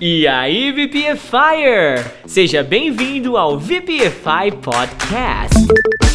E 0.00 0.26
aí, 0.26 0.72
VPFire! 0.72 2.04
Seja 2.26 2.64
bem-vindo 2.64 3.36
ao 3.36 3.58
VPFI 3.58 4.50
Podcast. 4.60 6.13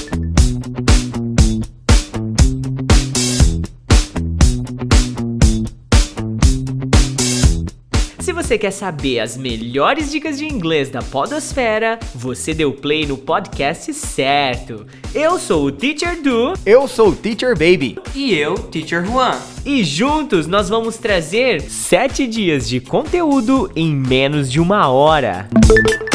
Você 8.49 8.57
quer 8.57 8.71
saber 8.71 9.19
as 9.19 9.37
melhores 9.37 10.09
dicas 10.09 10.39
de 10.39 10.45
inglês 10.45 10.89
da 10.89 11.03
Podosfera, 11.03 11.99
você 12.15 12.51
deu 12.51 12.73
play 12.73 13.05
no 13.05 13.15
podcast 13.15 13.93
certo. 13.93 14.87
Eu 15.13 15.37
sou 15.37 15.65
o 15.65 15.71
Teacher 15.71 16.19
Du 16.19 16.53
Eu 16.65 16.87
sou 16.87 17.09
o 17.09 17.15
Teacher 17.15 17.49
Baby. 17.49 17.99
E 18.15 18.33
eu, 18.33 18.55
Teacher 18.55 19.05
Juan. 19.05 19.37
e 19.63 19.83
juntos 19.83 20.47
nós 20.47 20.67
vamos 20.67 20.97
trazer 20.97 21.61
7 21.61 22.25
dias 22.25 22.67
de 22.67 22.79
conteúdo 22.79 23.71
em 23.75 23.93
menos 23.93 24.51
de 24.51 24.59
uma 24.59 24.87
hora. 24.87 25.47
VPFI! 25.53 26.08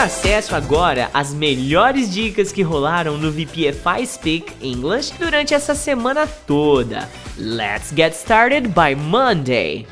Terá 0.00 0.06
acesso 0.06 0.56
agora 0.56 1.10
às 1.12 1.30
melhores 1.34 2.10
dicas 2.10 2.50
que 2.50 2.62
rolaram 2.62 3.18
no 3.18 3.30
VPFI 3.30 4.06
Speak 4.06 4.54
English 4.62 5.12
durante 5.18 5.52
essa 5.52 5.74
semana 5.74 6.26
toda. 6.26 7.06
Let's 7.36 7.92
get 7.94 8.14
started 8.14 8.68
by 8.68 8.94
Monday. 8.94 9.86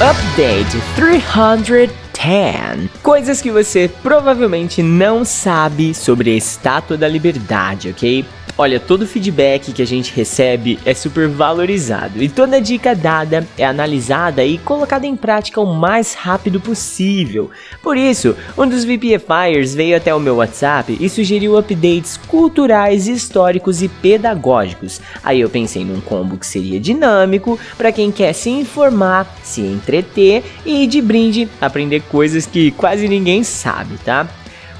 Update 0.00 0.80
310 0.94 2.90
Coisas 3.02 3.42
que 3.42 3.50
você 3.50 3.90
provavelmente 4.02 4.82
não 4.82 5.26
sabe 5.26 5.92
sobre 5.92 6.30
a 6.30 6.36
Estátua 6.36 6.96
da 6.96 7.06
Liberdade, 7.06 7.90
ok? 7.90 8.24
Olha, 8.58 8.80
todo 8.80 9.06
feedback 9.06 9.70
que 9.70 9.82
a 9.82 9.86
gente 9.86 10.14
recebe 10.14 10.78
é 10.82 10.94
super 10.94 11.28
valorizado 11.28 12.22
e 12.22 12.28
toda 12.28 12.58
dica 12.58 12.94
dada 12.94 13.46
é 13.58 13.66
analisada 13.66 14.42
e 14.42 14.56
colocada 14.56 15.06
em 15.06 15.14
prática 15.14 15.60
o 15.60 15.74
mais 15.74 16.14
rápido 16.14 16.58
possível. 16.58 17.50
Por 17.82 17.98
isso, 17.98 18.34
um 18.56 18.66
dos 18.66 18.82
VPFires 18.82 19.74
veio 19.74 19.94
até 19.94 20.14
o 20.14 20.18
meu 20.18 20.36
WhatsApp 20.36 20.96
e 20.98 21.06
sugeriu 21.10 21.58
updates 21.58 22.16
culturais, 22.16 23.06
históricos 23.06 23.82
e 23.82 23.88
pedagógicos. 23.88 25.02
Aí 25.22 25.42
eu 25.42 25.50
pensei 25.50 25.84
num 25.84 26.00
combo 26.00 26.38
que 26.38 26.46
seria 26.46 26.80
dinâmico 26.80 27.58
para 27.76 27.92
quem 27.92 28.10
quer 28.10 28.32
se 28.32 28.48
informar, 28.48 29.36
se 29.44 29.60
entreter 29.60 30.42
e 30.64 30.86
de 30.86 31.02
brinde 31.02 31.46
aprender 31.60 32.00
coisas 32.04 32.46
que 32.46 32.70
quase 32.70 33.06
ninguém 33.06 33.44
sabe, 33.44 33.98
tá? 34.02 34.26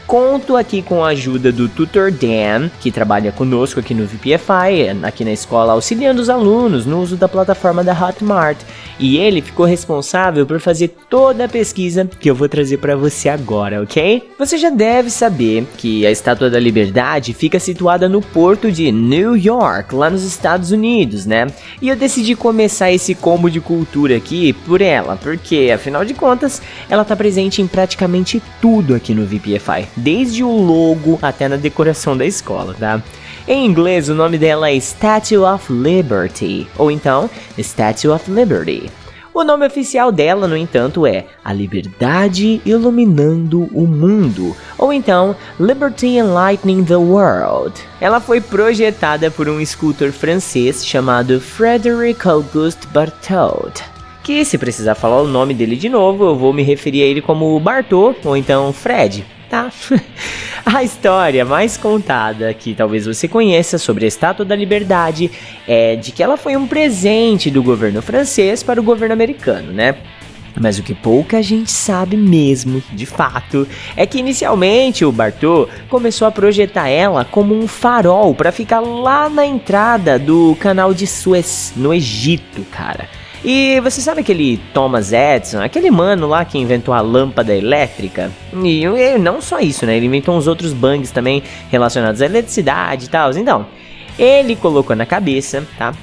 Conto 0.07 0.57
aqui 0.57 0.83
com 0.83 1.05
a 1.05 1.09
ajuda 1.09 1.51
do 1.51 1.69
Tutor 1.69 2.13
Dan, 2.13 2.71
que 2.81 2.93
trabalha 2.93 3.33
conosco 3.33 3.81
aqui 3.81 3.93
no 3.93 4.07
VPFI, 4.07 5.03
aqui 5.03 5.25
na 5.25 5.33
escola, 5.33 5.73
auxiliando 5.73 6.23
os 6.23 6.31
alunos 6.31 6.87
no 6.87 7.01
uso 7.01 7.17
da 7.17 7.29
plataforma 7.29 7.83
da 7.83 7.93
Hotmart. 7.93 8.57
E 9.01 9.19
ele 9.19 9.43
ficou 9.43 9.67
responsável 9.67 10.47
por 10.47 10.61
fazer 10.61 10.95
toda 11.11 11.45
a 11.45 11.49
pesquisa 11.49 12.05
que 12.05 12.31
eu 12.31 12.37
vou 12.37 12.49
trazer 12.49 12.79
para 12.79 12.97
você 12.97 13.29
agora, 13.29 13.83
ok? 13.83 14.31
Você 14.39 14.57
já 14.57 14.71
deve 14.71 15.11
saber 15.11 15.67
que 15.77 16.07
a 16.07 16.11
Estátua 16.11 16.49
da 16.49 16.59
Liberdade 16.59 17.35
fica 17.35 17.59
situada 17.59 18.09
no 18.09 18.23
porto 18.23 18.71
de 18.71 18.93
New 18.93 19.37
York, 19.37 19.95
lá 19.95 20.09
nos 20.09 20.23
Estados 20.23 20.71
Unidos, 20.71 21.27
né? 21.27 21.49
E 21.83 21.89
eu 21.89 21.97
decidi 21.97 22.37
começar 22.37 22.93
esse 22.93 23.15
combo 23.15 23.51
de 23.51 23.61
cultura 23.61 24.17
aqui 24.17 24.53
por 24.53 24.81
ela, 24.81 25.17
porque 25.17 25.71
afinal 25.75 26.05
de 26.05 26.15
contas, 26.15 26.63
ela 26.89 27.05
tá 27.05 27.17
presente 27.17 27.61
em 27.61 27.67
praticamente 27.67 28.41
tudo 28.63 28.95
aqui 28.95 29.13
no 29.13 29.27
VPFI, 29.27 29.96
desde 29.97 30.45
o 30.45 30.51
logo 30.51 31.19
até 31.23 31.49
na 31.49 31.57
decoração 31.57 32.17
da 32.17 32.27
escola, 32.27 32.75
tá? 32.79 33.03
Em 33.49 33.65
inglês, 33.65 34.09
o 34.09 34.15
nome 34.15 34.39
dela 34.39 34.71
é 34.71 34.77
Statue 34.77 35.39
of 35.39 35.73
Liberty, 35.73 36.67
ou 36.77 36.91
então 36.91 37.31
Statue 37.59 38.09
of 38.09 38.31
Liberty. 38.31 38.91
O 39.33 39.45
nome 39.45 39.67
oficial 39.67 40.11
dela, 40.11 40.49
no 40.49 40.57
entanto, 40.57 41.07
é 41.07 41.27
A 41.45 41.53
Liberdade 41.53 42.61
Iluminando 42.65 43.69
o 43.73 43.87
Mundo, 43.87 44.57
ou 44.79 44.91
então 44.91 45.37
Liberty 45.61 46.17
Enlightening 46.17 46.83
the 46.85 46.97
World. 46.97 47.75
Ela 48.01 48.19
foi 48.19 48.41
projetada 48.41 49.31
por 49.31 49.47
um 49.47 49.61
escultor 49.61 50.11
francês 50.11 50.87
chamado 50.87 51.39
Frédéric 51.39 52.27
Auguste 52.27 52.87
Barthold. 52.89 53.75
Que, 54.25 54.43
se 54.43 54.57
precisar 54.57 54.95
falar 54.95 55.21
o 55.21 55.29
nome 55.29 55.53
dele 55.53 55.77
de 55.77 55.91
novo, 55.91 56.25
eu 56.25 56.35
vou 56.35 56.53
me 56.53 56.63
referir 56.63 57.03
a 57.03 57.07
ele 57.07 57.21
como 57.21 57.61
Bartô, 57.61 58.15
ou 58.25 58.37
então 58.37 58.73
Fred, 58.73 59.25
tá? 59.49 59.71
a 60.65 60.83
história 60.83 61.45
mais 61.45 61.77
contada 61.77 62.53
que 62.55 62.75
talvez 62.75 63.07
você 63.07 63.29
conheça 63.29 63.79
sobre 63.79 64.05
a 64.05 64.09
Estátua 64.09 64.45
da 64.45 64.57
Liberdade 64.57 65.31
é 65.67 65.97
de 65.97 66.13
que 66.13 66.23
ela 66.23 66.37
foi 66.37 66.57
um 66.57 66.67
presente 66.67 67.51
do 67.51 67.63
governo 67.63 68.03
francês 68.03 68.63
para 68.63 68.81
o 68.81 68.85
governo 68.85 69.13
americano, 69.13 69.73
né? 69.73 69.97
Mas 70.59 70.79
o 70.79 70.83
que 70.83 70.95
pouca 70.95 71.43
gente 71.43 71.71
sabe 71.71 72.17
mesmo, 72.17 72.83
de 72.93 73.05
fato, 73.05 73.69
é 73.95 74.07
que 74.07 74.19
inicialmente 74.19 75.05
o 75.05 75.13
Bartô 75.13 75.69
começou 75.89 76.27
a 76.27 76.33
projetar 76.33 76.89
ela 76.89 77.25
como 77.27 77.55
um 77.55 77.69
farol 77.69 78.35
para 78.35 78.51
ficar 78.51 78.81
lá 78.81 79.29
na 79.29 79.45
entrada 79.45 80.19
do 80.19 80.57
canal 80.59 80.95
de 80.95 81.07
Suez, 81.07 81.75
no 81.77 81.93
Egito, 81.93 82.63
cara. 82.71 83.07
E 83.45 83.81
você 83.81 84.01
sabe 84.01 84.21
aquele 84.21 84.59
Thomas 84.73 85.13
Edison, 85.13 85.63
aquele 85.63 85.91
mano 85.91 86.27
lá 86.27 86.45
que 86.45 86.59
inventou 86.59 86.93
a 86.93 87.01
lâmpada 87.01 87.55
elétrica? 87.55 88.31
E, 88.65 88.85
e 88.85 89.19
não 89.19 89.41
só 89.41 89.61
isso, 89.61 89.87
né? 89.87 89.97
Ele 89.97 90.07
inventou 90.07 90.37
uns 90.37 90.47
outros 90.47 90.73
bugs 90.73 91.11
também 91.11 91.43
relacionados 91.71 92.23
à 92.23 92.27
eletricidade 92.27 93.07
e 93.07 93.09
tal. 93.09 93.31
Então, 93.33 93.67
ele 94.19 94.57
colocou 94.57 94.97
na 94.97 95.07
cabeça, 95.07 95.67
tá? 95.79 95.95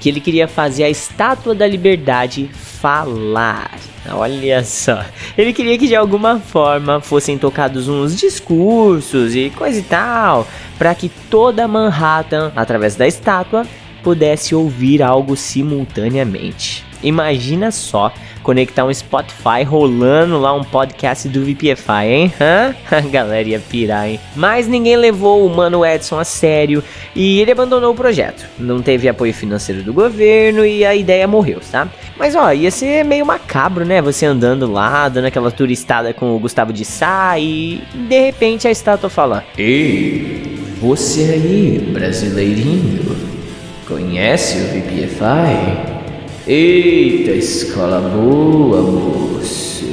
Que 0.00 0.08
ele 0.08 0.20
queria 0.20 0.46
fazer 0.46 0.84
a 0.84 0.90
estátua 0.90 1.54
da 1.54 1.66
liberdade 1.66 2.48
falar. 2.52 3.72
Olha 4.10 4.64
só. 4.64 5.04
Ele 5.36 5.52
queria 5.52 5.76
que 5.76 5.86
de 5.86 5.96
alguma 5.96 6.38
forma 6.38 7.00
fossem 7.00 7.36
tocados 7.36 7.88
uns 7.88 8.16
discursos 8.16 9.34
e 9.34 9.50
coisa 9.50 9.78
e 9.78 9.82
tal, 9.82 10.46
para 10.78 10.94
que 10.94 11.08
toda 11.30 11.66
Manhattan, 11.68 12.52
através 12.54 12.94
da 12.94 13.06
estátua, 13.06 13.66
pudesse 14.02 14.54
ouvir 14.54 15.02
algo 15.02 15.36
simultaneamente. 15.36 16.88
Imagina 17.02 17.70
só 17.70 18.12
conectar 18.42 18.84
um 18.84 18.92
Spotify 18.92 19.62
rolando 19.64 20.38
lá 20.38 20.54
um 20.54 20.64
podcast 20.64 21.28
do 21.28 21.44
VPFI, 21.44 22.06
hein? 22.06 22.32
Hã? 22.40 22.74
A 22.90 23.00
galera 23.00 23.48
ia 23.48 23.60
pirar, 23.60 24.08
hein? 24.08 24.18
Mas 24.34 24.66
ninguém 24.66 24.96
levou 24.96 25.46
o 25.46 25.54
Mano 25.54 25.84
Edson 25.84 26.18
a 26.18 26.24
sério 26.24 26.82
e 27.14 27.40
ele 27.40 27.52
abandonou 27.52 27.92
o 27.92 27.94
projeto. 27.94 28.46
Não 28.58 28.80
teve 28.80 29.08
apoio 29.08 29.34
financeiro 29.34 29.82
do 29.82 29.92
governo 29.92 30.64
e 30.64 30.84
a 30.84 30.94
ideia 30.94 31.28
morreu, 31.28 31.60
tá? 31.70 31.88
Mas 32.18 32.34
ó, 32.34 32.52
ia 32.52 32.70
ser 32.70 33.04
meio 33.04 33.24
macabro, 33.26 33.84
né? 33.84 34.00
Você 34.02 34.26
andando 34.26 34.70
lá, 34.70 35.08
dando 35.08 35.26
aquela 35.26 35.50
turistada 35.50 36.12
com 36.12 36.34
o 36.34 36.38
Gustavo 36.38 36.72
de 36.72 36.84
Sá 36.84 37.38
e 37.38 37.82
de 37.94 38.20
repente 38.20 38.66
a 38.66 38.70
estátua 38.70 39.10
fala: 39.10 39.44
Ei, 39.56 40.58
você 40.80 41.22
aí, 41.22 41.90
brasileirinho, 41.92 43.37
conhece 43.88 44.58
o 44.58 44.66
VPFI? 44.66 45.98
Eita, 46.46 47.30
escola 47.32 48.00
boa, 48.00 48.82
moço. 48.82 49.86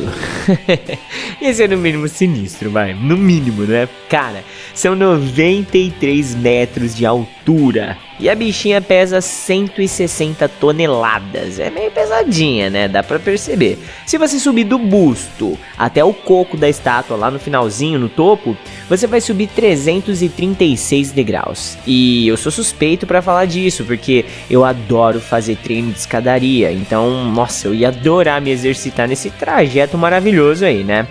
Esse 1.42 1.64
é 1.64 1.68
no 1.68 1.78
mínimo 1.78 2.08
sinistro, 2.10 2.70
vai. 2.70 2.94
No 2.94 3.16
mínimo, 3.16 3.64
né? 3.64 3.88
Cara, 4.10 4.44
são 4.74 4.96
93 4.96 6.36
metros 6.36 6.94
de 6.94 7.06
altura. 7.06 7.98
E 8.18 8.30
a 8.30 8.36
bichinha 8.36 8.80
pesa 8.82 9.20
160 9.20 10.48
toneladas. 10.48 11.60
É 11.60 11.70
meio 11.70 11.92
pesadinha, 11.92 12.70
né? 12.70 12.88
Dá 12.88 13.04
pra 13.04 13.20
perceber. 13.20 13.78
Se 14.06 14.18
você 14.18 14.40
subir 14.40 14.64
do 14.64 14.80
busto 14.80 15.58
até 15.78 16.04
o 16.04 16.14
coco 16.14 16.56
da 16.56 16.70
estátua, 16.70 17.18
lá 17.18 17.30
no 17.30 17.40
finalzinho, 17.40 18.00
no 18.00 18.08
topo, 18.08 18.56
você 18.88 19.06
vai 19.06 19.20
subir 19.20 19.48
336 19.48 21.12
degraus. 21.12 21.78
E 21.86 22.28
eu 22.28 22.38
sou 22.38 22.52
suspeito 22.52 23.06
para 23.06 23.22
falar 23.22 23.46
disso, 23.46 23.84
porque 23.84 24.26
eu 24.50 24.64
adoro 24.64 25.20
fazer 25.20 25.58
treino 25.58 25.92
de 25.92 26.00
escadaria. 26.00 26.72
Então, 26.72 27.26
nossa, 27.26 27.68
eu 27.68 27.74
ia 27.74 27.90
adorar 27.90 28.42
me 28.42 28.50
exercitar 28.50 29.10
nesse 29.10 29.30
trajeto 29.30 29.98
maravilhoso 29.98 30.64
aí, 30.64 30.84
né? 30.84 31.06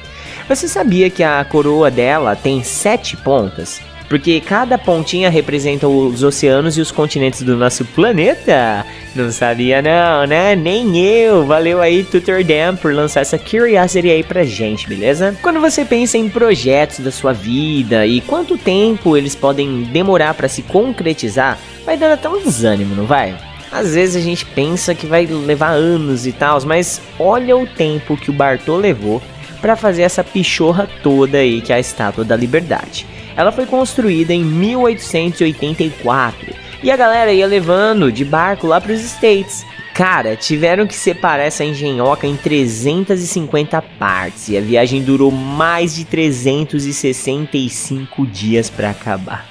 Você 0.49 0.69
sabia 0.69 1.11
que 1.11 1.23
a 1.23 1.45
coroa 1.45 1.91
dela 1.91 2.37
tem 2.37 2.63
sete 2.63 3.17
pontas? 3.17 3.81
Porque 4.09 4.41
cada 4.41 4.77
pontinha 4.77 5.31
representa 5.31 5.89
os 5.89 6.23
oceanos 6.23 6.77
e 6.77 6.81
os 6.81 6.93
continentes 6.93 7.43
do 7.43 7.57
nosso 7.57 7.85
planeta. 7.87 8.85
Não 9.15 9.31
sabia 9.31 9.81
não, 9.81 10.27
né? 10.27 10.55
Nem 10.55 10.99
eu. 10.99 11.47
Valeu 11.47 11.81
aí, 11.81 12.05
Tutor 12.05 12.45
Dan, 12.45 12.77
por 12.77 12.93
lançar 12.93 13.23
essa 13.23 13.39
curiosity 13.39 14.11
aí 14.11 14.23
pra 14.23 14.45
gente, 14.45 14.89
beleza? 14.89 15.37
Quando 15.43 15.61
você 15.61 15.85
pensa 15.85 16.19
em 16.19 16.29
projetos 16.29 17.01
da 17.01 17.11
sua 17.11 17.33
vida 17.33 18.07
e 18.07 18.21
quanto 18.21 18.59
tempo 18.59 19.17
eles 19.17 19.35
podem 19.35 19.85
demorar 19.85 20.35
para 20.35 20.49
se 20.49 20.63
concretizar, 20.63 21.59
vai 21.85 21.97
dando 21.97 22.13
até 22.13 22.29
um 22.29 22.43
desânimo, 22.43 22.95
não 22.95 23.07
vai? 23.07 23.37
Às 23.73 23.95
vezes 23.95 24.17
a 24.17 24.21
gente 24.21 24.47
pensa 24.47 24.95
que 24.95 25.07
vai 25.07 25.27
levar 25.27 25.71
anos 25.71 26.27
e 26.27 26.33
tal, 26.33 26.61
mas 26.65 27.01
olha 27.19 27.57
o 27.57 27.67
tempo 27.67 28.17
que 28.17 28.31
o 28.31 28.35
Bartô 28.35 28.77
levou 28.77 29.21
para 29.61 29.75
fazer 29.75 30.03
essa 30.03 30.23
pichorra 30.23 30.89
toda 31.03 31.39
aí 31.39 31.61
que 31.61 31.73
é 31.73 31.77
a 31.77 31.81
Estátua 31.81 32.23
da 32.23 32.37
Liberdade. 32.37 33.07
Ela 33.37 33.51
foi 33.51 33.67
construída 33.67 34.33
em 34.33 34.45
1884 34.45 36.55
e 36.83 36.91
a 36.91 36.97
galera 36.97 37.33
ia 37.33 37.47
levando 37.47 38.11
de 38.13 38.25
barco 38.25 38.67
lá 38.67 38.81
para 38.81 38.93
os 38.93 39.01
States. 39.01 39.67
Cara, 39.95 40.37
tiveram 40.37 40.87
que 40.87 40.95
separar 40.95 41.45
essa 41.45 41.65
engenhoca 41.65 42.27
em 42.27 42.37
350 42.37 43.81
partes 43.99 44.49
e 44.49 44.59
a 44.59 44.61
viagem 44.61 45.03
durou 45.03 45.31
mais 45.31 45.95
de 45.95 46.05
365 46.05 48.27
dias 48.27 48.69
para 48.69 48.91
acabar. 48.91 49.47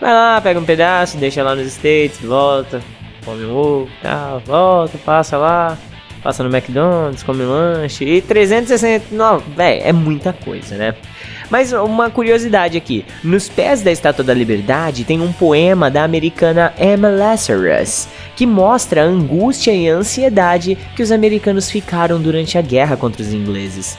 Vai 0.00 0.12
lá, 0.12 0.40
pega 0.40 0.58
um 0.58 0.64
pedaço, 0.64 1.16
deixa 1.16 1.40
lá 1.42 1.54
nos 1.54 1.68
States, 1.68 2.18
volta, 2.20 2.82
come 3.24 3.44
um 3.44 3.54
ovo, 3.54 3.88
tal, 4.02 4.40
volta, 4.40 4.98
passa 4.98 5.38
lá, 5.38 5.78
passa 6.24 6.42
no 6.42 6.48
McDonald's, 6.48 7.22
come 7.22 7.44
lanche 7.44 8.02
e 8.02 8.22
369, 8.22 9.44
velho, 9.54 9.82
é 9.84 9.92
muita 9.92 10.32
coisa, 10.32 10.74
né? 10.74 10.94
Mas 11.50 11.72
uma 11.72 12.08
curiosidade 12.08 12.78
aqui: 12.78 13.04
nos 13.22 13.46
pés 13.46 13.82
da 13.82 13.92
Estátua 13.92 14.24
da 14.24 14.32
Liberdade 14.32 15.04
tem 15.04 15.20
um 15.20 15.32
poema 15.32 15.90
da 15.90 16.02
americana 16.02 16.72
Emma 16.80 17.10
Lazarus 17.10 18.08
que 18.34 18.46
mostra 18.46 19.02
a 19.02 19.04
angústia 19.04 19.72
e 19.72 19.88
a 19.88 19.94
ansiedade 19.94 20.78
que 20.96 21.02
os 21.02 21.12
americanos 21.12 21.70
ficaram 21.70 22.20
durante 22.20 22.56
a 22.56 22.62
guerra 22.62 22.96
contra 22.96 23.20
os 23.20 23.32
ingleses. 23.32 23.98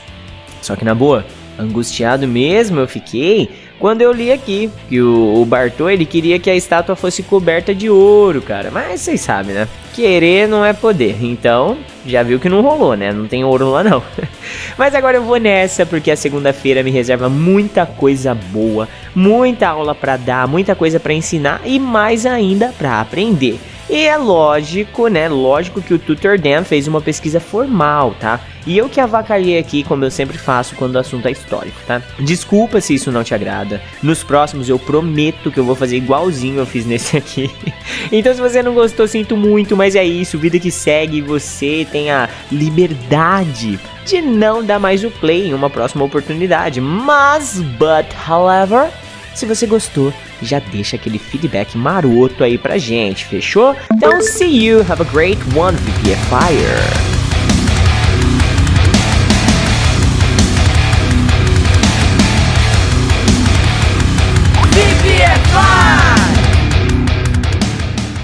Só 0.61 0.75
que 0.75 0.83
na 0.83 0.95
boa, 0.95 1.23
angustiado 1.59 2.27
mesmo 2.27 2.79
eu 2.79 2.87
fiquei 2.87 3.49
quando 3.79 4.01
eu 4.01 4.11
li 4.11 4.31
aqui 4.31 4.69
que 4.87 5.01
o, 5.01 5.41
o 5.41 5.45
Bartô 5.45 5.89
ele 5.89 6.05
queria 6.05 6.39
que 6.39 6.49
a 6.49 6.55
estátua 6.55 6.95
fosse 6.95 7.23
coberta 7.23 7.73
de 7.73 7.89
ouro, 7.89 8.41
cara. 8.41 8.71
Mas 8.71 9.01
vocês 9.01 9.21
sabem, 9.21 9.53
né? 9.53 9.67
Querer 9.93 10.47
não 10.47 10.65
é 10.65 10.73
poder. 10.73 11.17
Então, 11.21 11.77
já 12.05 12.23
viu 12.23 12.39
que 12.39 12.49
não 12.49 12.61
rolou, 12.61 12.95
né? 12.95 13.11
Não 13.11 13.27
tem 13.27 13.43
ouro 13.43 13.71
lá 13.71 13.83
não. 13.83 14.01
Mas 14.77 14.95
agora 14.95 15.17
eu 15.17 15.23
vou 15.23 15.37
nessa 15.37 15.85
porque 15.85 16.11
a 16.11 16.15
segunda-feira 16.15 16.83
me 16.83 16.91
reserva 16.91 17.29
muita 17.29 17.85
coisa 17.85 18.33
boa, 18.33 18.87
muita 19.13 19.67
aula 19.67 19.93
para 19.93 20.17
dar, 20.17 20.47
muita 20.47 20.75
coisa 20.75 20.99
para 20.99 21.13
ensinar 21.13 21.61
e 21.65 21.79
mais 21.79 22.25
ainda 22.25 22.73
para 22.77 23.01
aprender. 23.01 23.59
E 23.89 24.05
é 24.05 24.17
lógico, 24.17 25.07
né? 25.07 25.29
Lógico 25.29 25.81
que 25.81 25.93
o 25.93 25.99
Tutor 25.99 26.39
Dan 26.39 26.63
fez 26.63 26.87
uma 26.87 27.01
pesquisa 27.01 27.39
formal, 27.39 28.15
tá? 28.19 28.39
E 28.65 28.77
eu 28.77 28.89
que 28.89 28.99
avacalhei 28.99 29.57
aqui, 29.57 29.83
como 29.83 30.03
eu 30.03 30.11
sempre 30.11 30.37
faço 30.37 30.75
quando 30.75 30.95
o 30.95 30.99
assunto 30.99 31.27
é 31.27 31.31
histórico, 31.31 31.77
tá? 31.85 32.01
Desculpa 32.19 32.81
se 32.81 32.95
isso 32.95 33.11
não 33.11 33.23
te 33.23 33.33
agrada. 33.35 33.81
Nos 34.01 34.23
próximos 34.23 34.69
eu 34.69 34.79
prometo 34.79 35.51
que 35.51 35.59
eu 35.59 35.65
vou 35.65 35.75
fazer 35.75 35.97
igualzinho 35.97 36.59
eu 36.59 36.65
fiz 36.65 36.85
nesse 36.85 37.15
aqui. 37.15 37.49
então 38.11 38.33
se 38.33 38.41
você 38.41 38.63
não 38.63 38.73
gostou, 38.73 39.07
sinto 39.07 39.37
muito, 39.37 39.77
mas 39.77 39.95
é 39.95 40.03
isso, 40.03 40.39
vida 40.39 40.59
que 40.59 40.71
segue, 40.71 41.21
você 41.21 41.87
tem 41.91 42.09
a 42.09 42.27
liberdade 42.51 43.79
de 44.05 44.21
não 44.21 44.63
dar 44.63 44.79
mais 44.79 45.03
o 45.03 45.11
play 45.11 45.49
em 45.49 45.53
uma 45.53 45.69
próxima 45.69 46.05
oportunidade. 46.05 46.79
Mas, 46.79 47.59
but, 47.61 48.07
however, 48.27 48.89
se 49.33 49.45
você 49.45 49.65
gostou, 49.65 50.13
já 50.41 50.59
deixa 50.59 50.95
aquele 50.95 51.19
feedback 51.19 51.77
maroto 51.77 52.43
aí 52.43 52.57
pra 52.57 52.77
gente, 52.77 53.25
fechou? 53.25 53.75
Então, 53.93 54.21
see 54.21 54.65
you, 54.65 54.79
have 54.89 55.01
a 55.01 55.11
great 55.11 55.39
one, 55.55 55.75
VPFire! 55.77 57.24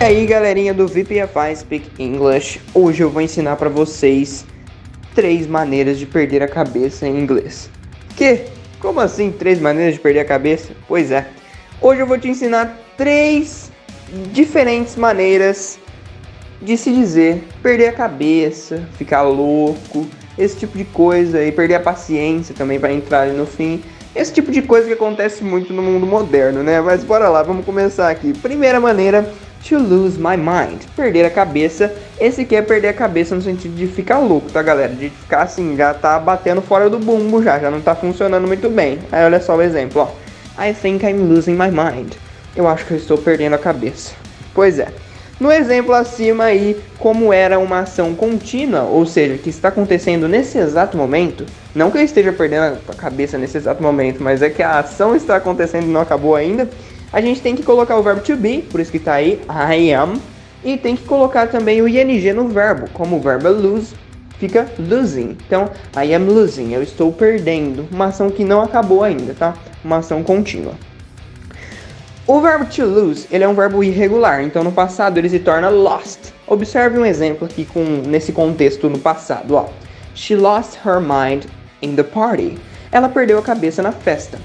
E 0.02 0.04
aí 0.04 0.26
galerinha 0.26 0.74
do 0.74 0.88
VPFI 0.88 1.56
Speak 1.56 1.92
English, 2.00 2.60
hoje 2.74 3.04
eu 3.04 3.10
vou 3.12 3.22
ensinar 3.22 3.56
para 3.56 3.70
vocês 3.70 4.44
três 5.14 5.46
maneiras 5.46 6.00
de 6.00 6.08
perder 6.08 6.42
a 6.42 6.48
cabeça 6.48 7.08
em 7.08 7.20
inglês. 7.20 7.70
Que? 8.18 8.46
Como 8.80 9.00
assim 9.00 9.32
três 9.32 9.62
maneiras 9.62 9.94
de 9.94 10.00
perder 10.00 10.22
a 10.22 10.26
cabeça? 10.26 10.74
Pois 10.88 11.12
é, 11.12 11.28
hoje 11.80 12.02
eu 12.02 12.08
vou 12.08 12.18
te 12.18 12.28
ensinar 12.28 12.80
três 12.98 13.72
diferentes 14.34 14.96
maneiras 14.96 15.78
de 16.60 16.76
se 16.78 16.92
dizer 16.92 17.44
perder 17.62 17.90
a 17.90 17.94
cabeça, 17.94 18.90
ficar 18.98 19.22
louco, 19.22 20.08
esse 20.36 20.58
tipo 20.58 20.80
de 20.80 20.86
coisa 20.86 21.44
e 21.44 21.52
perder 21.52 21.76
a 21.76 21.80
paciência 21.80 22.56
também 22.56 22.80
para 22.80 22.92
entrar 22.92 23.28
no 23.28 23.46
fim. 23.46 23.84
Esse 24.16 24.34
tipo 24.34 24.52
de 24.52 24.64
coisa 24.64 24.88
que 24.88 24.94
acontece 24.94 25.44
muito 25.44 25.72
no 25.72 25.84
mundo 25.84 26.08
moderno, 26.08 26.64
né? 26.64 26.82
Mas 26.82 27.04
bora 27.04 27.30
lá, 27.30 27.44
vamos 27.44 27.64
começar 27.64 28.10
aqui. 28.10 28.34
Primeira 28.34 28.80
maneira 28.80 29.32
To 29.70 29.78
lose 29.78 30.18
my 30.18 30.36
mind. 30.36 30.82
Perder 30.96 31.26
a 31.26 31.30
cabeça. 31.30 31.94
Esse 32.20 32.42
aqui 32.42 32.56
é 32.56 32.62
perder 32.62 32.90
a 32.90 32.94
cabeça 32.94 33.36
no 33.36 33.42
sentido 33.42 33.76
de 33.76 33.88
ficar 33.88 34.20
louco, 34.20 34.52
tá, 34.52 34.62
galera? 34.62 34.94
De 34.94 35.10
ficar 35.10 35.44
assim, 35.44 35.76
já 35.76 35.94
tá 35.94 36.18
batendo 36.20 36.62
fora 36.62 36.90
do 36.90 37.00
bumbo 37.00 37.44
já, 37.44 37.60
já 37.60 37.70
não 37.70 37.80
tá 37.80 37.96
funcionando 37.96 38.48
muito 38.48 38.70
bem. 38.70 39.00
Aí 39.12 39.24
olha 39.24 39.40
só 39.40 39.56
o 39.56 39.62
exemplo, 39.62 40.02
ó. 40.02 40.64
I 40.64 40.74
think 40.74 41.06
I'm 41.06 41.28
losing 41.28 41.54
my 41.54 41.70
mind. 41.70 42.14
Eu 42.56 42.68
acho 42.68 42.86
que 42.86 42.92
eu 42.92 42.98
estou 42.98 43.18
perdendo 43.18 43.54
a 43.54 43.58
cabeça. 43.58 44.14
Pois 44.54 44.80
é. 44.80 44.88
No 45.40 45.52
exemplo 45.52 45.96
acima 45.96 46.44
aí, 46.44 46.80
como 47.00 47.34
era 47.34 47.58
uma 47.58 47.80
ação 47.80 48.14
contínua, 48.14 48.84
ou 48.84 49.08
seja, 49.08 49.40
que 49.40 49.50
está 49.50 49.70
acontecendo 49.70 50.28
nesse 50.28 50.60
exato 50.60 50.96
momento, 50.96 51.48
não 51.74 51.90
que 51.90 51.98
eu 51.98 52.04
esteja 52.04 52.32
perdendo 52.32 52.78
a 52.88 52.94
cabeça 52.94 53.40
nesse 53.40 53.58
exato 53.58 53.82
momento, 53.82 54.22
mas 54.22 54.44
é 54.44 54.52
que 54.52 54.62
a 54.62 54.78
ação 54.78 55.16
está 55.16 55.38
acontecendo 55.38 55.86
e 55.86 55.92
não 55.92 56.02
acabou 56.02 56.36
ainda 56.36 56.70
a 57.12 57.22
gente 57.22 57.42
tem 57.42 57.56
que 57.56 57.64
colocar 57.64 57.98
o 57.98 58.04
verbo 58.04 58.22
to 58.22 58.36
be, 58.36 58.62
por 58.62 58.80
isso 58.80 58.92
que 58.92 58.98
está 58.98 59.16
aí 59.16 59.42
I 59.50 59.94
am, 59.94 60.14
e 60.64 60.78
tem 60.78 60.96
que 60.96 61.04
colocar 61.04 61.48
também 61.48 61.82
o 61.82 61.88
ing 61.88 62.34
no 62.34 62.48
verbo, 62.48 62.90
como 62.94 63.18
o 63.18 63.20
verbo 63.20 63.48
é 63.48 63.52
lose 63.52 63.96
fica 64.42 64.68
losing. 64.80 65.38
Então, 65.46 65.70
I 65.96 66.16
am 66.16 66.26
losing, 66.26 66.74
eu 66.74 66.82
estou 66.82 67.14
perdendo, 67.14 67.88
uma 67.92 68.06
ação 68.06 68.32
que 68.32 68.44
não 68.44 68.62
acabou 68.62 69.04
ainda, 69.04 69.36
tá? 69.36 69.54
Uma 69.86 69.98
ação 69.98 70.24
contínua. 70.24 70.74
O 72.26 72.42
verbo 72.42 72.66
to 72.66 72.84
lose, 72.84 73.28
ele 73.32 73.44
é 73.44 73.48
um 73.48 73.54
verbo 73.54 73.84
irregular, 73.84 74.42
então 74.42 74.64
no 74.64 74.72
passado 74.72 75.20
ele 75.20 75.30
se 75.30 75.38
torna 75.38 75.70
lost. 75.70 76.32
Observe 76.48 76.98
um 76.98 77.06
exemplo 77.06 77.46
aqui 77.46 77.66
com 77.66 77.84
nesse 77.84 78.32
contexto 78.32 78.90
no 78.90 78.98
passado, 78.98 79.56
ó. 79.56 79.70
She 80.16 80.36
lost 80.36 80.80
her 80.84 81.00
mind 81.00 81.46
in 81.82 81.96
the 81.96 82.04
party. 82.04 82.58
Ela 82.92 83.10
perdeu 83.10 83.38
a 83.38 83.42
cabeça 83.44 83.84
na 83.84 83.92
festa. 83.92 84.40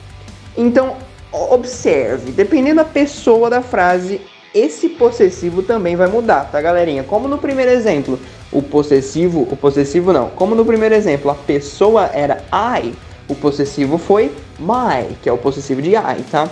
Então, 0.56 0.96
observe, 1.32 2.32
dependendo 2.32 2.76
da 2.76 2.84
pessoa 2.84 3.50
da 3.50 3.62
frase, 3.62 4.20
esse 4.54 4.88
possessivo 4.88 5.62
também 5.62 5.96
vai 5.96 6.06
mudar, 6.06 6.50
tá, 6.50 6.60
galerinha? 6.60 7.02
Como 7.02 7.28
no 7.28 7.36
primeiro 7.36 7.70
exemplo, 7.70 8.18
o 8.50 8.62
possessivo, 8.62 9.46
o 9.50 9.56
possessivo 9.56 10.12
não. 10.12 10.30
Como 10.30 10.54
no 10.54 10.64
primeiro 10.64 10.94
exemplo, 10.94 11.30
a 11.30 11.34
pessoa 11.34 12.10
era 12.12 12.42
I, 12.80 12.94
o 13.28 13.34
possessivo 13.34 13.98
foi 13.98 14.32
my, 14.58 15.14
que 15.22 15.28
é 15.28 15.32
o 15.32 15.36
possessivo 15.38 15.82
de 15.82 15.90
I, 15.90 16.22
tá? 16.30 16.48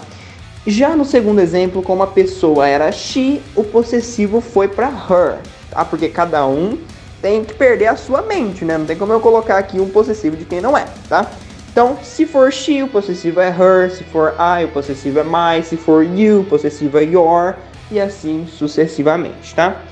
Já 0.66 0.96
no 0.96 1.04
segundo 1.04 1.40
exemplo, 1.40 1.82
como 1.82 2.02
a 2.02 2.06
pessoa 2.06 2.66
era 2.68 2.90
she, 2.90 3.40
o 3.54 3.64
possessivo 3.64 4.40
foi 4.40 4.68
para 4.68 4.88
her, 4.88 5.38
tá? 5.70 5.84
Porque 5.84 6.08
cada 6.08 6.46
um 6.46 6.78
tem 7.22 7.42
que 7.42 7.54
perder 7.54 7.86
a 7.86 7.96
sua 7.96 8.20
mente, 8.22 8.64
né? 8.64 8.76
Não 8.76 8.84
tem 8.84 8.96
como 8.96 9.12
eu 9.12 9.20
colocar 9.20 9.56
aqui 9.56 9.80
um 9.80 9.88
possessivo 9.88 10.36
de 10.36 10.44
quem 10.44 10.60
não 10.60 10.76
é, 10.76 10.86
tá? 11.08 11.30
Então, 11.74 11.98
se 12.04 12.24
for 12.24 12.52
she, 12.52 12.84
o 12.84 12.86
possessivo 12.86 13.40
é 13.40 13.48
her, 13.48 13.90
se 13.90 14.04
for 14.04 14.32
I, 14.38 14.64
o 14.64 14.68
possessivo 14.68 15.18
é 15.18 15.24
my, 15.24 15.60
se 15.60 15.76
for 15.76 16.04
you, 16.04 16.42
o 16.42 16.44
possessivo 16.44 16.98
é 16.98 17.02
your, 17.02 17.56
e 17.90 17.98
assim 17.98 18.46
sucessivamente, 18.46 19.52
tá? 19.56 19.82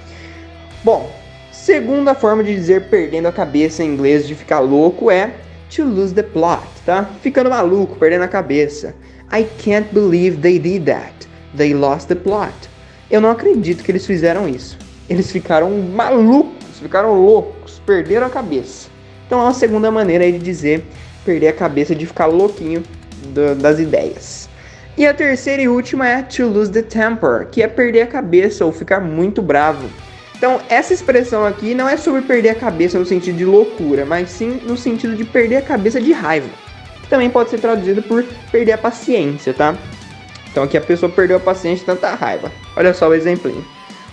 Bom, 0.84 1.10
segunda 1.50 2.14
forma 2.14 2.44
de 2.44 2.54
dizer 2.54 2.88
perdendo 2.88 3.26
a 3.26 3.32
cabeça 3.32 3.82
em 3.82 3.88
inglês 3.88 4.28
de 4.28 4.36
ficar 4.36 4.60
louco 4.60 5.10
é 5.10 5.34
to 5.74 5.82
lose 5.82 6.14
the 6.14 6.22
plot, 6.22 6.62
tá? 6.86 7.10
Ficando 7.20 7.50
maluco, 7.50 7.96
perdendo 7.96 8.22
a 8.22 8.28
cabeça. 8.28 8.94
I 9.32 9.44
can't 9.64 9.92
believe 9.92 10.36
they 10.36 10.60
did 10.60 10.84
that. 10.84 11.26
They 11.56 11.74
lost 11.74 12.06
the 12.06 12.14
plot. 12.14 12.54
Eu 13.10 13.20
não 13.20 13.32
acredito 13.32 13.82
que 13.82 13.90
eles 13.90 14.06
fizeram 14.06 14.48
isso. 14.48 14.78
Eles 15.10 15.32
ficaram 15.32 15.68
malucos, 15.68 16.78
ficaram 16.80 17.20
loucos, 17.20 17.82
perderam 17.84 18.28
a 18.28 18.30
cabeça. 18.30 18.88
Então 19.26 19.40
é 19.40 19.42
uma 19.42 19.54
segunda 19.54 19.90
maneira 19.90 20.30
de 20.30 20.38
dizer 20.38 20.84
perder 21.24 21.48
a 21.48 21.52
cabeça 21.52 21.94
de 21.94 22.06
ficar 22.06 22.26
louquinho 22.26 22.82
do, 23.28 23.54
das 23.54 23.78
ideias. 23.78 24.48
E 24.96 25.06
a 25.06 25.14
terceira 25.14 25.62
e 25.62 25.68
última 25.68 26.06
é 26.06 26.22
to 26.22 26.46
lose 26.46 26.70
the 26.70 26.82
temper, 26.82 27.46
que 27.50 27.62
é 27.62 27.66
perder 27.66 28.02
a 28.02 28.06
cabeça 28.06 28.64
ou 28.64 28.72
ficar 28.72 29.00
muito 29.00 29.40
bravo. 29.40 29.88
Então, 30.36 30.60
essa 30.68 30.92
expressão 30.92 31.46
aqui 31.46 31.74
não 31.74 31.88
é 31.88 31.96
sobre 31.96 32.20
perder 32.22 32.50
a 32.50 32.54
cabeça 32.54 32.98
no 32.98 33.06
sentido 33.06 33.38
de 33.38 33.44
loucura, 33.44 34.04
mas 34.04 34.28
sim 34.28 34.60
no 34.66 34.76
sentido 34.76 35.16
de 35.16 35.24
perder 35.24 35.56
a 35.56 35.62
cabeça 35.62 36.00
de 36.00 36.12
raiva. 36.12 36.48
Que 37.00 37.08
também 37.08 37.30
pode 37.30 37.50
ser 37.50 37.58
traduzido 37.58 38.02
por 38.02 38.24
perder 38.50 38.72
a 38.72 38.78
paciência, 38.78 39.54
tá? 39.54 39.74
Então 40.50 40.64
aqui 40.64 40.76
a 40.76 40.80
pessoa 40.80 41.10
perdeu 41.10 41.38
a 41.38 41.40
paciência 41.40 41.78
de 41.78 41.86
tanta 41.86 42.14
raiva. 42.14 42.52
Olha 42.76 42.92
só 42.92 43.08
o 43.08 43.14
exemplinho. 43.14 43.64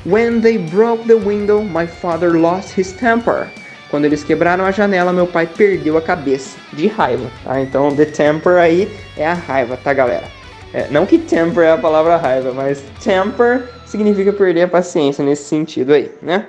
When 0.06 0.40
they 0.40 0.58
broke 0.58 1.06
the 1.08 1.16
window, 1.16 1.62
my 1.62 1.86
father 1.86 2.40
lost 2.40 2.80
his 2.80 2.94
temper. 2.94 3.48
Quando 3.90 4.06
eles 4.06 4.24
quebraram 4.24 4.66
a 4.66 4.72
janela, 4.72 5.12
meu 5.12 5.26
pai 5.26 5.48
perdeu 5.48 5.98
a 5.98 6.02
cabeça 6.02 6.58
de 6.74 6.88
raiva, 6.88 7.30
tá? 7.44 7.60
Então, 7.60 7.96
the 7.96 8.06
temper 8.06 8.58
aí 8.58 8.92
é 9.18 9.26
a 9.26 9.34
raiva, 9.34 9.78
tá, 9.78 9.94
galera? 9.94 10.26
É, 10.72 10.88
não 10.92 11.06
que 11.06 11.18
temper 11.18 11.64
é 11.64 11.72
a 11.72 11.78
palavra 11.78 12.16
raiva, 12.16 12.54
mas 12.54 12.84
temper 13.04 13.68
significa 13.88 14.32
perder 14.32 14.64
a 14.64 14.68
paciência 14.68 15.26
nesse 15.26 15.46
sentido 15.46 15.94
aí, 15.94 16.12
né? 16.22 16.46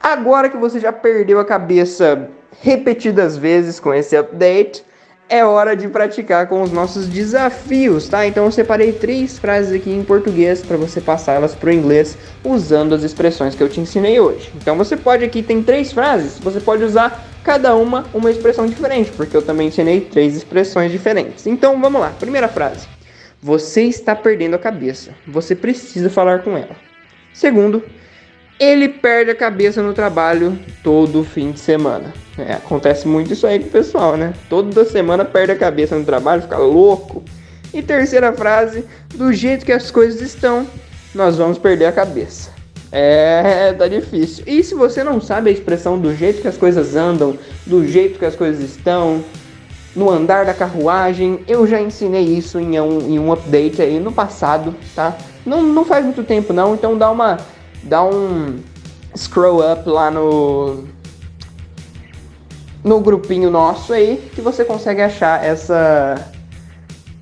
Agora 0.00 0.48
que 0.48 0.56
você 0.56 0.80
já 0.80 0.92
perdeu 0.92 1.38
a 1.38 1.44
cabeça 1.44 2.28
repetidas 2.60 3.36
vezes 3.36 3.78
com 3.78 3.94
esse 3.94 4.16
update, 4.16 4.84
é 5.28 5.44
hora 5.44 5.74
de 5.74 5.88
praticar 5.88 6.46
com 6.46 6.62
os 6.62 6.70
nossos 6.70 7.08
desafios, 7.08 8.08
tá? 8.08 8.26
Então 8.26 8.44
eu 8.44 8.52
separei 8.52 8.92
três 8.92 9.38
frases 9.38 9.72
aqui 9.72 9.90
em 9.90 10.04
português 10.04 10.60
para 10.60 10.76
você 10.76 11.00
passar 11.00 11.32
elas 11.32 11.54
para 11.54 11.70
o 11.70 11.72
inglês 11.72 12.18
usando 12.44 12.94
as 12.94 13.02
expressões 13.02 13.54
que 13.54 13.62
eu 13.62 13.68
te 13.68 13.80
ensinei 13.80 14.20
hoje. 14.20 14.52
Então 14.54 14.76
você 14.76 14.96
pode 14.96 15.24
aqui 15.24 15.42
tem 15.42 15.62
três 15.62 15.92
frases, 15.92 16.38
você 16.38 16.60
pode 16.60 16.84
usar 16.84 17.26
cada 17.42 17.74
uma 17.74 18.04
uma 18.12 18.30
expressão 18.30 18.66
diferente, 18.66 19.10
porque 19.12 19.36
eu 19.36 19.42
também 19.42 19.68
ensinei 19.68 20.02
três 20.02 20.36
expressões 20.36 20.92
diferentes. 20.92 21.46
Então 21.46 21.80
vamos 21.80 22.00
lá. 22.00 22.12
Primeira 22.18 22.48
frase: 22.48 22.86
Você 23.42 23.84
está 23.84 24.14
perdendo 24.14 24.54
a 24.54 24.58
cabeça. 24.58 25.12
Você 25.26 25.54
precisa 25.54 26.10
falar 26.10 26.40
com 26.40 26.56
ela. 26.56 26.76
Segundo, 27.32 27.82
ele 28.58 28.88
perde 28.88 29.30
a 29.30 29.34
cabeça 29.34 29.82
no 29.82 29.92
trabalho 29.92 30.58
todo 30.82 31.24
fim 31.24 31.52
de 31.52 31.60
semana. 31.60 32.12
É, 32.38 32.54
acontece 32.54 33.06
muito 33.06 33.32
isso 33.32 33.46
aí 33.46 33.58
com 33.58 33.66
o 33.66 33.70
pessoal, 33.70 34.16
né? 34.16 34.32
Toda 34.48 34.84
semana 34.84 35.24
perde 35.24 35.52
a 35.52 35.56
cabeça 35.56 35.98
no 35.98 36.04
trabalho, 36.04 36.42
fica 36.42 36.58
louco. 36.58 37.22
E 37.74 37.82
terceira 37.82 38.32
frase: 38.32 38.84
do 39.14 39.32
jeito 39.32 39.66
que 39.66 39.72
as 39.72 39.90
coisas 39.90 40.20
estão, 40.20 40.66
nós 41.14 41.36
vamos 41.36 41.58
perder 41.58 41.86
a 41.86 41.92
cabeça. 41.92 42.50
É, 42.90 43.72
tá 43.72 43.88
difícil. 43.88 44.44
E 44.46 44.62
se 44.62 44.74
você 44.74 45.02
não 45.02 45.20
sabe 45.20 45.48
a 45.48 45.52
expressão 45.52 45.98
do 45.98 46.14
jeito 46.14 46.42
que 46.42 46.48
as 46.48 46.58
coisas 46.58 46.94
andam, 46.94 47.38
do 47.66 47.86
jeito 47.86 48.18
que 48.18 48.24
as 48.24 48.36
coisas 48.36 48.62
estão, 48.62 49.24
no 49.94 50.10
andar 50.10 50.44
da 50.44 50.54
carruagem, 50.54 51.40
eu 51.46 51.66
já 51.66 51.80
ensinei 51.80 52.24
isso 52.24 52.58
em 52.58 52.78
um, 52.80 53.00
em 53.00 53.18
um 53.18 53.32
update 53.32 53.80
aí 53.80 53.98
no 53.98 54.12
passado, 54.12 54.74
tá? 54.94 55.16
Não, 55.44 55.62
não 55.62 55.84
faz 55.84 56.04
muito 56.04 56.22
tempo 56.22 56.52
não, 56.52 56.74
então 56.74 56.96
dá 56.96 57.10
uma 57.10 57.38
dá 57.82 58.04
um 58.04 58.60
scroll 59.16 59.60
up 59.60 59.88
lá 59.88 60.10
no 60.10 60.84
no 62.84 63.00
grupinho 63.00 63.50
nosso 63.50 63.92
aí 63.92 64.30
que 64.34 64.40
você 64.40 64.64
consegue 64.64 65.02
achar 65.02 65.44
essa 65.44 66.32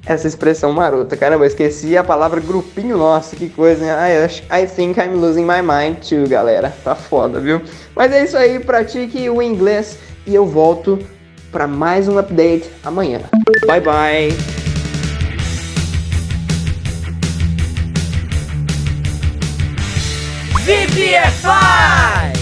essa 0.06 0.26
expressão 0.26 0.72
marota. 0.72 1.16
Caramba, 1.16 1.44
eu 1.44 1.48
esqueci 1.48 1.96
a 1.96 2.02
palavra 2.02 2.40
grupinho 2.40 2.96
nosso, 2.96 3.36
que 3.36 3.48
coisa, 3.48 3.84
né? 3.84 4.26
I, 4.50 4.62
I 4.62 4.66
think 4.66 4.98
I'm 4.98 5.14
losing 5.14 5.44
my 5.44 5.62
mind 5.62 5.98
too, 5.98 6.26
galera. 6.28 6.72
Tá 6.82 6.94
foda, 6.94 7.38
viu? 7.38 7.60
Mas 7.94 8.10
é 8.12 8.24
isso 8.24 8.36
aí, 8.36 8.58
pratique 8.58 9.28
o 9.28 9.42
inglês 9.42 9.98
e 10.26 10.34
eu 10.34 10.46
volto 10.46 10.98
para 11.52 11.66
mais 11.66 12.08
um 12.08 12.18
update 12.18 12.70
amanhã. 12.84 13.20
Bye 13.66 13.80
bye! 13.80 14.59
VPFI! 21.00 22.32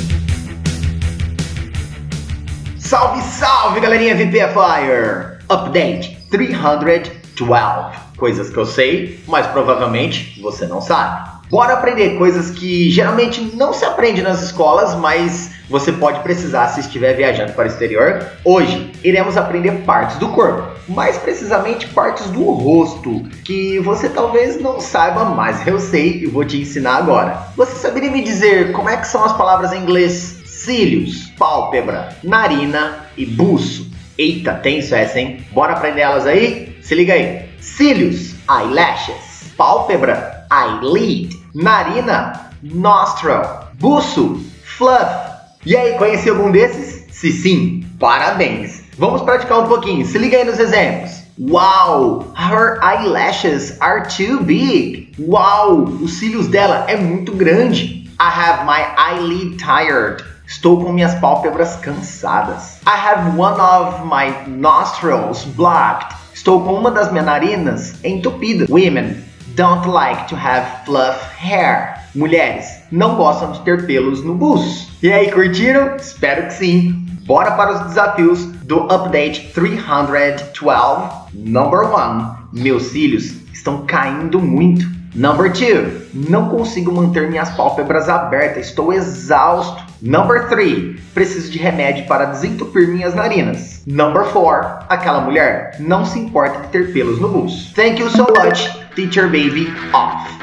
Salve, 2.77 3.23
salve, 3.23 3.79
galerinha 3.79 4.17
VPFire! 4.17 5.39
Update 5.49 6.19
312. 6.29 7.93
Coisas 8.17 8.51
que 8.51 8.57
eu 8.57 8.67
sei, 8.67 9.23
mas 9.29 9.47
provavelmente 9.47 10.41
você 10.43 10.67
não 10.67 10.81
sabe. 10.81 11.31
Bora 11.49 11.75
aprender 11.75 12.19
coisas 12.19 12.51
que 12.51 12.91
geralmente 12.91 13.41
não 13.55 13.73
se 13.73 13.85
aprende 13.85 14.23
nas 14.23 14.43
escolas, 14.43 14.93
mas 14.97 15.53
você 15.69 15.93
pode 15.93 16.21
precisar 16.21 16.69
se 16.69 16.81
estiver 16.81 17.15
viajando 17.15 17.53
para 17.53 17.65
o 17.65 17.67
exterior. 17.67 18.27
Hoje 18.45 18.91
iremos 19.05 19.37
aprender 19.37 19.83
partes 19.85 20.17
do 20.17 20.29
corpo, 20.29 20.79
mais 20.89 21.19
precisamente 21.19 21.87
partes 21.89 22.27
do 22.31 22.43
rosto, 22.51 23.23
que 23.45 23.79
você 23.81 24.09
talvez 24.09 24.61
não 24.61 24.81
saiba, 24.81 25.27
mas 25.27 25.67
eu 25.67 25.79
sei 25.79 26.23
e 26.23 26.27
vou 26.27 26.45
te 26.45 26.61
ensinar 26.61 26.97
agora. 26.97 27.49
Você 27.57 27.75
saberia 27.77 28.11
me 28.11 28.23
dizer 28.23 28.73
como 28.73 28.89
é 28.89 28.97
que 28.97 29.07
são 29.07 29.25
as 29.25 29.37
palavras 29.37 29.73
em 29.73 29.83
inglês 29.83 30.41
cílios, 30.47 31.31
pálpebra, 31.39 32.17
narina 32.23 33.07
e 33.17 33.27
buço? 33.27 33.91
Eita, 34.17 34.55
tenso 34.55 34.95
essa, 34.95 35.21
hein? 35.21 35.45
Bora 35.53 35.75
aprender 35.75 36.01
elas 36.01 36.27
aí? 36.27 36.77
Se 36.83 36.95
liga 36.95 37.13
aí. 37.13 37.49
Cílios, 37.61 38.35
eyelashes. 38.51 39.53
Pálpebra, 39.57 40.47
eyelid. 40.51 41.37
Narina, 41.55 42.51
nostril. 42.63 43.43
Buço, 43.75 44.43
fluff. 44.65 45.28
E 45.69 45.77
aí, 45.77 45.99
conhece 45.99 46.31
algum 46.31 46.51
desses? 46.51 47.05
Se 47.13 47.31
sim, 47.31 47.85
parabéns! 48.01 48.85
Vamos 48.97 49.21
praticar 49.21 49.59
um 49.59 49.69
pouquinho, 49.69 50.07
se 50.07 50.17
liga 50.17 50.39
aí 50.39 50.45
nos 50.45 50.59
exemplos. 50.59 51.23
Wow, 51.39 52.33
her 52.35 52.81
eyelashes 52.83 53.77
are 53.83 54.09
too 54.09 54.43
big. 54.43 55.13
Wow, 55.19 55.83
os 56.01 56.15
cílios 56.15 56.49
dela 56.49 56.87
é 56.89 56.97
muito 56.97 57.33
grande. 57.33 58.11
I 58.19 58.31
have 58.31 58.65
my 58.65 58.81
eyelid 58.97 59.59
tired. 59.59 60.25
Estou 60.47 60.83
com 60.83 60.91
minhas 60.91 61.15
pálpebras 61.17 61.77
cansadas. 61.77 62.81
I 62.87 62.97
have 62.97 63.39
one 63.39 63.61
of 63.61 64.07
my 64.07 64.51
nostrils 64.51 65.45
blocked. 65.55 66.17
Estou 66.33 66.63
com 66.63 66.77
uma 66.77 66.91
das 66.91 67.13
minhas 67.13 67.27
narinas 67.27 68.03
entupida. 68.03 68.65
Women 68.71 69.23
don't 69.55 69.87
like 69.87 70.29
to 70.29 70.35
have 70.35 70.67
fluff 70.87 71.21
hair. 71.39 72.09
Mulheres 72.15 72.78
não 72.91 73.17
gostam 73.17 73.53
de 73.53 73.61
ter 73.61 73.87
pelos 73.87 74.23
no 74.25 74.35
buço. 74.35 74.91
E 75.03 75.13
aí, 75.13 75.31
curtiram? 75.31 75.97
Espero 75.97 76.47
que 76.47 76.55
sim. 76.55 77.07
Bora 77.25 77.51
para 77.53 77.75
os 77.75 77.81
desafios 77.89 78.47
do 78.65 78.85
Update 78.91 79.53
312. 79.53 81.11
Number 81.35 81.81
1. 81.83 82.39
Meus 82.53 82.85
cílios 82.85 83.35
estão 83.53 83.85
caindo 83.87 84.41
muito. 84.41 84.87
Number 85.15 85.53
2. 85.53 86.15
Não 86.31 86.49
consigo 86.49 86.93
manter 86.93 87.29
minhas 87.29 87.51
pálpebras 87.51 88.09
abertas, 88.09 88.69
estou 88.69 88.93
exausto. 88.93 89.83
Number 90.01 90.49
3. 90.49 91.01
Preciso 91.13 91.51
de 91.51 91.59
remédio 91.59 92.07
para 92.07 92.27
desentupir 92.27 92.89
minhas 92.89 93.15
narinas. 93.15 93.83
Number 93.87 94.25
4. 94.25 94.87
Aquela 94.89 95.21
mulher 95.21 95.77
não 95.81 96.05
se 96.05 96.19
importa 96.19 96.61
de 96.61 96.69
ter 96.69 96.93
pelos 96.93 97.21
no 97.21 97.29
buço. 97.29 97.75
Thank 97.75 98.01
you 98.01 98.09
so 98.11 98.27
much, 98.39 98.71
Teacher 98.95 99.27
Baby 99.27 99.73
Off. 99.93 100.39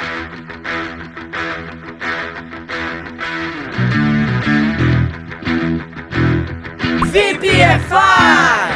VPFI! 7.16 8.68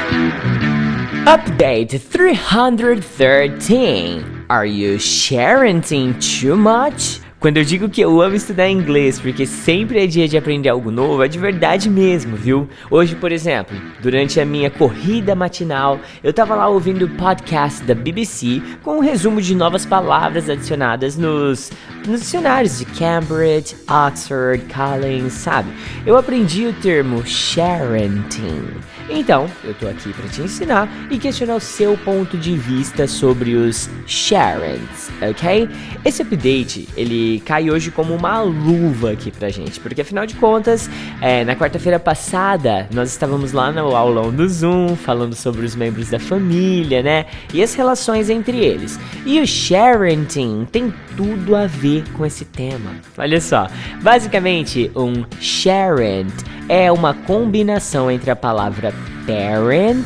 Update 1.25 2.00
313. 2.00 4.46
Are 4.50 4.65
you 4.65 4.98
sharing 4.98 5.81
too 6.22 6.55
much? 6.55 7.19
Quando 7.39 7.55
eu 7.55 7.63
digo 7.63 7.88
que 7.88 8.01
eu 8.01 8.22
amo 8.22 8.36
estudar 8.36 8.69
inglês 8.69 9.17
porque 9.17 9.46
sempre 9.46 10.03
é 10.03 10.05
dia 10.05 10.27
de 10.27 10.38
aprender 10.38 10.67
algo 10.67 10.91
novo, 10.91 11.24
é 11.24 11.27
de 11.29 11.39
verdade 11.39 11.89
mesmo, 11.89 12.36
viu? 12.36 12.67
Hoje, 12.91 13.15
por 13.15 13.31
exemplo, 13.31 13.79
durante 14.01 14.41
a 14.41 14.46
minha 14.46 14.69
corrida 14.69 15.34
matinal, 15.34 16.01
eu 16.22 16.34
tava 16.34 16.53
lá 16.53 16.67
ouvindo 16.67 17.05
o 17.05 17.10
podcast 17.15 17.81
da 17.86 17.96
BBC 17.96 18.62
com 18.84 18.98
um 18.98 19.00
resumo 19.00 19.41
de 19.41 19.55
novas 19.55 19.86
palavras 19.86 20.50
adicionadas 20.50 21.15
nos, 21.15 21.72
nos 22.05 22.19
dicionários 22.19 22.79
de 22.79 22.84
Cambridge, 22.84 23.74
Oxford, 23.88 24.62
Collins, 24.65 25.31
sabe? 25.31 25.69
Eu 26.05 26.17
aprendi 26.17 26.67
o 26.67 26.74
termo 26.74 27.25
sharenting. 27.25 28.65
Então, 29.10 29.50
eu 29.63 29.74
tô 29.74 29.88
aqui 29.88 30.13
para 30.13 30.28
te 30.30 30.42
ensinar 30.42 30.88
e 31.10 31.18
questionar 31.18 31.56
o 31.56 31.60
seu 31.60 31.98
ponto 31.98 32.38
de 32.38 32.56
vista 32.56 33.08
sobre 33.08 33.56
os 33.56 33.89
Sharons, 34.06 35.10
ok? 35.20 35.68
Esse 36.06 36.22
update, 36.22 36.88
ele 36.96 37.42
cai 37.44 37.72
hoje 37.72 37.89
como 37.89 38.13
uma 38.13 38.39
luva 38.42 39.12
aqui 39.12 39.32
pra 39.32 39.50
gente, 39.50 39.80
porque 39.80 40.01
afinal 40.01 40.28
de 40.28 40.36
contas, 40.36 40.89
é, 41.22 41.44
na 41.44 41.56
quarta-feira 41.56 42.00
passada, 42.00 42.88
nós 42.94 43.10
estávamos 43.10 43.51
lá 43.51 43.72
no 43.72 43.96
aulão 43.96 44.32
do 44.32 44.48
Zoom, 44.48 44.96
falando 44.96 45.34
sobre 45.34 45.66
os 45.66 45.75
membros 45.75 46.10
da 46.10 46.20
família, 46.20 47.01
né? 47.01 47.25
E 47.51 47.63
as 47.63 47.74
relações 47.74 48.30
entre 48.30 48.58
eles. 48.58 49.00
E 49.25 49.39
o 49.39 49.48
Sharenting 49.48 50.68
tem 50.72 50.94
tudo 51.18 51.56
a 51.56 51.66
ver 51.66 52.04
com 52.13 52.25
esse 52.25 52.46
tema. 52.46 52.92
Olha 53.18 53.42
só, 53.42 53.68
basicamente, 54.01 54.92
um 54.96 55.25
Sharent 55.39 56.32
é 56.69 56.91
uma 56.91 57.15
combinação 57.15 58.11
entre 58.11 58.29
a 58.29 58.35
palavra 58.35 58.93
parent 59.25 60.05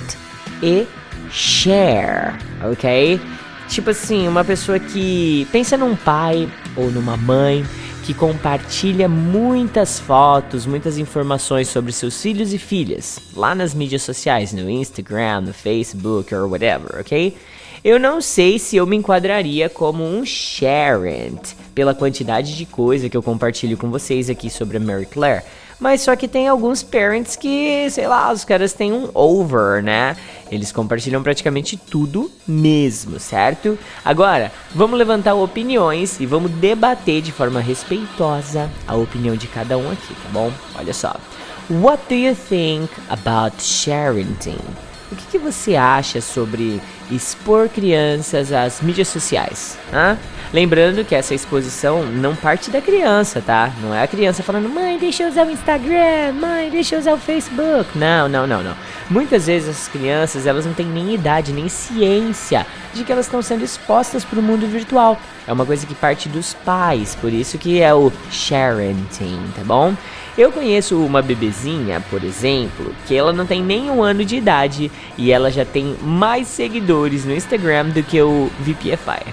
e 0.61 0.87
share, 1.29 2.35
ok? 2.63 3.19
Tipo 3.67 3.89
assim, 3.89 4.27
uma 4.29 4.45
pessoa 4.45 4.79
que 4.79 5.45
pensa 5.51 5.75
num 5.75 5.93
pai 5.95 6.49
ou 6.77 6.89
numa 6.89 7.17
mãe 7.17 7.65
que 8.05 8.13
compartilha 8.13 9.09
muitas 9.09 9.99
fotos, 9.99 10.65
muitas 10.65 10.97
informações 10.97 11.67
sobre 11.67 11.91
seus 11.91 12.21
filhos 12.21 12.53
e 12.53 12.57
filhas 12.57 13.19
lá 13.35 13.53
nas 13.53 13.73
mídias 13.73 14.01
sociais, 14.01 14.53
no 14.53 14.69
Instagram, 14.69 15.41
no 15.41 15.53
Facebook 15.53 16.33
or 16.33 16.49
whatever, 16.49 16.99
ok? 16.99 17.35
Eu 17.83 17.99
não 17.99 18.21
sei 18.21 18.57
se 18.57 18.77
eu 18.77 18.85
me 18.85 18.95
enquadraria 18.95 19.69
como 19.69 20.05
um 20.05 20.25
sharent 20.25 21.53
pela 21.75 21.93
quantidade 21.93 22.55
de 22.55 22.65
coisa 22.65 23.09
que 23.09 23.17
eu 23.17 23.23
compartilho 23.23 23.75
com 23.75 23.89
vocês 23.89 24.29
aqui 24.29 24.49
sobre 24.49 24.77
a 24.77 24.79
Mary 24.79 25.05
Claire, 25.05 25.43
Mas 25.83 25.99
só 25.99 26.15
que 26.15 26.29
tem 26.29 26.47
alguns 26.47 26.81
parents 26.81 27.35
que, 27.35 27.89
sei 27.89 28.07
lá, 28.07 28.31
os 28.31 28.45
caras 28.45 28.71
têm 28.71 28.93
um 28.93 29.09
over, 29.13 29.83
né? 29.83 30.15
Eles 30.49 30.71
compartilham 30.71 31.21
praticamente 31.21 31.75
tudo 31.75 32.31
mesmo, 32.47 33.19
certo? 33.19 33.77
Agora, 34.05 34.49
vamos 34.73 34.97
levantar 34.97 35.33
opiniões 35.33 36.21
e 36.21 36.25
vamos 36.25 36.51
debater 36.51 37.21
de 37.21 37.33
forma 37.33 37.59
respeitosa 37.59 38.71
a 38.87 38.95
opinião 38.95 39.35
de 39.35 39.45
cada 39.47 39.77
um 39.77 39.91
aqui, 39.91 40.13
tá 40.13 40.29
bom? 40.31 40.53
Olha 40.79 40.93
só. 40.93 41.17
What 41.69 42.01
do 42.07 42.15
you 42.15 42.33
think 42.33 42.89
about 43.09 43.57
parenting? 43.83 44.92
O 45.13 45.15
que, 45.15 45.27
que, 45.27 45.37
você 45.37 45.75
acha 45.75 46.19
sobre 46.19 46.81
expor 47.11 47.69
crianças 47.69 48.51
às 48.51 48.81
mídias 48.81 49.07
sociais? 49.07 49.77
Hã? 49.93 50.17
Lembrando 50.51 51.05
que 51.05 51.13
essa 51.13 51.35
exposição 51.35 52.03
não 52.03 52.35
parte 52.35 52.71
da 52.71 52.81
criança, 52.81 53.39
tá? 53.39 53.71
Não 53.79 53.93
é 53.93 54.01
a 54.01 54.07
criança 54.07 54.41
falando, 54.41 54.67
mãe, 54.67 54.97
deixa 54.97 55.21
eu 55.21 55.29
usar 55.29 55.45
o 55.45 55.51
Instagram, 55.51 56.33
mãe, 56.33 56.71
deixa 56.71 56.95
eu 56.95 56.99
usar 56.99 57.13
o 57.13 57.17
Facebook. 57.19 57.95
Não, 57.95 58.27
não, 58.27 58.47
não, 58.47 58.63
não. 58.63 58.75
Muitas 59.07 59.45
vezes 59.45 59.69
as 59.69 59.87
crianças, 59.87 60.47
elas 60.47 60.65
não 60.65 60.73
têm 60.73 60.87
nem 60.87 61.13
idade, 61.13 61.53
nem 61.53 61.69
ciência 61.69 62.65
de 62.91 63.03
que 63.03 63.11
elas 63.11 63.27
estão 63.27 63.41
sendo 63.43 63.63
expostas 63.63 64.25
para 64.25 64.39
o 64.39 64.43
mundo 64.43 64.65
virtual. 64.65 65.19
É 65.47 65.53
uma 65.53 65.65
coisa 65.65 65.85
que 65.85 65.93
parte 65.93 66.27
dos 66.27 66.55
pais, 66.55 67.15
por 67.15 67.31
isso 67.31 67.59
que 67.59 67.81
é 67.81 67.93
o 67.93 68.11
parenting, 68.49 69.39
tá 69.55 69.63
bom? 69.63 69.93
Eu 70.35 70.51
conheço 70.51 70.97
uma 70.97 71.21
bebezinha, 71.21 72.01
por 72.09 72.23
exemplo, 72.23 72.93
que 73.05 73.15
ela 73.15 73.31
não 73.31 73.45
tem 73.45 73.61
nem 73.61 73.91
um 73.91 74.01
ano 74.01 74.25
de 74.25 74.35
idade 74.35 74.91
e 75.15 75.31
ela 75.31 75.51
já 75.51 75.63
tem 75.63 75.95
mais 76.01 76.47
seguidores 76.47 77.23
no 77.23 77.35
Instagram 77.35 77.89
do 77.89 78.01
que 78.01 78.19
o 78.19 78.49
VPFI. 78.59 79.31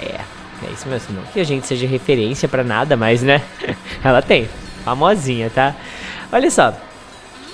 É, 0.00 0.20
é 0.66 0.72
isso 0.72 0.88
mesmo, 0.88 1.16
não 1.16 1.22
que 1.24 1.38
a 1.38 1.44
gente 1.44 1.66
seja 1.66 1.86
referência 1.86 2.48
para 2.48 2.64
nada, 2.64 2.96
mas 2.96 3.22
né? 3.22 3.42
ela 4.02 4.22
tem, 4.22 4.48
famosinha, 4.84 5.50
tá? 5.50 5.76
Olha 6.32 6.50
só, 6.50 6.74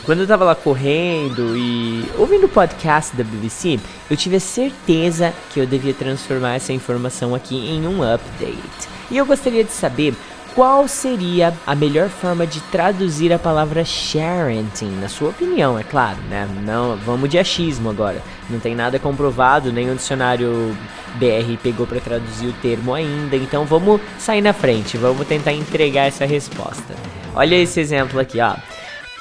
quando 0.04 0.20
eu 0.20 0.26
tava 0.26 0.44
lá 0.44 0.54
correndo 0.54 1.56
e 1.56 2.04
ouvindo 2.16 2.46
o 2.46 2.48
podcast 2.48 3.16
da 3.16 3.24
BBC, 3.24 3.80
eu 4.08 4.16
tive 4.16 4.36
a 4.36 4.40
certeza 4.40 5.34
que 5.50 5.58
eu 5.58 5.66
devia 5.66 5.94
transformar 5.94 6.54
essa 6.54 6.72
informação 6.72 7.34
aqui 7.34 7.56
em 7.56 7.88
um 7.88 8.04
update. 8.04 8.88
E 9.10 9.16
eu 9.16 9.26
gostaria 9.26 9.64
de 9.64 9.72
saber 9.72 10.14
qual 10.54 10.87
seria 10.87 11.52
a 11.66 11.75
melhor 11.75 12.08
forma 12.08 12.46
de 12.46 12.61
traduzir 12.62 13.32
a 13.32 13.38
palavra 13.38 13.84
parenting, 14.12 14.90
na 15.00 15.08
sua 15.08 15.30
opinião, 15.30 15.78
é 15.78 15.82
claro, 15.82 16.18
né? 16.30 16.49
Não, 16.62 16.96
vamos 16.96 17.28
de 17.28 17.38
achismo 17.38 17.90
agora. 17.90 18.23
Não 18.49 18.61
tem 18.61 18.75
nada 18.75 18.99
comprovado, 18.99 19.73
nem 19.73 19.90
o 19.90 19.96
dicionário 19.96 20.76
BR 21.16 21.56
pegou 21.62 21.87
para 21.87 22.00
traduzir 22.00 22.46
o 22.46 22.52
termo 22.54 22.94
ainda, 22.94 23.37
então 23.37 23.64
vamos 23.64 24.00
sair 24.18 24.40
na 24.40 24.52
frente, 24.52 24.96
vamos 24.96 25.26
tentar 25.26 25.52
entregar 25.52 26.06
essa 26.06 26.25
resposta. 26.25 26.94
Olha 27.34 27.56
esse 27.56 27.80
exemplo 27.80 28.20
aqui, 28.20 28.40
ó. 28.40 28.54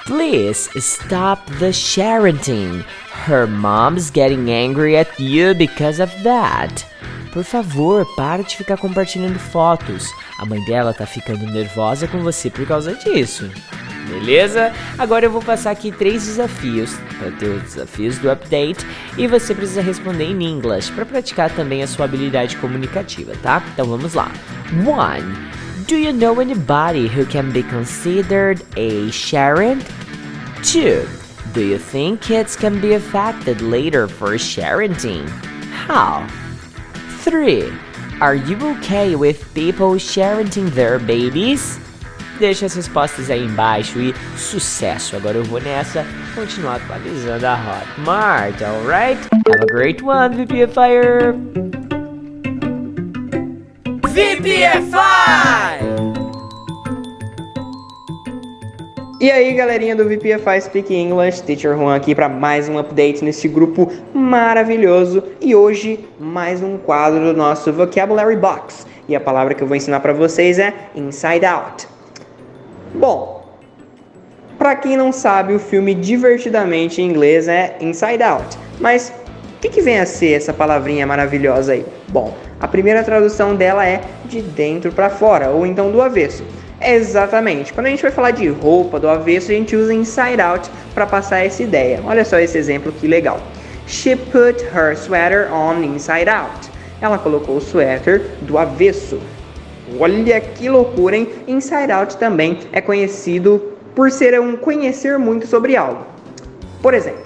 Please 0.06 0.70
stop 0.76 1.42
the 1.60 1.72
parenting. 1.72 2.86
Her 3.26 3.48
mom's 3.48 4.12
getting 4.12 4.52
angry 4.52 4.98
at 4.98 5.18
you 5.18 5.56
because 5.56 6.02
of 6.02 6.12
that. 6.24 6.86
Por 7.34 7.44
favor, 7.44 8.06
para 8.16 8.44
de 8.44 8.56
ficar 8.56 8.78
compartilhando 8.78 9.40
fotos. 9.40 10.08
A 10.38 10.46
mãe 10.46 10.64
dela 10.66 10.94
tá 10.94 11.08
ficando 11.08 11.52
nervosa 11.52 12.08
com 12.08 12.20
você 12.22 12.48
por 12.48 12.66
causa 12.68 12.94
disso. 12.94 13.50
Beleza? 14.08 14.72
Agora 15.00 15.26
eu 15.26 15.32
vou 15.32 15.42
passar 15.42 15.72
aqui 15.72 15.92
três 15.92 16.26
desafios 16.26 16.92
para 17.18 17.32
ter 17.32 17.48
os 17.48 17.64
desafios 17.64 18.20
do 18.20 18.30
update 18.30 18.86
e 19.18 19.26
você 19.26 19.56
precisa 19.56 19.82
responder 19.82 20.26
em 20.26 20.44
inglês 20.44 20.92
para 20.92 21.06
praticar 21.06 21.50
também 21.50 21.82
a 21.82 21.88
sua 21.88 22.06
habilidade 22.06 22.56
comunicativa, 22.58 23.34
tá? 23.42 23.64
Então 23.74 23.88
vamos 23.88 24.14
lá. 24.14 24.32
1. 24.72 25.86
Do 25.88 25.96
you 25.96 26.14
know 26.14 26.40
anybody 26.40 27.08
who 27.08 27.26
can 27.26 27.50
be 27.50 27.64
considered 27.64 28.62
a 28.78 29.12
Sharon? 29.12 29.80
2. 30.62 31.06
Do 31.54 31.62
you 31.62 31.80
think 31.80 32.22
kids 32.22 32.56
can 32.56 32.80
be 32.80 32.94
affected 32.94 33.62
later 33.62 34.08
for 34.08 34.38
sharenting? 34.38 35.26
How? 35.88 36.26
3. 37.24 37.72
Are 38.20 38.36
you 38.36 38.58
okay 38.78 39.16
with 39.16 39.54
people 39.54 39.98
sharing 39.98 40.50
their 40.72 41.00
babies? 41.00 41.80
Deixa 42.38 42.66
as 42.66 42.76
respostas 42.76 43.30
aí 43.30 43.46
embaixo 43.46 44.00
e 44.02 44.14
sucesso! 44.36 45.16
Agora 45.16 45.38
eu 45.38 45.44
vou 45.44 45.62
nessa 45.62 46.06
continuar 46.36 46.76
atualizando 46.78 47.46
a 47.48 47.56
Hotmart, 47.56 48.62
alright? 48.62 49.20
Have 49.48 49.64
a 49.64 49.66
great 49.68 50.04
one, 50.04 50.36
VPFire! 50.36 51.34
VPFI! 54.14 56.03
E 59.24 59.32
aí, 59.32 59.54
galerinha 59.54 59.96
do 59.96 60.04
VPFI 60.04 60.60
Speak 60.64 60.94
English, 60.94 61.44
Teacher 61.44 61.78
Juan 61.78 61.96
aqui 61.96 62.14
para 62.14 62.28
mais 62.28 62.68
um 62.68 62.78
update 62.78 63.24
nesse 63.24 63.48
grupo 63.48 63.90
maravilhoso 64.14 65.24
e 65.40 65.56
hoje 65.56 66.06
mais 66.20 66.62
um 66.62 66.78
quadro 66.78 67.22
do 67.22 67.34
nosso 67.34 67.72
Vocabulary 67.72 68.36
Box. 68.36 68.86
E 69.08 69.16
a 69.16 69.22
palavra 69.22 69.54
que 69.54 69.64
eu 69.64 69.68
vou 69.68 69.78
ensinar 69.78 70.02
para 70.02 70.12
vocês 70.12 70.60
é 70.60 70.74
Inside 70.94 71.46
Out. 71.46 71.88
Bom, 72.96 73.48
para 74.58 74.76
quem 74.76 74.98
não 74.98 75.14
sabe, 75.14 75.54
o 75.54 75.60
filme 75.60 75.96
divertidamente 75.96 77.02
em 77.02 77.10
inglês 77.10 77.48
é 77.48 77.78
Inside 77.80 78.24
Out. 78.24 78.58
Mas 78.82 79.14
o 79.56 79.60
que, 79.62 79.70
que 79.70 79.82
vem 79.82 80.02
a 80.02 80.06
ser 80.06 80.34
essa 80.34 80.52
palavrinha 80.52 81.08
maravilhosa 81.08 81.72
aí? 81.72 81.86
Bom, 82.10 82.36
a 82.60 82.68
primeira 82.68 83.02
tradução 83.06 83.56
dela 83.56 83.88
é 83.88 84.02
de 84.26 84.42
dentro 84.42 84.92
para 84.92 85.10
fora 85.10 85.50
ou 85.50 85.66
então 85.66 85.94
do 85.94 86.02
avesso. 86.02 86.44
Exatamente. 86.84 87.72
Quando 87.72 87.88
a 87.88 87.90
gente 87.90 88.02
vai 88.02 88.12
falar 88.12 88.32
de 88.32 88.48
roupa 88.50 89.00
do 89.00 89.08
avesso, 89.08 89.52
a 89.52 89.56
gente 89.56 89.76
usa 89.76 89.94
inside 89.94 90.42
out 90.42 90.70
para 90.94 91.06
passar 91.06 91.46
essa 91.46 91.64
ideia. 91.64 92.02
Olha 92.06 92.26
só 92.26 92.38
esse 92.40 92.58
exemplo 92.58 92.92
que 92.92 93.08
legal. 93.08 93.40
She 93.88 94.16
put 94.16 94.64
her 94.64 94.96
sweater 94.96 95.52
on 95.52 95.82
inside 95.84 96.30
out. 96.30 96.70
Ela 97.02 97.18
colocou 97.18 97.58
o 97.58 97.62
suéter 97.62 98.22
do 98.42 98.58
avesso. 98.58 99.20
Olha 100.00 100.42
que 100.42 100.70
loucura, 100.70 101.16
hein? 101.16 101.30
Inside 101.48 101.92
out 101.92 102.18
também 102.18 102.60
é 102.72 102.82
conhecido 102.82 103.74
por 103.96 104.12
ser 104.12 104.40
um 104.40 104.56
conhecer 104.56 105.18
muito 105.18 105.48
sobre 105.48 105.76
algo. 105.76 106.06
Por 106.82 106.94
exemplo, 106.94 107.24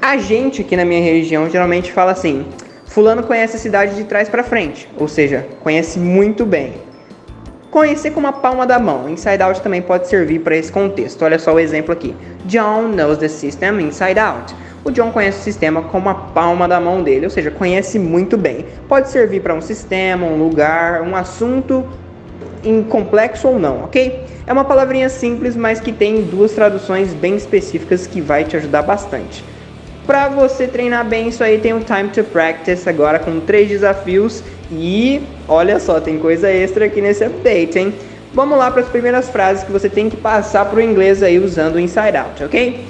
a 0.00 0.16
gente 0.16 0.60
aqui 0.60 0.76
na 0.76 0.84
minha 0.84 1.00
região 1.00 1.48
geralmente 1.48 1.92
fala 1.92 2.12
assim: 2.12 2.46
Fulano 2.86 3.22
conhece 3.22 3.56
a 3.56 3.58
cidade 3.58 3.96
de 3.96 4.04
trás 4.04 4.28
para 4.28 4.44
frente, 4.44 4.88
ou 4.98 5.08
seja, 5.08 5.46
conhece 5.62 5.98
muito 5.98 6.44
bem. 6.44 6.74
Conhecer 7.74 8.12
com 8.12 8.20
uma 8.20 8.32
palma 8.32 8.64
da 8.64 8.78
mão. 8.78 9.08
Inside 9.08 9.42
out 9.42 9.60
também 9.60 9.82
pode 9.82 10.06
servir 10.06 10.38
para 10.38 10.56
esse 10.56 10.70
contexto. 10.70 11.24
Olha 11.24 11.40
só 11.40 11.52
o 11.52 11.58
exemplo 11.58 11.92
aqui. 11.92 12.14
John 12.44 12.82
knows 12.94 13.18
the 13.18 13.26
system 13.26 13.80
inside 13.80 14.16
out. 14.16 14.54
O 14.84 14.92
John 14.92 15.10
conhece 15.10 15.40
o 15.40 15.42
sistema 15.42 15.82
com 15.82 15.98
uma 15.98 16.14
palma 16.14 16.68
da 16.68 16.78
mão 16.78 17.02
dele, 17.02 17.24
ou 17.24 17.30
seja, 17.30 17.50
conhece 17.50 17.98
muito 17.98 18.36
bem. 18.36 18.64
Pode 18.88 19.10
servir 19.10 19.40
para 19.40 19.52
um 19.52 19.60
sistema, 19.60 20.24
um 20.24 20.38
lugar, 20.38 21.02
um 21.02 21.16
assunto 21.16 21.84
em 22.62 22.80
complexo 22.80 23.48
ou 23.48 23.58
não, 23.58 23.82
ok? 23.82 24.22
É 24.46 24.52
uma 24.52 24.64
palavrinha 24.64 25.08
simples, 25.08 25.56
mas 25.56 25.80
que 25.80 25.90
tem 25.90 26.22
duas 26.22 26.52
traduções 26.52 27.12
bem 27.12 27.34
específicas 27.34 28.06
que 28.06 28.20
vai 28.20 28.44
te 28.44 28.56
ajudar 28.56 28.82
bastante. 28.82 29.44
Para 30.06 30.28
você 30.28 30.68
treinar 30.68 31.04
bem 31.04 31.28
isso 31.28 31.42
aí, 31.42 31.58
tem 31.58 31.72
o 31.72 31.80
Time 31.80 32.10
to 32.10 32.22
Practice 32.22 32.88
agora 32.88 33.18
com 33.18 33.40
três 33.40 33.68
desafios 33.68 34.44
e 34.70 35.20
olha 35.48 35.78
só, 35.78 36.00
tem 36.00 36.18
coisa 36.18 36.50
extra 36.50 36.86
aqui 36.86 37.00
nesse 37.00 37.24
update, 37.24 37.78
hein? 37.78 37.94
Vamos 38.32 38.58
lá 38.58 38.70
para 38.70 38.82
as 38.82 38.88
primeiras 38.88 39.28
frases 39.28 39.64
que 39.64 39.70
você 39.70 39.88
tem 39.88 40.10
que 40.10 40.16
passar 40.16 40.64
para 40.64 40.78
o 40.78 40.82
inglês 40.82 41.22
aí 41.22 41.38
usando 41.38 41.76
o 41.76 41.80
Inside 41.80 42.16
Out, 42.16 42.44
ok? 42.44 42.84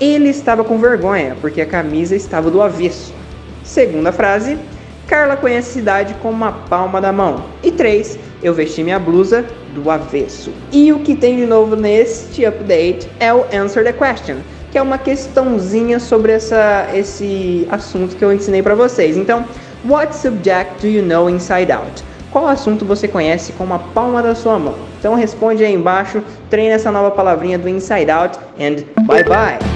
Ele 0.00 0.28
estava 0.28 0.62
com 0.64 0.78
vergonha 0.78 1.36
porque 1.40 1.60
a 1.60 1.66
camisa 1.66 2.14
estava 2.14 2.50
do 2.50 2.60
avesso. 2.60 3.14
Segunda 3.62 4.12
frase, 4.12 4.58
Carla 5.06 5.36
conhece 5.36 5.70
a 5.70 5.72
cidade 5.72 6.14
com 6.22 6.30
uma 6.30 6.52
palma 6.52 7.00
da 7.00 7.12
mão. 7.12 7.44
E 7.62 7.70
três, 7.70 8.18
eu 8.42 8.52
vesti 8.52 8.82
minha 8.82 8.98
blusa 8.98 9.44
do 9.74 9.90
avesso. 9.90 10.52
E 10.70 10.92
o 10.92 11.00
que 11.00 11.14
tem 11.14 11.36
de 11.36 11.46
novo 11.46 11.76
neste 11.76 12.44
update 12.44 13.08
é 13.18 13.32
o 13.32 13.44
Answer 13.54 13.84
the 13.84 13.92
Question, 13.92 14.36
que 14.70 14.76
é 14.76 14.82
uma 14.82 14.98
questãozinha 14.98 15.98
sobre 15.98 16.32
essa, 16.32 16.88
esse 16.92 17.66
assunto 17.70 18.16
que 18.16 18.24
eu 18.24 18.32
ensinei 18.32 18.62
para 18.62 18.74
vocês. 18.74 19.16
Então, 19.16 19.46
What 19.84 20.14
subject 20.14 20.80
do 20.80 20.88
you 20.88 21.02
know 21.02 21.28
inside 21.28 21.70
out? 21.70 22.02
Qual 22.32 22.48
assunto 22.48 22.86
você 22.86 23.06
conhece 23.06 23.52
com 23.52 23.64
uma 23.64 23.78
palma 23.78 24.22
da 24.22 24.34
sua 24.34 24.58
mão? 24.58 24.74
Então 24.98 25.14
responde 25.14 25.62
aí 25.62 25.74
embaixo, 25.74 26.22
treine 26.48 26.70
essa 26.70 26.90
nova 26.90 27.10
palavrinha 27.10 27.58
do 27.58 27.68
inside 27.68 28.10
out 28.10 28.38
and 28.58 28.82
bye 29.06 29.22
bye! 29.22 29.73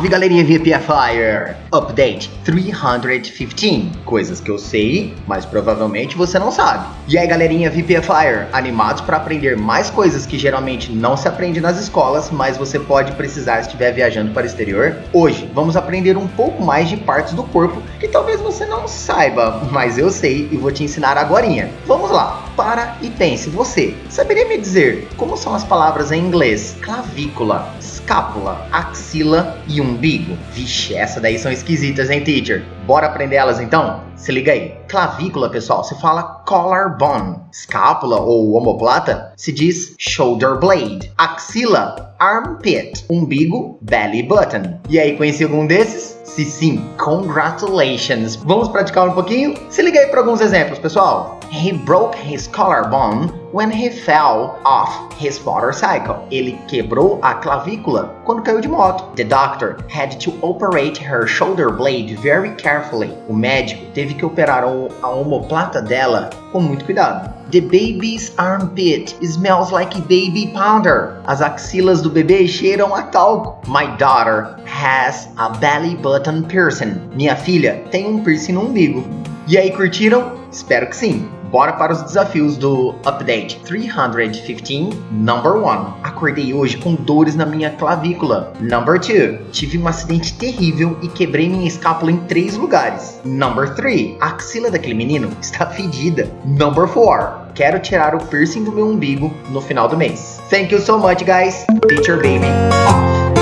Salve, 0.00 0.08
galerinha 0.08 0.42
VPFire! 0.42 1.56
Update 1.70 2.30
315 2.42 3.90
Coisas 4.02 4.40
que 4.40 4.50
eu 4.50 4.58
sei, 4.58 5.14
mas 5.26 5.44
provavelmente 5.44 6.16
você 6.16 6.38
não 6.38 6.50
sabe. 6.50 6.86
E 7.06 7.18
aí 7.18 7.26
galerinha 7.26 7.70
VPFire, 7.70 8.46
animados 8.50 9.02
para 9.02 9.18
aprender 9.18 9.58
mais 9.58 9.90
coisas 9.90 10.24
que 10.24 10.38
geralmente 10.38 10.90
não 10.90 11.18
se 11.18 11.28
aprende 11.28 11.60
nas 11.60 11.78
escolas, 11.78 12.30
mas 12.30 12.56
você 12.56 12.78
pode 12.78 13.12
precisar 13.12 13.56
se 13.56 13.68
estiver 13.68 13.92
viajando 13.92 14.32
para 14.32 14.44
o 14.44 14.46
exterior? 14.46 14.96
Hoje 15.12 15.50
vamos 15.52 15.76
aprender 15.76 16.16
um 16.16 16.26
pouco 16.26 16.64
mais 16.64 16.88
de 16.88 16.96
partes 16.96 17.34
do 17.34 17.42
corpo 17.42 17.82
que 17.98 18.08
talvez 18.08 18.40
você 18.40 18.64
não 18.64 18.88
saiba, 18.88 19.68
mas 19.70 19.98
eu 19.98 20.10
sei 20.10 20.48
e 20.50 20.56
vou 20.56 20.72
te 20.72 20.82
ensinar 20.82 21.18
agora. 21.18 21.40
Vamos 21.86 22.10
lá, 22.10 22.44
para 22.56 22.96
e 23.00 23.08
pense 23.10 23.48
você. 23.48 23.94
Saberia 24.08 24.46
me 24.46 24.58
dizer 24.58 25.08
como 25.16 25.36
são 25.36 25.54
as 25.54 25.64
palavras 25.64 26.12
em 26.12 26.20
inglês 26.20 26.76
clavícula, 26.80 27.74
escápula, 28.10 28.66
axila 28.72 29.56
e 29.68 29.80
umbigo? 29.80 30.36
Vixe, 30.52 30.96
essa 30.96 31.20
daí 31.20 31.38
são 31.38 31.52
esquisitas, 31.52 32.10
hein, 32.10 32.24
teacher? 32.24 32.64
Bora 32.90 33.06
aprender 33.06 33.36
elas 33.36 33.60
então? 33.60 34.00
Se 34.16 34.32
liga 34.32 34.50
aí. 34.50 34.74
Clavícula, 34.88 35.48
pessoal, 35.48 35.84
se 35.84 35.94
fala 36.00 36.42
collarbone. 36.44 37.36
Escápula 37.52 38.18
ou 38.20 38.54
omoplata 38.54 39.32
se 39.36 39.52
diz 39.52 39.94
shoulder 39.96 40.58
blade. 40.58 41.12
Axila, 41.16 42.16
armpit. 42.18 43.04
Umbigo, 43.08 43.78
belly 43.80 44.24
button. 44.24 44.80
E 44.88 44.98
aí, 44.98 45.16
conheci 45.16 45.44
algum 45.44 45.68
desses? 45.68 46.18
Se 46.24 46.44
sim, 46.44 46.84
congratulations! 46.98 48.36
Vamos 48.36 48.68
praticar 48.68 49.08
um 49.08 49.12
pouquinho? 49.12 49.54
Se 49.68 49.82
liga 49.82 50.00
aí 50.00 50.06
para 50.06 50.20
alguns 50.20 50.40
exemplos, 50.40 50.78
pessoal. 50.78 51.40
He 51.50 51.72
broke 51.72 52.16
his 52.16 52.46
collarbone 52.46 53.28
when 53.52 53.72
he 53.72 53.90
fell 53.90 54.56
off 54.64 54.92
his 55.18 55.40
motorcycle. 55.44 56.16
Ele 56.30 56.56
quebrou 56.68 57.18
a 57.22 57.34
clavícula 57.34 58.14
quando 58.24 58.42
caiu 58.42 58.60
de 58.60 58.68
moto. 58.68 59.04
The 59.16 59.24
doctor 59.24 59.78
had 59.88 60.20
to 60.20 60.32
operate 60.42 61.02
her 61.02 61.26
shoulder 61.26 61.72
blade 61.72 62.14
very 62.22 62.54
carefully. 62.54 62.79
O 63.28 63.34
médico 63.34 63.86
teve 63.92 64.14
que 64.14 64.24
operar 64.24 64.64
a 64.64 65.08
omoplata 65.08 65.80
dela 65.82 66.30
com 66.52 66.60
muito 66.60 66.84
cuidado. 66.84 67.32
The 67.50 67.60
baby's 67.60 68.32
armpit 68.38 69.16
smells 69.24 69.72
like 69.72 70.00
baby 70.02 70.52
powder. 70.54 71.16
As 71.26 71.42
axilas 71.42 72.00
do 72.00 72.10
bebê 72.10 72.46
cheiram 72.46 72.94
a 72.94 73.02
talco. 73.02 73.58
My 73.68 73.86
daughter 73.96 74.56
has 74.66 75.28
a 75.36 75.48
belly 75.48 75.96
button 75.96 76.42
piercing. 76.42 77.00
Minha 77.14 77.34
filha 77.34 77.82
tem 77.90 78.06
um 78.06 78.22
piercing 78.22 78.52
no 78.52 78.66
umbigo. 78.66 79.04
E 79.48 79.58
aí, 79.58 79.72
curtiram? 79.72 80.32
Espero 80.52 80.86
que 80.88 80.96
sim. 80.96 81.28
Bora 81.50 81.72
para 81.72 81.92
os 81.92 82.02
desafios 82.02 82.56
do 82.56 82.94
Update 83.04 83.60
315 83.64 84.90
Number 85.10 85.54
1. 85.54 85.66
Acordei 86.04 86.54
hoje 86.54 86.76
com 86.76 86.94
dores 86.94 87.34
na 87.34 87.44
minha 87.44 87.70
clavícula. 87.70 88.52
Number 88.60 89.00
2. 89.00 89.50
Tive 89.50 89.78
um 89.78 89.88
acidente 89.88 90.34
terrível 90.34 90.96
e 91.02 91.08
quebrei 91.08 91.48
minha 91.48 91.66
escápula 91.66 92.12
em 92.12 92.18
três 92.18 92.56
lugares. 92.56 93.20
Number 93.24 93.74
3. 93.74 94.16
A 94.20 94.28
axila 94.28 94.70
daquele 94.70 94.94
menino 94.94 95.28
está 95.40 95.66
fedida. 95.66 96.30
Number 96.44 96.86
4. 96.86 97.52
Quero 97.54 97.80
tirar 97.80 98.14
o 98.14 98.24
piercing 98.26 98.62
do 98.62 98.70
meu 98.70 98.86
umbigo 98.86 99.34
no 99.50 99.60
final 99.60 99.88
do 99.88 99.96
mês. 99.96 100.40
Thank 100.48 100.72
you 100.72 100.80
so 100.80 100.98
much, 100.98 101.24
guys. 101.24 101.66
Teacher 101.88 102.16
Baby 102.16 102.46
off. 102.86 103.39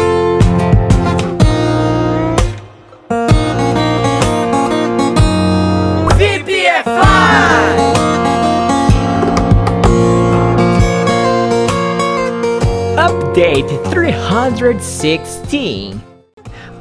Update 13.59 13.91
316 13.91 16.01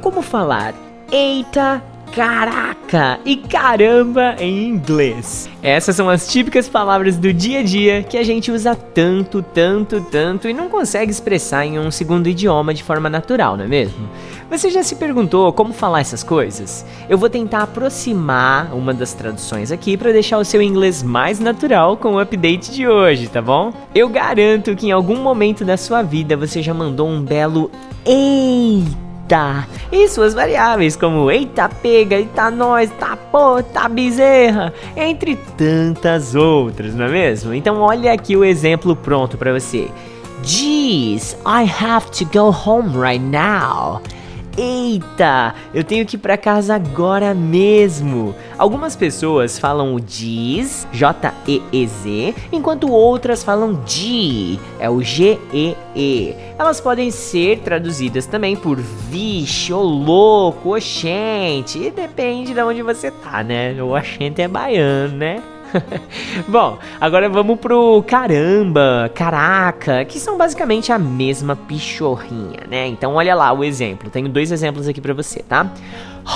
Como 0.00 0.22
falar 0.22 0.74
eita, 1.10 1.82
caraca 2.18 3.20
e 3.24 3.36
caramba 3.36 4.34
em 4.40 4.66
inglês? 4.66 5.48
Essas 5.62 5.94
são 5.94 6.10
as 6.10 6.26
típicas 6.26 6.68
palavras 6.68 7.16
do 7.16 7.32
dia 7.32 7.60
a 7.60 7.62
dia 7.62 8.02
que 8.02 8.18
a 8.18 8.24
gente 8.24 8.50
usa 8.50 8.74
tanto, 8.74 9.40
tanto, 9.40 10.00
tanto 10.00 10.48
e 10.48 10.52
não 10.52 10.68
consegue 10.68 11.12
expressar 11.12 11.64
em 11.64 11.78
um 11.78 11.92
segundo 11.92 12.28
idioma 12.28 12.74
de 12.74 12.82
forma 12.82 13.08
natural, 13.08 13.56
não 13.56 13.66
é 13.66 13.68
mesmo? 13.68 14.08
Você 14.50 14.68
já 14.68 14.82
se 14.82 14.96
perguntou 14.96 15.52
como 15.52 15.72
falar 15.72 16.00
essas 16.00 16.24
coisas? 16.24 16.84
Eu 17.08 17.16
vou 17.16 17.30
tentar 17.30 17.62
aproximar 17.62 18.74
uma 18.74 18.92
das 18.92 19.14
traduções 19.14 19.70
aqui 19.70 19.96
para 19.96 20.10
deixar 20.10 20.38
o 20.38 20.44
seu 20.44 20.60
inglês 20.60 21.04
mais 21.04 21.38
natural 21.38 21.96
com 21.96 22.14
o 22.14 22.18
update 22.18 22.72
de 22.72 22.88
hoje, 22.88 23.28
tá 23.28 23.40
bom? 23.40 23.72
Eu 23.94 24.08
garanto 24.08 24.74
que 24.74 24.88
em 24.88 24.90
algum 24.90 25.18
momento 25.18 25.64
da 25.64 25.76
sua 25.76 26.02
vida 26.02 26.36
você 26.36 26.62
já 26.62 26.74
mandou 26.74 27.08
um 27.08 27.22
belo 27.22 27.70
eita 28.04 29.07
eita 29.28 29.68
e 29.92 30.08
suas 30.08 30.32
variáveis 30.32 30.96
como 30.96 31.30
eita 31.30 31.68
pega, 31.68 32.16
eita 32.16 32.50
nós, 32.50 32.90
tá 32.98 33.16
pô, 33.30 33.62
tá 33.62 33.88
bezerra, 33.88 34.72
entre 34.96 35.36
tantas 35.56 36.34
outras, 36.34 36.94
não 36.94 37.04
é 37.04 37.08
mesmo? 37.08 37.52
Então 37.52 37.80
olha 37.80 38.12
aqui 38.12 38.36
o 38.36 38.44
exemplo 38.44 38.96
pronto 38.96 39.36
para 39.36 39.52
você. 39.52 39.90
Jeez, 40.42 41.36
I 41.44 41.68
have 41.80 42.10
to 42.12 42.24
go 42.32 42.50
home 42.50 42.96
right 42.96 43.22
now. 43.22 44.00
Eita, 44.60 45.54
eu 45.72 45.84
tenho 45.84 46.04
que 46.04 46.16
ir 46.16 46.18
para 46.18 46.36
casa 46.36 46.74
agora 46.74 47.32
mesmo. 47.32 48.34
Algumas 48.58 48.96
pessoas 48.96 49.56
falam 49.56 49.94
o 49.94 50.00
Jeez, 50.04 50.84
J-E-E-Z, 50.92 52.34
enquanto 52.50 52.90
outras 52.90 53.44
falam 53.44 53.80
G, 53.86 54.58
é 54.80 54.90
o 54.90 55.00
G-E-E. 55.00 55.76
-E. 55.94 56.34
Elas 56.58 56.80
podem 56.80 57.08
ser 57.12 57.60
traduzidas 57.60 58.26
também 58.26 58.56
por 58.56 58.78
vixe, 58.78 59.72
ô 59.72 59.80
louco, 59.80 60.74
oxente, 60.74 61.78
e 61.78 61.90
depende 61.92 62.52
de 62.52 62.60
onde 62.60 62.82
você 62.82 63.12
tá, 63.12 63.44
né? 63.44 63.80
O 63.80 63.96
oxente 63.96 64.42
é 64.42 64.48
baiano, 64.48 65.16
né? 65.16 65.40
Bom, 66.48 66.78
agora 67.00 67.28
vamos 67.28 67.58
pro 67.58 68.02
caramba, 68.06 69.10
caraca, 69.14 70.04
que 70.04 70.18
são 70.18 70.36
basicamente 70.36 70.92
a 70.92 70.98
mesma 70.98 71.56
pichorrinha, 71.56 72.60
né? 72.68 72.86
Então 72.86 73.14
olha 73.14 73.34
lá 73.34 73.52
o 73.52 73.64
exemplo. 73.64 74.10
Tenho 74.10 74.28
dois 74.28 74.50
exemplos 74.50 74.88
aqui 74.88 75.00
para 75.00 75.14
você, 75.14 75.42
tá? 75.42 75.70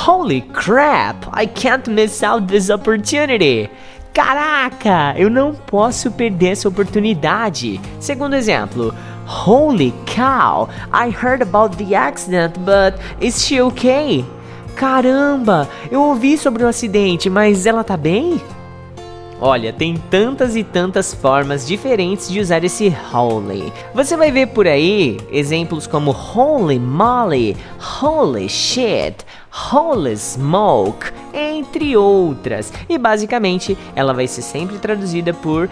Holy 0.07 0.41
crap, 0.41 1.27
I 1.37 1.47
can't 1.47 1.89
miss 1.91 2.23
out 2.23 2.47
this 2.47 2.71
opportunity. 2.71 3.71
Caraca, 4.13 5.15
eu 5.17 5.31
não 5.31 5.55
posso 5.55 6.11
perder 6.11 6.53
essa 6.53 6.69
oportunidade. 6.69 7.81
Segundo 7.99 8.35
exemplo, 8.35 8.95
Holy 9.27 9.95
cow, 10.05 10.69
I 10.93 11.09
heard 11.09 11.43
about 11.43 11.83
the 11.83 11.95
accident, 11.95 12.59
but 12.59 13.01
is 13.21 13.43
she 13.43 13.61
okay? 13.61 14.25
Caramba, 14.75 15.69
eu 15.91 16.03
ouvi 16.03 16.37
sobre 16.37 16.65
o 16.65 16.69
acidente, 16.69 17.31
mas 17.31 17.67
ela 17.67 17.85
tá 17.85 17.97
bem? 17.97 18.41
Olha, 19.45 19.73
tem 19.73 19.97
tantas 19.97 20.55
e 20.55 20.63
tantas 20.63 21.13
formas 21.13 21.67
diferentes 21.67 22.29
de 22.29 22.39
usar 22.39 22.63
esse 22.63 22.97
holy. 23.13 23.73
Você 23.93 24.17
vai 24.17 24.31
ver 24.31 24.47
por 24.47 24.69
aí 24.69 25.19
exemplos 25.33 25.85
como 25.85 26.13
holy 26.13 26.79
moly, 26.79 27.57
holy 28.01 28.49
shit, 28.49 29.17
holy 29.53 30.17
smoke, 30.17 31.13
entre 31.33 31.97
outras. 31.97 32.73
E 32.89 32.97
basicamente 32.97 33.77
ela 33.95 34.15
vai 34.15 34.27
ser 34.27 34.43
sempre 34.43 34.79
traduzida 34.79 35.35
por 35.35 35.69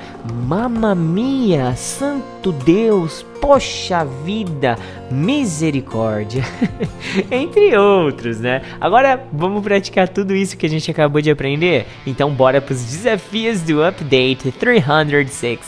Mamma 0.47 0.95
mia, 0.95 1.75
santo 1.75 2.53
Deus, 2.53 3.25
poxa 3.41 4.05
vida, 4.05 4.79
misericórdia, 5.11 6.45
entre 7.31 7.77
outros, 7.77 8.39
né? 8.39 8.63
Agora 8.81 9.23
vamos 9.33 9.63
praticar 9.63 10.09
tudo 10.09 10.35
isso 10.35 10.57
que 10.57 10.67
a 10.67 10.71
gente 10.71 10.91
acabou 10.91 11.23
de 11.23 11.31
aprender? 11.31 11.87
Então 12.07 12.31
bora 12.31 12.61
para 12.61 12.75
os 12.75 12.85
desafios 12.85 13.63
do 13.63 13.83
Update 13.83 14.53
316. 14.53 15.61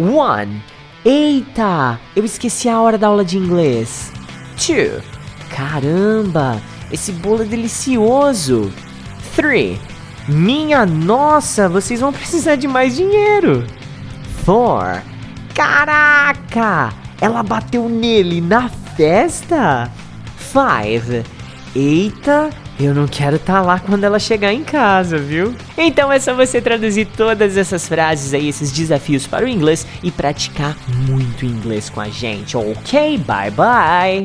1. 0.00 0.60
Eita, 1.04 2.00
eu 2.16 2.24
esqueci 2.24 2.68
a 2.68 2.80
hora 2.80 2.96
da 2.96 3.08
aula 3.08 3.24
de 3.24 3.36
inglês. 3.36 4.12
2. 4.56 5.21
Caramba, 5.54 6.60
esse 6.90 7.12
bolo 7.12 7.42
é 7.42 7.46
delicioso. 7.46 8.72
3. 9.36 9.78
Minha 10.28 10.86
nossa, 10.86 11.68
vocês 11.68 12.00
vão 12.00 12.12
precisar 12.12 12.56
de 12.56 12.68
mais 12.68 12.96
dinheiro. 12.96 13.66
4. 14.44 15.02
Caraca! 15.54 16.92
Ela 17.20 17.42
bateu 17.42 17.88
nele 17.88 18.40
na 18.40 18.68
festa? 18.68 19.90
5. 20.52 21.28
Eita, 21.74 22.50
eu 22.78 22.94
não 22.94 23.06
quero 23.06 23.36
estar 23.36 23.54
tá 23.54 23.60
lá 23.62 23.78
quando 23.78 24.04
ela 24.04 24.18
chegar 24.18 24.52
em 24.52 24.64
casa, 24.64 25.18
viu? 25.18 25.54
Então 25.76 26.12
é 26.12 26.18
só 26.18 26.34
você 26.34 26.60
traduzir 26.60 27.06
todas 27.06 27.56
essas 27.56 27.86
frases 27.86 28.34
aí, 28.34 28.48
esses 28.48 28.72
desafios 28.72 29.26
para 29.26 29.44
o 29.44 29.48
inglês 29.48 29.86
e 30.02 30.10
praticar 30.10 30.76
muito 31.08 31.46
inglês 31.46 31.88
com 31.88 32.00
a 32.00 32.08
gente, 32.08 32.56
ok? 32.56 33.18
Bye 33.18 33.50
bye! 33.50 34.22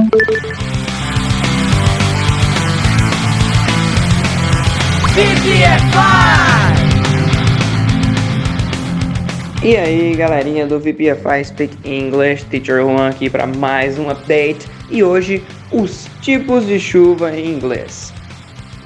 E 9.64 9.76
aí, 9.76 10.16
galerinha 10.16 10.68
do 10.68 10.80
VPFI 10.80 11.44
Speak 11.44 11.76
English, 11.84 12.46
Teacher 12.46 12.84
Juan 12.84 13.10
aqui 13.10 13.28
para 13.28 13.48
mais 13.48 13.98
um 13.98 14.12
update 14.12 14.68
e 14.92 15.04
hoje 15.04 15.44
os 15.72 16.08
tipos 16.22 16.68
de 16.68 16.80
chuva 16.80 17.36
em 17.36 17.48
inglês. 17.48 18.14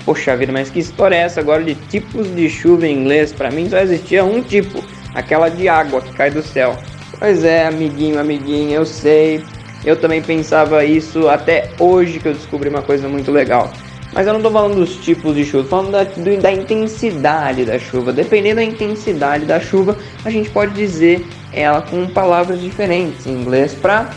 Poxa 0.06 0.38
vida, 0.38 0.54
mas 0.54 0.70
que 0.70 0.80
história 0.80 1.18
é 1.18 1.20
essa 1.20 1.42
agora 1.42 1.66
de 1.66 1.76
tipos 1.76 2.34
de 2.34 2.50
chuva 2.50 2.88
em 2.88 3.02
inglês? 3.02 3.34
Para 3.34 3.52
mim 3.52 3.70
só 3.70 3.80
existia 3.80 4.24
um 4.24 4.42
tipo, 4.42 4.82
aquela 5.14 5.50
de 5.50 5.68
água 5.68 6.02
que 6.02 6.14
cai 6.14 6.32
do 6.32 6.42
céu. 6.42 6.78
Pois 7.20 7.44
é, 7.44 7.68
amiguinho, 7.68 8.18
amiguinha, 8.18 8.78
eu 8.78 8.86
sei. 8.86 9.44
Eu 9.84 9.98
também 9.98 10.22
pensava 10.22 10.86
isso 10.86 11.28
até 11.28 11.72
hoje 11.78 12.20
que 12.20 12.30
eu 12.30 12.34
descobri 12.34 12.70
uma 12.70 12.82
coisa 12.82 13.10
muito 13.10 13.34
legal. 13.34 13.70
Mas 14.14 14.28
eu 14.28 14.34
não 14.34 14.40
estou 14.40 14.52
falando 14.52 14.76
dos 14.76 14.96
tipos 14.98 15.36
de 15.36 15.46
chuva, 15.46 15.68
falando 15.68 15.92
da, 15.92 16.04
do, 16.04 16.42
da 16.42 16.52
intensidade 16.52 17.66
da 17.66 17.80
chuva. 17.80 18.12
Dependendo 18.12 18.58
da 18.58 18.64
intensidade 18.64 19.46
da 19.46 19.60
chuva, 19.60 19.98
a 20.26 20.30
gente 20.30 20.50
pode 20.50 20.74
dizer 20.74 21.26
ela 21.54 21.82
com 21.82 22.08
palavras 22.08 22.60
diferentes 22.60 23.26
em 23.26 23.32
inglês 23.32 23.74
para 23.74 24.10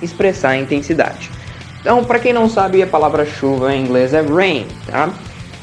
expressar 0.00 0.50
a 0.50 0.56
intensidade. 0.56 1.30
Então, 1.80 2.02
para 2.04 2.18
quem 2.18 2.32
não 2.32 2.48
sabe, 2.48 2.82
a 2.82 2.86
palavra 2.86 3.24
chuva 3.24 3.74
em 3.74 3.84
inglês 3.84 4.12
é 4.12 4.20
rain, 4.20 4.66
tá? 4.86 5.10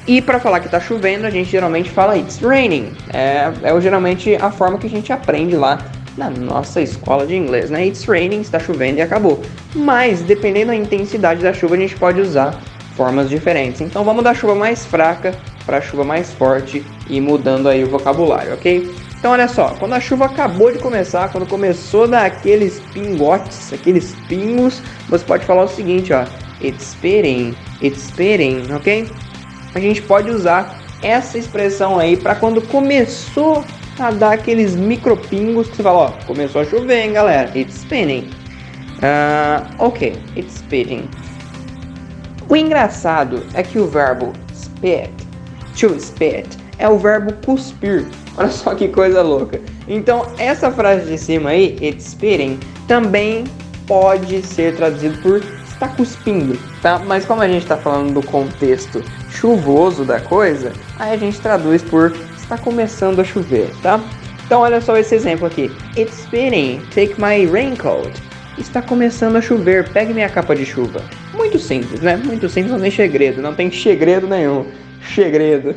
E 0.06 0.22
para 0.22 0.40
falar 0.40 0.60
que 0.60 0.68
está 0.68 0.80
chovendo, 0.80 1.26
a 1.26 1.30
gente 1.30 1.50
geralmente 1.50 1.90
fala 1.90 2.18
it's 2.18 2.40
raining. 2.40 2.92
É, 3.14 3.52
é 3.64 3.82
geralmente 3.82 4.36
a 4.36 4.52
forma 4.52 4.78
que 4.78 4.88
a 4.88 4.90
gente 4.90 5.12
aprende 5.12 5.56
lá 5.56 5.80
na 6.18 6.30
nossa 6.30 6.82
escola 6.82 7.26
de 7.26 7.36
inglês, 7.36 7.70
né? 7.70 7.88
It's 7.88 8.06
raining, 8.06 8.42
está 8.42 8.60
chovendo 8.60 9.00
e 9.00 9.02
acabou. 9.02 9.42
Mas 9.74 10.22
dependendo 10.22 10.68
da 10.68 10.76
intensidade 10.76 11.42
da 11.42 11.54
chuva, 11.54 11.76
a 11.76 11.78
gente 11.78 11.96
pode 11.96 12.22
usar 12.22 12.62
formas 12.96 13.30
diferentes. 13.30 13.82
Então 13.82 14.04
vamos 14.04 14.24
da 14.24 14.34
chuva 14.34 14.56
mais 14.56 14.86
fraca 14.86 15.34
para 15.66 15.78
a 15.78 15.82
chuva 15.82 16.04
mais 16.04 16.32
forte 16.34 16.84
e 17.10 17.20
mudando 17.20 17.70
aí 17.70 17.84
o 17.84 17.90
vocabulário, 17.90 18.54
ok? 18.54 18.94
Então 19.18 19.32
olha 19.32 19.48
só, 19.48 19.70
quando 19.80 19.94
a 19.94 20.00
chuva 20.00 20.26
acabou 20.26 20.72
de 20.72 20.80
começar, 20.80 21.30
quando 21.32 21.48
começou 21.48 22.04
a 22.04 22.08
dar 22.08 22.26
aqueles 22.26 22.82
pingotes, 22.94 23.72
aqueles 23.72 24.14
pingos, 24.28 24.82
você 25.08 25.24
pode 25.24 25.46
falar 25.46 25.64
o 25.64 25.68
seguinte, 25.68 26.12
ó, 26.12 26.26
it's 26.62 26.98
spitting, 26.98 28.74
ok? 28.74 29.10
A 29.74 29.80
gente 29.80 30.02
pode 30.02 30.30
usar 30.30 30.78
essa 31.02 31.38
expressão 31.38 32.00
aí 32.00 32.18
para 32.18 32.36
quando 32.36 32.62
começou 32.62 33.64
a 33.98 34.12
dar 34.12 34.34
aqueles 34.34 34.76
micropingos 34.76 35.70
que 35.70 35.78
você 35.78 35.84
fala, 35.84 36.00
ó, 36.00 36.12
começou 36.26 36.62
a 36.62 36.66
chover, 36.66 37.06
hein, 37.06 37.14
galera, 37.14 37.50
it's 37.58 37.76
spitting. 37.76 38.30
Uh, 38.98 39.66
ok, 39.80 40.18
it's 40.36 40.56
spitting. 40.56 41.08
O 42.54 42.56
engraçado 42.56 43.42
é 43.56 43.64
que 43.64 43.80
o 43.80 43.88
verbo 43.88 44.32
spit, 44.54 45.10
to 45.76 46.00
spit, 46.00 46.48
é 46.78 46.88
o 46.88 47.00
verbo 47.00 47.34
cuspir. 47.44 48.06
Olha 48.38 48.52
só 48.52 48.76
que 48.76 48.90
coisa 48.90 49.24
louca. 49.24 49.60
Então, 49.88 50.28
essa 50.38 50.72
frase 50.72 51.10
de 51.10 51.18
cima 51.18 51.50
aí, 51.50 51.76
it's 51.82 52.10
spitting, 52.10 52.60
também 52.88 53.46
pode 53.88 54.44
ser 54.44 54.76
traduzido 54.76 55.20
por 55.24 55.42
está 55.68 55.88
cuspindo, 55.88 56.56
tá? 56.80 57.00
Mas 57.00 57.26
como 57.26 57.42
a 57.42 57.48
gente 57.48 57.64
está 57.64 57.76
falando 57.76 58.14
do 58.14 58.28
contexto 58.28 59.04
chuvoso 59.32 60.06
da 60.06 60.20
coisa, 60.20 60.72
aí 61.00 61.14
a 61.14 61.18
gente 61.18 61.42
traduz 61.42 61.82
por 61.82 62.16
está 62.38 62.56
começando 62.56 63.20
a 63.20 63.24
chover, 63.24 63.72
tá? 63.82 64.00
Então 64.46 64.62
olha 64.62 64.80
só 64.80 64.96
esse 64.96 65.16
exemplo 65.16 65.48
aqui. 65.48 65.72
It's 65.98 66.20
spitting, 66.20 66.84
take 66.94 67.20
my 67.20 67.48
raincoat 67.48 68.12
está 68.58 68.82
começando 68.82 69.36
a 69.36 69.42
chover, 69.42 69.90
pegue 69.90 70.14
minha 70.14 70.30
capa 70.30 70.56
de 70.56 70.66
chuva. 70.66 71.02
Muito 71.34 71.60
simples, 71.60 72.02
né? 72.02 72.16
Muito 72.18 72.48
simples, 72.50 72.72
não 72.72 72.80
tem 72.80 72.92
segredo, 72.92 73.42
não 73.42 73.56
tem 73.56 73.72
segredo 73.72 74.28
nenhum. 74.28 74.66
Segredo. 75.14 75.76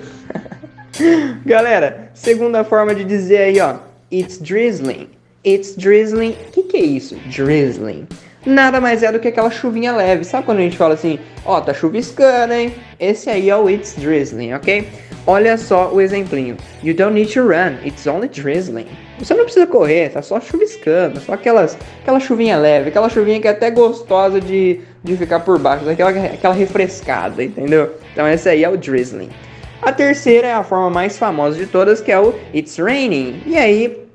Galera, 1.45 2.11
segunda 2.15 2.65
forma 2.65 2.95
de 2.95 3.05
dizer 3.05 3.39
aí, 3.39 3.61
ó. 3.61 3.77
It's 4.13 4.39
drizzling. 4.39 5.09
It's 5.45 5.77
drizzling. 5.77 6.37
O 6.49 6.53
que, 6.53 6.63
que 6.65 6.77
é 6.77 6.85
isso? 6.85 7.17
Drizzling. 7.27 8.07
Nada 8.45 8.81
mais 8.81 9.03
é 9.03 9.11
do 9.11 9.19
que 9.19 9.29
aquela 9.29 9.51
chuvinha 9.51 9.93
leve. 9.93 10.25
Sabe 10.25 10.47
quando 10.47 10.59
a 10.59 10.63
gente 10.63 10.77
fala 10.77 10.95
assim, 10.95 11.19
ó, 11.45 11.61
tá 11.61 11.75
chuviscando, 11.75 12.53
hein? 12.53 12.73
Esse 13.01 13.29
aí 13.29 13.51
é 13.51 13.57
o 13.57 13.69
It's 13.69 13.97
drizzling, 13.97 14.55
ok? 14.55 14.89
Olha 15.27 15.59
só 15.59 15.93
o 15.93 16.01
exemplinho. 16.01 16.57
You 16.83 16.95
don't 16.95 17.13
need 17.13 17.33
to 17.35 17.43
run, 17.43 17.85
it's 17.85 18.07
only 18.07 18.29
drizzling. 18.29 18.87
Você 19.19 19.35
não 19.35 19.45
precisa 19.45 19.67
correr, 19.67 20.11
tá 20.11 20.21
só 20.21 20.41
chuviscando, 20.41 21.21
só 21.21 21.33
aquelas, 21.33 21.77
aquela 22.03 22.21
chuvinha 22.21 22.57
leve, 22.57 22.91
aquela 22.91 23.09
chuvinha 23.09 23.41
que 23.41 23.49
é 23.49 23.51
até 23.51 23.71
gostosa 23.71 24.41
de, 24.41 24.81
de 25.03 25.17
ficar 25.17 25.41
por 25.41 25.59
baixo, 25.59 25.89
aquela, 25.89 26.11
aquela 26.11 26.55
refrescada, 26.55 27.43
entendeu? 27.43 27.95
Então 28.13 28.29
esse 28.29 28.49
aí 28.49 28.63
é 28.63 28.69
o 28.69 28.77
drizzling. 28.77 29.31
A 29.81 29.93
terceira 29.93 30.49
é 30.49 30.53
a 30.53 30.65
forma 30.65 30.91
mais 30.91 31.19
famosa 31.19 31.57
de 31.57 31.67
todas, 31.67 32.01
que 32.01 32.11
é 32.11 32.19
o 32.19 32.35
It's 32.55 32.77
Raining. 32.79 33.43
E 33.47 33.57
aí 33.57 34.06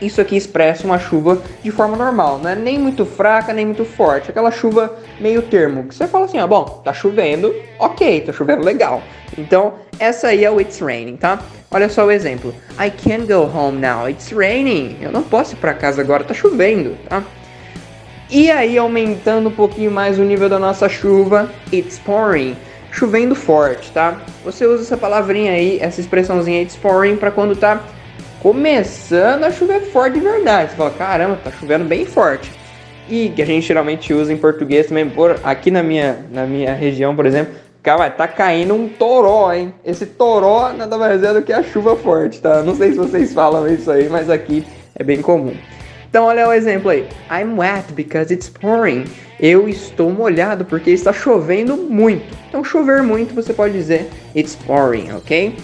isso 0.00 0.20
aqui 0.20 0.36
expressa 0.36 0.84
uma 0.86 0.98
chuva 0.98 1.42
de 1.62 1.70
forma 1.70 1.96
normal, 1.96 2.38
não 2.38 2.50
é 2.50 2.54
nem 2.54 2.78
muito 2.78 3.04
fraca, 3.06 3.52
nem 3.52 3.66
muito 3.66 3.84
forte, 3.84 4.30
aquela 4.30 4.50
chuva 4.50 4.94
meio 5.20 5.42
termo, 5.42 5.84
que 5.84 5.94
você 5.94 6.06
fala 6.06 6.26
assim, 6.26 6.38
ah, 6.38 6.46
bom, 6.46 6.64
tá 6.84 6.92
chovendo, 6.92 7.54
ok, 7.78 8.20
tá 8.20 8.32
chovendo 8.32 8.64
legal. 8.64 9.02
Então, 9.36 9.74
essa 9.98 10.28
aí 10.28 10.44
é 10.44 10.50
o 10.50 10.60
It's 10.60 10.80
Raining, 10.80 11.16
tá? 11.16 11.40
Olha 11.70 11.88
só 11.88 12.06
o 12.06 12.10
exemplo. 12.10 12.54
I 12.78 12.90
can't 12.90 13.26
go 13.26 13.42
home 13.42 13.78
now, 13.78 14.08
it's 14.08 14.30
raining. 14.30 14.96
Eu 15.00 15.10
não 15.10 15.22
posso 15.22 15.54
ir 15.54 15.56
para 15.56 15.74
casa 15.74 16.00
agora, 16.00 16.24
tá 16.24 16.32
chovendo, 16.32 16.96
tá? 17.08 17.22
E 18.30 18.50
aí, 18.50 18.78
aumentando 18.78 19.48
um 19.48 19.52
pouquinho 19.52 19.90
mais 19.90 20.18
o 20.18 20.22
nível 20.22 20.48
da 20.48 20.58
nossa 20.58 20.88
chuva, 20.88 21.50
it's 21.72 21.98
pouring. 21.98 22.56
Chovendo 22.90 23.34
forte, 23.34 23.90
tá? 23.92 24.20
Você 24.44 24.66
usa 24.66 24.82
essa 24.82 24.96
palavrinha 24.96 25.52
aí, 25.52 25.78
essa 25.80 26.00
expressãozinha 26.00 26.62
it's 26.62 26.76
pouring 26.76 27.16
para 27.16 27.30
quando 27.30 27.54
tá 27.54 27.82
começando 28.40 29.44
a 29.44 29.50
chover 29.50 29.80
forte 29.92 30.14
de 30.14 30.20
verdade. 30.20 30.70
Você 30.70 30.76
fala, 30.76 30.90
caramba, 30.90 31.38
tá 31.42 31.50
chovendo 31.50 31.84
bem 31.84 32.04
forte. 32.04 32.50
E 33.08 33.30
que 33.30 33.42
a 33.42 33.46
gente 33.46 33.66
geralmente 33.66 34.12
usa 34.12 34.32
em 34.32 34.36
português 34.36 34.86
também, 34.86 35.08
por 35.08 35.38
aqui 35.44 35.70
na 35.70 35.82
minha, 35.82 36.24
na 36.32 36.44
minha 36.44 36.74
região, 36.74 37.14
por 37.14 37.24
exemplo, 37.24 37.54
cara, 37.82 38.10
tá 38.10 38.26
caindo 38.26 38.74
um 38.74 38.88
toró, 38.88 39.52
hein? 39.52 39.72
Esse 39.84 40.06
toró 40.06 40.72
nada 40.72 40.98
mais 40.98 41.22
é 41.22 41.32
do 41.32 41.42
que 41.42 41.52
a 41.52 41.62
chuva 41.62 41.94
forte, 41.94 42.40
tá? 42.40 42.62
Não 42.62 42.74
sei 42.74 42.90
se 42.90 42.98
vocês 42.98 43.32
falam 43.32 43.68
isso 43.68 43.90
aí, 43.90 44.08
mas 44.08 44.28
aqui 44.28 44.66
é 44.94 45.04
bem 45.04 45.22
comum. 45.22 45.54
Então 46.08 46.24
olha 46.24 46.48
o 46.48 46.52
exemplo 46.52 46.90
aí. 46.90 47.06
I'm 47.30 47.58
wet 47.58 47.92
because 47.92 48.32
it's 48.32 48.48
pouring. 48.48 49.04
Eu 49.38 49.68
estou 49.68 50.10
molhado 50.10 50.64
porque 50.64 50.90
está 50.90 51.12
chovendo 51.12 51.76
muito. 51.76 52.34
Então 52.48 52.64
chover 52.64 53.02
muito 53.02 53.34
você 53.34 53.52
pode 53.52 53.74
dizer 53.74 54.08
it's 54.34 54.56
pouring, 54.56 55.12
ok? 55.12 55.54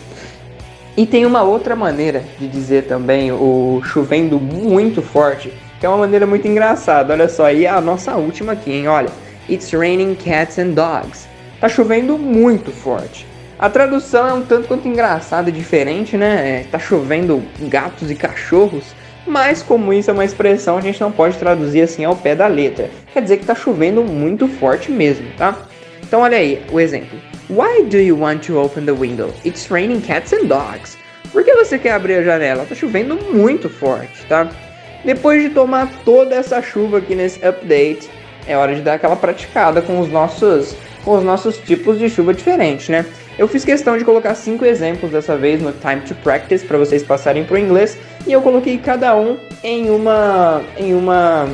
E 0.97 1.07
tem 1.07 1.25
uma 1.25 1.43
outra 1.43 1.75
maneira 1.75 2.23
de 2.39 2.47
dizer 2.47 2.85
também 2.85 3.33
o 3.33 3.81
chovendo 3.85 4.39
muito 4.39 5.01
forte, 5.01 5.53
que 5.81 5.87
é 5.87 5.89
uma 5.89 5.99
maneira 5.99 6.27
muito 6.27 6.47
engraçada. 6.47 7.15
Olha 7.15 7.29
só, 7.29 7.51
e 7.51 7.67
a 7.67 7.81
nossa 7.81 8.15
última 8.17 8.53
aqui, 8.53 8.73
hein? 8.73 8.89
Olha, 8.89 9.09
It's 9.49 9.73
raining 9.73 10.15
cats 10.15 10.59
and 10.59 10.71
dogs. 10.71 11.27
Tá 11.61 11.69
chovendo 11.69 12.19
muito 12.19 12.71
forte. 12.71 13.27
A 13.59 13.71
tradução 13.71 14.27
é 14.27 14.33
um 14.33 14.43
tanto 14.43 14.69
quanto 14.69 14.87
engraçada 14.87 15.49
e 15.49 15.53
diferente, 15.53 16.17
né? 16.17 16.61
É, 16.61 16.65
tá 16.65 16.79
chovendo 16.79 17.43
gatos 17.63 18.11
e 18.11 18.15
cachorros, 18.15 18.95
mas 19.27 19.63
como 19.63 19.93
isso 19.93 20.11
é 20.11 20.15
uma 20.15 20.25
expressão, 20.25 20.77
a 20.77 20.81
gente 20.81 21.01
não 21.01 21.13
pode 21.13 21.39
traduzir 21.39 21.83
assim 21.83 22.05
ao 22.05 22.17
pé 22.17 22.35
da 22.35 22.47
letra. 22.47 22.91
Quer 23.13 23.23
dizer 23.23 23.39
que 23.39 23.47
tá 23.47 23.55
chovendo 23.55 24.03
muito 24.03 24.47
forte 24.47 24.91
mesmo, 24.91 25.27
tá? 25.37 25.57
Então 26.03 26.21
olha 26.21 26.39
aí 26.39 26.63
o 26.71 26.81
exemplo. 26.81 27.19
Why 27.53 27.83
do 27.83 27.99
you 27.99 28.17
want 28.17 28.43
to 28.45 28.59
open 28.59 28.87
the 28.87 28.95
window? 28.95 29.31
It's 29.45 29.71
raining 29.71 30.01
cats 30.01 30.33
and 30.33 30.49
dogs. 30.49 30.97
Por 31.33 31.45
que 31.45 31.55
você 31.55 31.79
quer 31.79 31.93
abrir 31.93 32.15
a 32.15 32.23
janela? 32.23 32.65
Tá 32.65 32.75
chovendo 32.75 33.15
muito 33.31 33.69
forte, 33.69 34.25
tá? 34.27 34.49
Depois 35.05 35.43
de 35.43 35.51
tomar 35.51 35.87
toda 36.03 36.35
essa 36.35 36.63
chuva 36.63 36.97
aqui 36.97 37.15
nesse 37.15 37.45
update, 37.45 38.09
é 38.47 38.57
hora 38.57 38.75
de 38.75 38.81
dar 38.81 38.95
aquela 38.95 39.17
praticada 39.17 39.83
com 39.83 40.01
os 40.01 40.09
nossos 40.09 40.75
com 41.05 41.15
os 41.15 41.23
nossos 41.23 41.59
tipos 41.59 41.99
de 41.99 42.09
chuva 42.09 42.33
diferentes, 42.33 42.89
né? 42.89 43.05
Eu 43.39 43.47
fiz 43.47 43.67
questão 43.67 43.99
de 43.99 44.05
colocar 44.05 44.35
cinco 44.35 44.65
exemplos 44.65 45.11
dessa 45.11 45.37
vez 45.37 45.61
no 45.61 45.73
Time 45.73 46.01
to 46.01 46.15
Practice 46.23 46.65
para 46.65 46.79
vocês 46.79 47.03
passarem 47.03 47.45
para 47.45 47.57
o 47.57 47.59
inglês 47.59 47.99
e 48.27 48.33
eu 48.33 48.41
coloquei 48.41 48.79
cada 48.79 49.15
um 49.15 49.37
em 49.63 49.91
uma 49.91 50.63
em 50.79 50.95
uma 50.95 51.51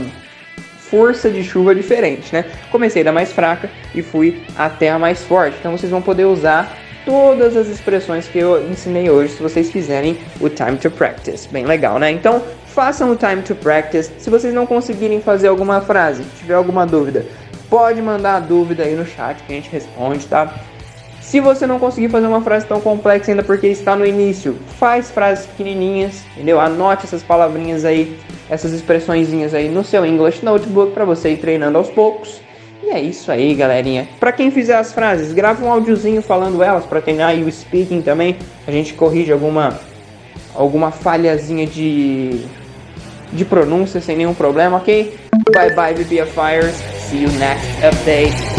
força 0.91 1.31
de 1.31 1.45
chuva 1.45 1.75
diferente, 1.75 2.33
né? 2.33 2.45
Comecei 2.71 3.05
da 3.05 3.13
mais 3.13 3.33
fraca 3.33 3.71
e 3.95 4.03
fui 4.03 4.43
até 4.57 4.91
a 4.91 4.99
mais 4.99 5.23
forte. 5.23 5.57
Então 5.59 5.77
vocês 5.77 5.91
vão 5.91 6.03
poder 6.03 6.25
usar 6.25 6.77
todas 7.05 7.57
as 7.57 7.69
expressões 7.69 8.29
que 8.29 8.39
eu 8.39 8.71
ensinei 8.71 9.09
hoje 9.09 9.33
se 9.33 9.43
vocês 9.43 9.71
fizerem 9.71 10.19
o 10.41 10.49
time 10.49 10.77
to 10.77 10.91
practice. 10.91 11.49
Bem 11.49 11.65
legal, 11.65 11.99
né? 11.99 12.11
Então 12.11 12.43
façam 12.67 13.11
o 13.11 13.17
time 13.17 13.43
to 13.43 13.55
practice. 13.55 14.11
Se 14.19 14.31
vocês 14.31 14.53
não 14.53 14.67
conseguirem 14.67 15.21
fazer 15.21 15.49
alguma 15.49 15.81
frase, 15.81 16.23
tiver 16.39 16.55
alguma 16.55 16.87
dúvida, 16.87 17.25
pode 17.71 18.01
mandar 18.03 18.37
a 18.37 18.41
dúvida 18.41 18.83
aí 18.85 18.95
no 18.95 19.07
chat 19.07 19.43
que 19.43 19.53
a 19.53 19.57
gente 19.57 19.71
responde, 19.71 20.27
tá? 20.27 20.55
Se 21.21 21.41
você 21.41 21.67
não 21.67 21.79
conseguir 21.79 22.09
fazer 22.09 22.27
uma 22.27 22.41
frase 22.41 22.65
tão 22.65 22.81
complexa 22.81 23.31
ainda 23.31 23.43
porque 23.43 23.67
está 23.67 23.95
no 23.95 24.07
início, 24.07 24.57
faz 24.79 25.11
frases 25.11 25.45
pequenininhas, 25.45 26.23
entendeu? 26.33 26.59
Anote 26.59 27.05
essas 27.05 27.23
palavrinhas 27.23 27.85
aí 27.85 28.19
essas 28.51 28.73
expressõezinhas 28.73 29.55
aí 29.55 29.69
no 29.69 29.85
seu 29.85 30.05
English 30.05 30.45
Notebook 30.45 30.93
para 30.93 31.05
você 31.05 31.31
ir 31.31 31.39
treinando 31.39 31.79
aos 31.79 31.89
poucos. 31.89 32.41
E 32.83 32.91
é 32.91 33.01
isso 33.01 33.31
aí, 33.31 33.55
galerinha. 33.55 34.09
Para 34.19 34.33
quem 34.33 34.51
fizer 34.51 34.77
as 34.77 34.93
frases, 34.93 35.33
grava 35.33 35.65
um 35.65 35.71
áudiozinho 35.71 36.23
falando 36.23 36.63
elas 36.63 36.85
para 36.87 37.01
treinar 37.01 37.31
aí 37.31 37.43
o 37.43 37.51
speaking 37.51 38.03
também. 38.03 38.37
A 38.67 38.71
gente 38.71 38.95
corrige 38.95 39.33
alguma 39.33 39.79
alguma 40.55 40.91
falhazinha 40.91 41.67
de 41.67 42.45
de 43.33 43.45
pronúncia 43.45 44.01
sem 44.01 44.17
nenhum 44.17 44.35
problema, 44.35 44.79
ok? 44.79 45.15
Bye 45.53 45.75
bye, 45.75 45.95
VPFires. 45.95 46.77
See 47.09 47.23
you 47.23 47.31
next 47.33 47.67
update. 47.85 48.59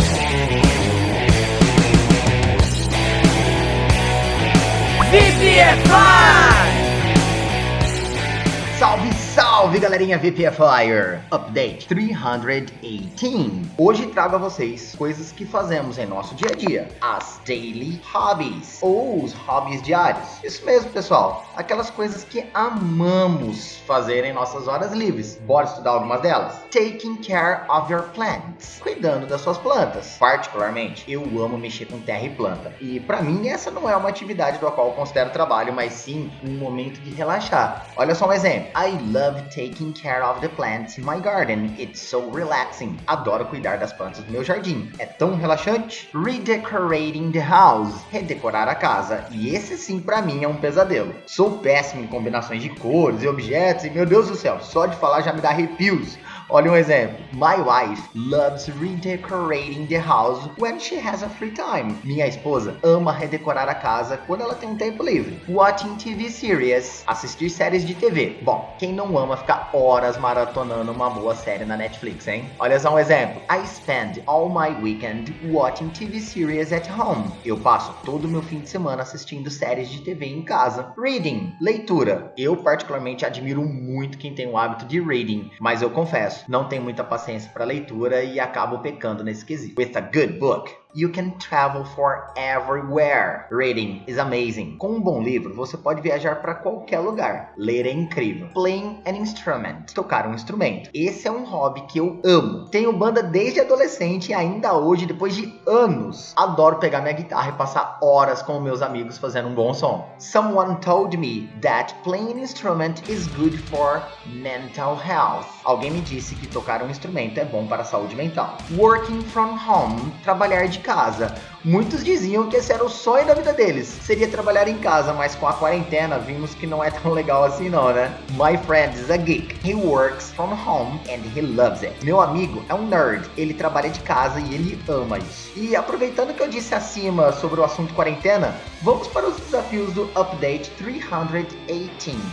Salve, 8.78 9.10
salve 9.30 9.80
galerinha 9.80 10.18
VPFire! 10.18 11.20
Update 11.32 11.88
318. 11.88 13.74
Hoje 13.78 14.08
trago 14.08 14.36
a 14.36 14.40
vocês 14.40 14.96
coisas 14.98 15.32
que 15.32 15.46
fazemos 15.46 16.00
em 16.00 16.08
nosso 16.08 16.34
dia 16.34 16.50
a 16.52 16.56
dia, 16.56 16.88
as 17.00 17.40
daily 17.46 18.02
hobbies, 18.12 18.80
ou 18.82 19.24
os 19.24 19.34
hobbies 19.34 19.84
diários. 19.84 20.44
Isso 20.44 20.66
mesmo, 20.66 20.90
pessoal, 20.90 21.46
aquelas 21.56 21.92
coisas 21.92 22.24
que 22.24 22.44
amamos 22.56 23.78
fazer 23.86 24.26
em 24.26 24.34
nossas 24.34 24.68
horas 24.68 24.94
livres. 24.94 25.40
Bora 25.46 25.68
estudar 25.68 25.92
algumas 25.92 26.22
delas? 26.22 26.56
Taking 26.72 27.18
care 27.18 27.62
of 27.70 27.92
your 27.92 28.04
plants, 28.16 28.80
cuidando 28.82 29.28
das 29.28 29.42
suas 29.42 29.60
plantas. 29.60 30.18
Particularmente, 30.20 31.06
eu 31.08 31.22
amo 31.44 31.58
mexer 31.58 31.86
com 31.86 32.00
terra 32.00 32.24
e 32.24 32.30
planta. 32.32 32.74
E 32.82 33.00
para 33.00 33.22
mim 33.22 33.48
essa 33.48 33.70
não 33.70 33.88
é 33.88 33.96
uma 33.96 34.10
atividade 34.10 34.58
do 34.58 34.72
qual 34.72 34.88
eu 34.88 34.94
considero 34.94 35.30
trabalho, 35.30 35.72
mas 35.72 35.94
sim 35.94 36.32
um 36.44 36.52
momento 36.58 37.00
de 37.02 37.12
relaxar. 37.12 37.86
Olha 37.96 38.16
só 38.16 38.28
um 38.28 38.34
exemplo. 38.34 38.70
I 38.76 38.98
love 39.12 39.29
taking 39.50 39.94
care 39.94 40.24
of 40.24 40.42
the 40.42 40.50
plants 40.50 40.98
in 40.98 41.06
my 41.06 41.20
garden. 41.20 41.76
It's 41.78 42.00
so 42.02 42.30
relaxing. 42.32 42.98
Adoro 43.08 43.46
cuidar 43.46 43.78
das 43.78 43.94
plantas 43.94 44.24
do 44.24 44.32
meu 44.32 44.44
jardim. 44.44 44.92
É 44.98 45.06
tão 45.06 45.36
relaxante. 45.36 46.10
Redecorating 46.14 47.32
the 47.32 47.40
house. 47.40 47.94
Redecorar 48.12 48.68
a 48.68 48.76
casa. 48.76 49.26
E 49.32 49.56
esse 49.56 49.78
sim 49.78 50.00
para 50.00 50.22
mim 50.22 50.44
é 50.44 50.48
um 50.48 50.56
pesadelo. 50.56 51.14
Sou 51.26 51.60
péssimo 51.60 52.04
em 52.04 52.08
combinações 52.08 52.62
de 52.62 52.70
cores 52.70 53.24
e 53.24 53.28
objetos 53.28 53.86
e 53.86 53.90
meu 53.90 54.06
Deus 54.06 54.28
do 54.28 54.36
céu, 54.36 54.60
só 54.62 54.86
de 54.86 54.96
falar 54.98 55.22
já 55.22 55.34
me 55.34 55.42
dá 55.42 55.50
arrepios. 55.50 56.18
Olha 56.52 56.72
um 56.72 56.76
exemplo. 56.76 57.24
My 57.32 57.58
wife 57.62 58.10
loves 58.16 58.68
redecorating 58.70 59.86
the 59.86 60.00
house 60.00 60.50
when 60.58 60.80
she 60.80 60.96
has 60.96 61.22
a 61.22 61.30
free 61.30 61.52
time. 61.52 62.00
Minha 62.04 62.26
esposa 62.26 62.80
ama 62.84 63.12
redecorar 63.12 63.70
a 63.70 63.76
casa 63.76 64.18
quando 64.18 64.42
ela 64.42 64.56
tem 64.56 64.68
um 64.68 64.76
tempo 64.76 65.04
livre. 65.04 65.40
Watching 65.48 65.96
TV 65.98 66.28
series. 66.28 67.04
Assistir 67.06 67.52
séries 67.52 67.86
de 67.86 67.94
TV. 67.94 68.40
Bom, 68.42 68.76
quem 68.80 68.92
não 68.92 69.16
ama 69.16 69.38
ficar 69.38 69.70
horas 69.76 70.18
maratonando 70.18 70.92
uma 70.92 71.12
boa 71.12 71.36
série 71.36 71.66
na 71.66 71.78
Netflix, 71.78 72.28
hein? 72.28 72.50
Olha 72.58 72.80
só 72.80 72.96
um 72.96 72.98
exemplo. 72.98 73.44
I 73.52 73.64
spend 73.68 74.24
all 74.26 74.50
my 74.50 74.76
weekend 74.82 75.32
watching 75.52 75.90
TV 75.90 76.20
series 76.20 76.74
at 76.74 76.90
home. 76.90 77.32
Eu 77.46 77.58
passo 77.58 77.94
todo 78.04 78.28
meu 78.28 78.42
fim 78.42 78.62
de 78.62 78.70
semana 78.70 79.04
assistindo 79.04 79.52
séries 79.52 79.88
de 79.88 80.02
TV 80.02 80.26
em 80.26 80.42
casa. 80.42 80.92
Reading. 80.98 81.54
Leitura. 81.62 82.34
Eu 82.36 82.58
particularmente 82.58 83.24
admiro 83.24 83.62
muito 83.62 84.18
quem 84.18 84.34
tem 84.34 84.48
o 84.48 84.58
hábito 84.58 84.88
de 84.88 85.00
reading, 85.00 85.52
mas 85.60 85.84
eu 85.84 85.92
confesso 85.92 86.39
não 86.48 86.68
tenho 86.68 86.82
muita 86.82 87.04
paciência 87.04 87.50
para 87.52 87.66
leitura 87.66 88.24
e 88.24 88.40
acabo 88.40 88.80
pecando 88.80 89.24
nesse 89.24 89.46
quesito. 89.46 89.80
With 89.80 89.96
a 89.96 90.02
good 90.02 90.40
book, 90.40 90.72
You 90.96 91.10
can 91.10 91.38
travel 91.38 91.86
for 91.86 92.34
everywhere. 92.36 93.46
Reading 93.52 94.02
is 94.08 94.18
amazing. 94.18 94.78
Com 94.80 94.94
um 94.94 95.00
bom 95.00 95.22
livro, 95.22 95.54
você 95.54 95.78
pode 95.78 96.02
viajar 96.02 96.42
para 96.42 96.56
qualquer 96.56 96.98
lugar. 96.98 97.54
Ler 97.56 97.86
é 97.86 97.92
incrível. 97.92 98.48
Playing 98.56 99.04
an 99.06 99.12
instrument. 99.12 99.94
Tocar 99.94 100.28
um 100.28 100.34
instrumento. 100.34 100.90
Esse 100.92 101.28
é 101.28 101.32
um 101.32 101.46
hobby 101.46 101.82
que 101.82 102.00
eu 102.00 102.20
amo. 102.26 102.66
Tenho 102.70 102.92
banda 102.92 103.22
desde 103.22 103.60
adolescente 103.60 104.30
e 104.30 104.34
ainda 104.34 104.74
hoje, 104.74 105.06
depois 105.06 105.36
de 105.36 105.54
anos, 105.68 106.34
adoro 106.36 106.78
pegar 106.78 107.02
minha 107.02 107.14
guitarra 107.14 107.50
e 107.50 107.54
passar 107.54 108.00
horas 108.02 108.42
com 108.42 108.60
meus 108.60 108.82
amigos 108.82 109.20
fazendo 109.20 109.50
um 109.50 109.54
bom 109.54 109.76
som. 109.76 110.10
Someone 110.18 110.78
told 110.78 111.16
me 111.16 111.52
that 111.62 111.94
playing 112.04 112.32
an 112.32 112.40
instrument 112.40 113.08
is 113.08 113.28
good 113.28 113.56
for 113.70 114.02
mental 114.26 114.96
health. 114.96 115.46
Alguém 115.64 115.92
me 115.92 116.02
disse 116.02 116.34
que 116.34 116.48
tocar 116.48 116.82
um 116.82 116.90
instrumento 116.90 117.40
é 117.40 117.46
bom 117.46 117.68
para 117.68 117.84
a 117.84 117.86
saúde 117.86 118.16
mental. 118.16 118.58
Working 118.76 119.22
from 119.22 119.56
home. 119.56 120.12
Trabalhar 120.24 120.66
de 120.66 120.79
casa. 120.82 121.36
Muitos 121.64 122.06
diziam 122.06 122.48
que 122.48 122.56
esse 122.56 122.72
era 122.72 122.86
o 122.86 122.90
sonho 122.90 123.28
da 123.28 123.34
vida 123.34 123.52
deles, 123.52 123.86
seria 124.02 124.30
trabalhar 124.30 124.70
em 124.70 124.78
casa, 124.78 125.12
mas 125.12 125.36
com 125.36 125.46
a 125.46 125.52
quarentena 125.52 126.18
vimos 126.18 126.54
que 126.54 126.66
não 126.66 126.82
é 126.82 126.90
tão 126.90 127.12
legal 127.12 127.44
assim 127.44 127.68
não, 127.68 127.92
né? 127.92 128.16
My 128.32 128.58
friend 128.66 128.98
is 128.98 129.12
a 129.12 129.18
geek. 129.18 129.58
He 129.68 129.76
works 129.76 130.32
from 130.32 130.54
home 130.54 131.02
and 131.10 131.20
he 131.36 131.42
loves 131.42 131.84
it. 131.84 131.94
Meu 132.02 132.22
amigo 132.22 132.64
é 132.70 132.74
um 132.74 132.88
nerd, 132.88 133.30
ele 133.36 133.54
trabalha 133.54 133.90
de 133.90 134.00
casa 134.00 134.40
e 134.40 134.54
ele 134.54 134.80
ama 134.88 135.18
isso. 135.18 135.52
E 135.58 135.76
aproveitando 135.76 136.34
que 136.34 136.42
eu 136.42 136.48
disse 136.48 136.74
acima 136.74 137.34
sobre 137.34 137.60
o 137.60 137.64
assunto 137.66 137.94
quarentena, 137.94 138.56
vamos 138.82 139.10
para 139.10 139.28
os 139.28 139.36
desafios 139.36 139.92
do 139.94 140.04
Update 140.16 140.72
318. 140.78 141.60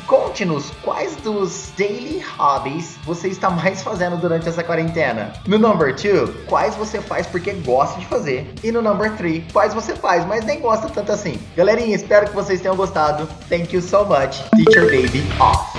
Conte-nos 0.06 0.70
quais 0.82 1.16
dos 1.16 1.72
daily 1.76 2.22
hobbies 2.38 2.96
você 3.04 3.26
está 3.26 3.50
mais 3.50 3.82
fazendo 3.82 4.16
durante 4.16 4.48
essa 4.48 4.62
quarentena. 4.62 5.32
No 5.48 5.58
number 5.58 5.92
2, 5.96 6.46
quais 6.46 6.76
você 6.76 7.00
faz 7.00 7.26
porque 7.26 7.52
gosta 7.52 7.98
de 7.98 8.06
fazer. 8.06 8.54
E 8.62 8.70
no 8.70 8.80
number 8.80 9.15
3, 9.16 9.44
quais 9.52 9.74
você 9.74 9.94
faz, 9.94 10.26
mas 10.26 10.44
nem 10.44 10.60
gosta 10.60 10.88
tanto 10.88 11.12
assim. 11.12 11.38
Galerinha, 11.56 11.96
espero 11.96 12.26
que 12.26 12.34
vocês 12.34 12.60
tenham 12.60 12.76
gostado. 12.76 13.28
Thank 13.48 13.74
you 13.74 13.82
so 13.82 14.04
much. 14.04 14.42
Teacher 14.56 14.84
Baby 14.84 15.24
off. 15.40 15.76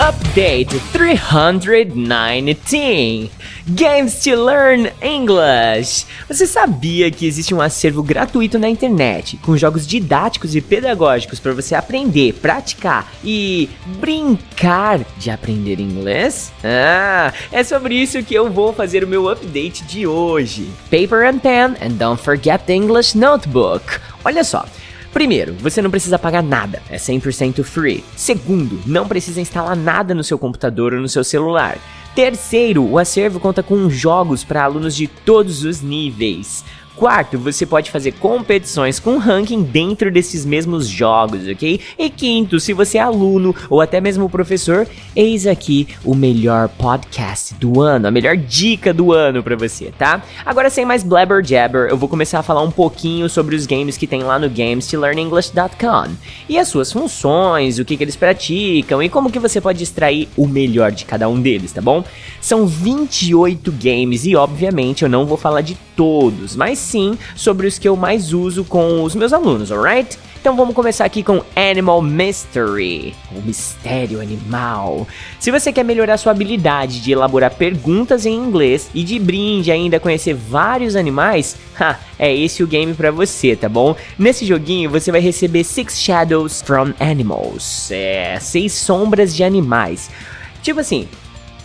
Update 0.00 0.80
319 0.92 3.30
Games 3.68 4.24
to 4.24 4.34
Learn 4.34 4.90
English. 5.00 6.04
Você 6.26 6.48
sabia 6.48 7.10
que 7.12 7.26
existe 7.26 7.54
um 7.54 7.60
acervo 7.60 8.02
gratuito 8.02 8.58
na 8.58 8.68
internet 8.68 9.36
com 9.36 9.56
jogos 9.56 9.86
didáticos 9.86 10.56
e 10.56 10.60
pedagógicos 10.60 11.38
para 11.38 11.52
você 11.52 11.76
aprender, 11.76 12.32
praticar 12.34 13.08
e 13.22 13.70
brincar 14.00 15.00
de 15.16 15.30
aprender 15.30 15.78
inglês? 15.78 16.52
Ah, 16.64 17.32
é 17.52 17.62
sobre 17.62 17.94
isso 17.94 18.22
que 18.24 18.34
eu 18.34 18.50
vou 18.50 18.72
fazer 18.72 19.04
o 19.04 19.08
meu 19.08 19.28
update 19.28 19.84
de 19.84 20.08
hoje. 20.08 20.68
Paper 20.90 21.28
and 21.28 21.38
pen 21.38 21.76
and 21.80 21.92
don't 21.92 22.20
forget 22.20 22.64
the 22.66 22.74
English 22.74 23.16
notebook. 23.16 23.84
Olha 24.24 24.42
só. 24.42 24.66
Primeiro, 25.12 25.54
você 25.60 25.82
não 25.82 25.90
precisa 25.90 26.18
pagar 26.18 26.42
nada, 26.42 26.82
é 26.88 26.96
100% 26.96 27.62
free. 27.62 28.02
Segundo, 28.16 28.80
não 28.86 29.06
precisa 29.06 29.42
instalar 29.42 29.76
nada 29.76 30.14
no 30.14 30.24
seu 30.24 30.38
computador 30.38 30.94
ou 30.94 31.00
no 31.00 31.08
seu 31.08 31.22
celular. 31.22 31.78
Terceiro, 32.14 32.84
o 32.84 32.98
acervo 32.98 33.40
conta 33.40 33.62
com 33.62 33.88
jogos 33.88 34.44
para 34.44 34.64
alunos 34.64 34.94
de 34.94 35.06
todos 35.06 35.64
os 35.64 35.80
níveis. 35.80 36.62
Quarto, 36.96 37.38
você 37.38 37.64
pode 37.64 37.90
fazer 37.90 38.12
competições 38.12 39.00
com 39.00 39.16
ranking 39.16 39.62
dentro 39.62 40.10
desses 40.10 40.44
mesmos 40.44 40.86
jogos, 40.86 41.48
ok? 41.48 41.80
E 41.98 42.10
quinto, 42.10 42.60
se 42.60 42.74
você 42.74 42.98
é 42.98 43.00
aluno 43.00 43.54
ou 43.70 43.80
até 43.80 43.98
mesmo 44.00 44.28
professor, 44.28 44.86
eis 45.16 45.46
aqui 45.46 45.88
o 46.04 46.14
melhor 46.14 46.68
podcast 46.68 47.54
do 47.54 47.80
ano, 47.80 48.08
a 48.08 48.10
melhor 48.10 48.36
dica 48.36 48.92
do 48.92 49.10
ano 49.10 49.42
para 49.42 49.56
você, 49.56 49.92
tá? 49.98 50.22
Agora 50.44 50.68
sem 50.68 50.84
mais 50.84 51.02
blabber 51.02 51.42
jabber, 51.42 51.88
eu 51.88 51.96
vou 51.96 52.08
começar 52.08 52.40
a 52.40 52.42
falar 52.42 52.62
um 52.62 52.70
pouquinho 52.70 53.28
sobre 53.28 53.56
os 53.56 53.64
games 53.64 53.96
que 53.96 54.06
tem 54.06 54.22
lá 54.22 54.38
no 54.38 54.50
gamesToLearnEnglish.com 54.50 56.10
e 56.48 56.58
as 56.58 56.68
suas 56.68 56.92
funções, 56.92 57.78
o 57.78 57.84
que, 57.86 57.96
que 57.96 58.04
eles 58.04 58.16
praticam 58.16 59.02
e 59.02 59.08
como 59.08 59.32
que 59.32 59.38
você 59.38 59.62
pode 59.62 59.82
extrair 59.82 60.28
o 60.36 60.46
melhor 60.46 60.92
de 60.92 61.06
cada 61.06 61.26
um 61.26 61.40
deles, 61.40 61.72
tá 61.72 61.80
bom? 61.80 62.04
São 62.40 62.66
28 62.66 63.72
games 63.72 64.26
e 64.26 64.36
obviamente 64.36 65.04
eu 65.04 65.08
não 65.08 65.24
vou 65.24 65.38
falar 65.38 65.62
de 65.62 65.76
todos, 65.96 66.54
mas 66.54 66.81
sim 66.82 67.18
sobre 67.34 67.66
os 67.66 67.78
que 67.78 67.88
eu 67.88 67.96
mais 67.96 68.32
uso 68.32 68.64
com 68.64 69.02
os 69.02 69.14
meus 69.14 69.32
alunos, 69.32 69.72
alright? 69.72 70.18
Então 70.42 70.56
vamos 70.56 70.74
começar 70.74 71.04
aqui 71.04 71.22
com 71.22 71.40
Animal 71.54 72.02
Mystery, 72.02 73.14
o 73.30 73.40
mistério 73.42 74.20
animal. 74.20 75.06
Se 75.38 75.52
você 75.52 75.72
quer 75.72 75.84
melhorar 75.84 76.16
sua 76.16 76.32
habilidade 76.32 77.00
de 77.00 77.12
elaborar 77.12 77.52
perguntas 77.54 78.26
em 78.26 78.34
inglês 78.34 78.90
e 78.92 79.04
de 79.04 79.20
brinde 79.20 79.70
ainda 79.70 80.00
conhecer 80.00 80.34
vários 80.34 80.96
animais, 80.96 81.56
ha, 81.78 81.96
é 82.18 82.34
esse 82.34 82.60
o 82.60 82.66
game 82.66 82.92
para 82.92 83.12
você, 83.12 83.54
tá 83.54 83.68
bom? 83.68 83.94
Nesse 84.18 84.44
joguinho 84.44 84.90
você 84.90 85.12
vai 85.12 85.20
receber 85.20 85.62
Six 85.62 86.00
Shadows 86.00 86.60
from 86.60 86.92
Animals, 86.98 87.92
é, 87.92 88.36
seis 88.40 88.72
sombras 88.72 89.36
de 89.36 89.44
animais. 89.44 90.10
Tipo 90.60 90.80
assim, 90.80 91.08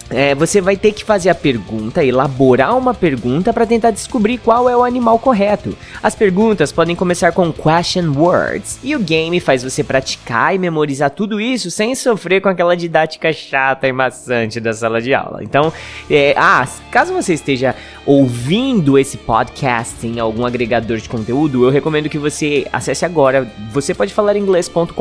é, 0.10 0.34
você 0.34 0.62
vai 0.62 0.78
ter 0.78 0.92
que 0.94 1.04
fazer 1.04 1.30
a 1.30 1.36
pergunta, 1.36 2.04
elaborar 2.04 2.78
uma 2.78 2.94
pergunta 2.94 3.52
para 3.52 3.66
tentar 3.66 3.92
descobrir 3.92 4.38
qual 4.38 4.70
é 4.70 4.76
o 4.76 4.84
animal 4.84 5.20
correto. 5.20 5.78
As 6.02 6.16
perguntas 6.16 6.72
podem 6.72 6.96
começar 6.96 7.32
com 7.32 7.52
question 7.52 8.14
words 8.16 8.80
e 8.84 8.96
o 8.96 9.00
game 9.00 9.40
faz 9.40 9.64
você 9.64 9.84
praticar 9.84 10.56
e 10.56 10.58
memorizar 10.58 11.10
tudo 11.10 11.40
isso 11.42 11.70
sem 11.70 11.96
sofrer 11.96 12.42
com 12.42 12.50
aquela 12.50 12.76
didática 12.76 13.32
chata 13.34 13.88
e 13.88 13.92
maçante 13.92 14.60
da 14.60 14.74
sala 14.74 15.02
de 15.02 15.14
aula. 15.14 15.44
Então, 15.44 15.72
é, 16.10 16.34
ah, 16.38 16.68
caso 16.92 17.14
você 17.14 17.34
esteja 17.34 17.76
ouvindo 18.08 18.98
esse 18.98 19.18
podcast 19.18 20.08
em 20.08 20.18
algum 20.18 20.46
agregador 20.46 20.98
de 20.98 21.10
conteúdo, 21.10 21.66
eu 21.66 21.70
recomendo 21.70 22.08
que 22.08 22.18
você 22.18 22.66
acesse 22.72 23.04
agora. 23.04 23.46
Você 23.74 23.94
pode 23.94 24.14
falar 24.14 24.38
inglês.com.br 24.38 24.94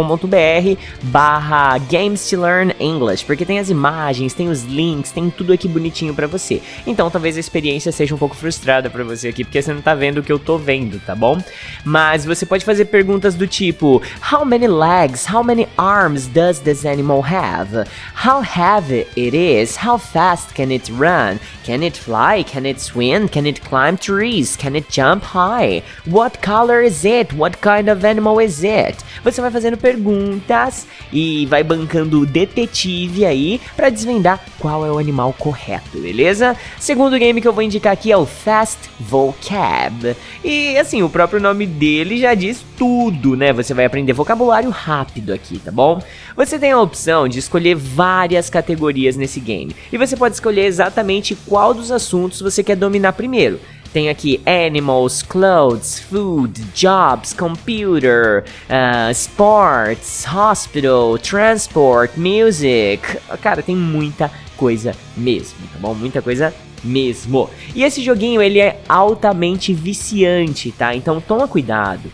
barra 1.05 1.79
Games 1.89 2.29
to 2.29 2.41
Learn 2.41 2.75
English, 2.81 3.25
porque 3.25 3.45
tem 3.45 3.61
as 3.61 3.71
imagens, 3.71 4.35
tem 4.35 4.49
os 4.49 4.65
links 4.65 5.13
tem 5.13 5.31
tudo 5.31 5.53
aqui 5.53 5.69
bonitinho 5.69 6.13
para 6.15 6.27
você. 6.27 6.61
Então 6.85 7.09
talvez 7.09 7.37
a 7.37 7.41
experiência 7.41 7.93
seja 7.93 8.13
um 8.13 8.19
pouco 8.19 8.35
frustrada 8.35 8.91
para 8.91 9.05
você 9.05 9.29
aqui, 9.29 9.45
porque 9.45 9.63
você 9.63 9.73
não 9.73 9.81
tá 9.81 9.95
vendo 9.95 10.19
o 10.19 10.23
que 10.23 10.33
eu 10.33 10.39
tô 10.39 10.59
vendo, 10.59 10.99
tá 10.99 11.15
bom? 11.15 11.41
Mas 11.85 12.25
você 12.25 12.45
pode 12.45 12.65
fazer 12.65 12.87
perguntas 12.87 13.37
do 13.37 13.47
tipo: 13.47 14.03
How 14.33 14.45
many 14.45 14.67
legs, 14.67 15.33
how 15.33 15.45
many 15.45 15.69
arms 15.79 16.27
does 16.27 16.59
this 16.59 16.85
animal 16.85 17.23
have? 17.23 17.87
How 18.27 18.43
heavy 18.43 19.07
it 19.17 19.37
is? 19.37 19.77
How 19.77 19.97
fast 19.97 20.55
can 20.55 20.73
it 20.73 20.91
run? 20.91 21.39
Can 21.65 21.85
it 21.85 21.97
fly? 21.97 22.43
Can 22.43 22.67
it 22.67 22.81
swim? 22.97 23.29
Can 23.29 23.47
it 23.47 23.61
climb 23.61 23.99
trees? 23.99 24.57
Can 24.57 24.75
it 24.75 24.89
jump 24.89 25.23
high? 25.23 25.83
What 26.07 26.41
color 26.41 26.83
is 26.83 27.05
it? 27.05 27.35
What 27.35 27.61
kind 27.61 27.91
of 27.91 28.05
animal 28.05 28.41
is 28.41 28.65
it? 28.65 28.97
Você 29.23 29.41
vai 29.41 29.51
fazendo 29.51 29.77
perguntas 29.77 30.87
e 31.13 31.45
vai 31.47 31.63
bancando 31.63 32.21
o 32.21 32.27
detetive 32.27 33.27
aí 33.27 33.61
para 33.77 33.91
desvendar 33.91 34.41
qual 34.59 34.87
é 34.87 34.91
o 34.91 34.99
animal 34.99 35.35
correto, 35.39 35.99
beleza? 35.99 36.57
Segundo 36.79 37.19
game 37.19 37.41
que 37.41 37.49
eu 37.49 37.53
vou 37.53 37.63
indicar 37.63 37.93
aqui 37.93 38.11
é 38.11 38.17
o 38.17 38.25
Fast 38.25 38.79
Vocab. 38.99 40.17
E 40.43 40.79
assim, 40.79 41.03
o 41.03 41.11
próprio 41.11 41.41
nome 41.41 41.67
dele 41.67 42.19
já 42.19 42.35
diz 42.35 42.65
tudo, 42.79 43.37
né? 43.37 43.53
Você 43.53 43.75
vai 43.75 43.85
aprender 43.85 44.13
vocabulário 44.15 44.71
rápido 44.71 45.33
aqui, 45.33 45.59
tá 45.59 45.71
bom? 45.71 46.01
Você 46.37 46.59
tem 46.59 46.71
a 46.71 46.79
opção 46.79 47.27
de 47.27 47.39
escolher 47.39 47.75
várias 47.75 48.51
categorias 48.51 49.17
nesse 49.17 49.41
game. 49.41 49.75
E 49.91 49.97
você 49.97 50.15
pode 50.15 50.35
escolher 50.35 50.67
exatamente 50.67 51.35
qual 51.35 51.73
dos 51.73 51.91
assuntos 51.91 52.43
você 52.43 52.63
quer 52.63 52.77
dominar 52.77 53.15
primeiro. 53.15 53.59
Tem 53.91 54.11
aqui 54.11 54.43
animals, 54.45 55.23
clothes, 55.23 55.99
food, 55.99 56.63
jobs, 56.75 57.33
computer, 57.33 58.45
uh, 58.69 59.11
sports, 59.13 60.27
hospital, 60.27 61.17
transport, 61.17 62.11
music. 62.19 63.01
Cara, 63.41 63.63
tem 63.63 63.75
muita 63.75 64.31
coisa 64.59 64.95
mesmo, 65.17 65.59
tá 65.73 65.79
bom? 65.81 65.95
Muita 65.95 66.21
coisa 66.21 66.53
mesmo. 66.85 67.49
E 67.75 67.83
esse 67.83 68.03
joguinho 68.03 68.43
ele 68.43 68.61
é 68.61 68.83
altamente 68.87 69.73
viciante, 69.73 70.71
tá? 70.71 70.95
Então 70.95 71.19
toma 71.19 71.49
cuidado. 71.49 72.13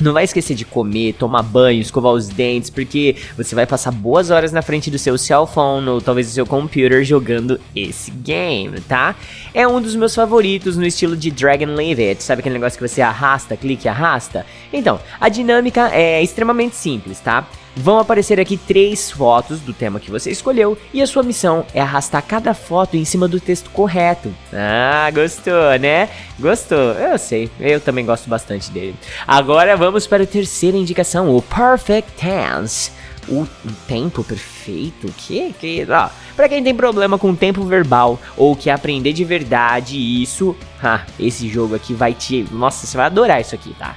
Não 0.00 0.12
vai 0.12 0.24
esquecer 0.24 0.54
de 0.54 0.64
comer, 0.64 1.14
tomar 1.14 1.42
banho, 1.42 1.80
escovar 1.80 2.12
os 2.12 2.28
dentes, 2.28 2.70
porque 2.70 3.16
você 3.36 3.54
vai 3.54 3.66
passar 3.66 3.90
boas 3.90 4.30
horas 4.30 4.52
na 4.52 4.62
frente 4.62 4.90
do 4.90 4.98
seu 4.98 5.18
cell 5.18 5.46
phone 5.46 5.88
ou 5.88 6.00
talvez 6.00 6.28
do 6.28 6.32
seu 6.32 6.46
computer 6.46 7.04
jogando 7.04 7.60
esse 7.74 8.10
game, 8.10 8.80
tá? 8.82 9.16
É 9.58 9.66
um 9.66 9.80
dos 9.80 9.96
meus 9.96 10.14
favoritos 10.14 10.76
no 10.76 10.86
estilo 10.86 11.16
de 11.16 11.32
Dragon 11.32 11.74
Leave 11.74 12.10
It, 12.10 12.22
sabe 12.22 12.38
aquele 12.38 12.54
negócio 12.54 12.78
que 12.78 12.88
você 12.88 13.02
arrasta, 13.02 13.56
clique 13.56 13.86
e 13.86 13.88
arrasta? 13.88 14.46
Então, 14.72 15.00
a 15.20 15.28
dinâmica 15.28 15.90
é 15.92 16.22
extremamente 16.22 16.76
simples, 16.76 17.18
tá? 17.18 17.44
Vão 17.74 17.98
aparecer 17.98 18.38
aqui 18.38 18.56
três 18.56 19.10
fotos 19.10 19.58
do 19.58 19.72
tema 19.72 19.98
que 19.98 20.12
você 20.12 20.30
escolheu 20.30 20.78
e 20.94 21.02
a 21.02 21.06
sua 21.08 21.24
missão 21.24 21.66
é 21.74 21.80
arrastar 21.80 22.22
cada 22.22 22.54
foto 22.54 22.96
em 22.96 23.04
cima 23.04 23.26
do 23.26 23.40
texto 23.40 23.68
correto. 23.70 24.32
Ah, 24.52 25.10
gostou, 25.12 25.76
né? 25.80 26.08
Gostou? 26.38 26.92
Eu 26.92 27.18
sei, 27.18 27.50
eu 27.58 27.80
também 27.80 28.06
gosto 28.06 28.30
bastante 28.30 28.70
dele. 28.70 28.94
Agora 29.26 29.76
vamos 29.76 30.06
para 30.06 30.22
a 30.22 30.26
terceira 30.26 30.76
indicação, 30.76 31.36
o 31.36 31.42
Perfect 31.42 32.12
Tense. 32.12 32.92
O 33.30 33.46
tempo 33.86 34.24
perfeito? 34.24 35.12
Que? 35.16 35.52
que 35.52 35.86
ó, 35.90 36.08
para 36.34 36.48
quem 36.48 36.62
tem 36.62 36.74
problema 36.74 37.18
com 37.18 37.34
tempo 37.34 37.62
verbal 37.64 38.18
ou 38.36 38.56
quer 38.56 38.72
aprender 38.72 39.12
de 39.12 39.24
verdade 39.24 39.98
isso, 39.98 40.56
ah, 40.82 41.02
esse 41.18 41.48
jogo 41.48 41.74
aqui 41.74 41.92
vai 41.92 42.14
te. 42.14 42.46
Nossa, 42.50 42.86
você 42.86 42.96
vai 42.96 43.06
adorar 43.06 43.40
isso 43.40 43.54
aqui, 43.54 43.74
tá? 43.78 43.96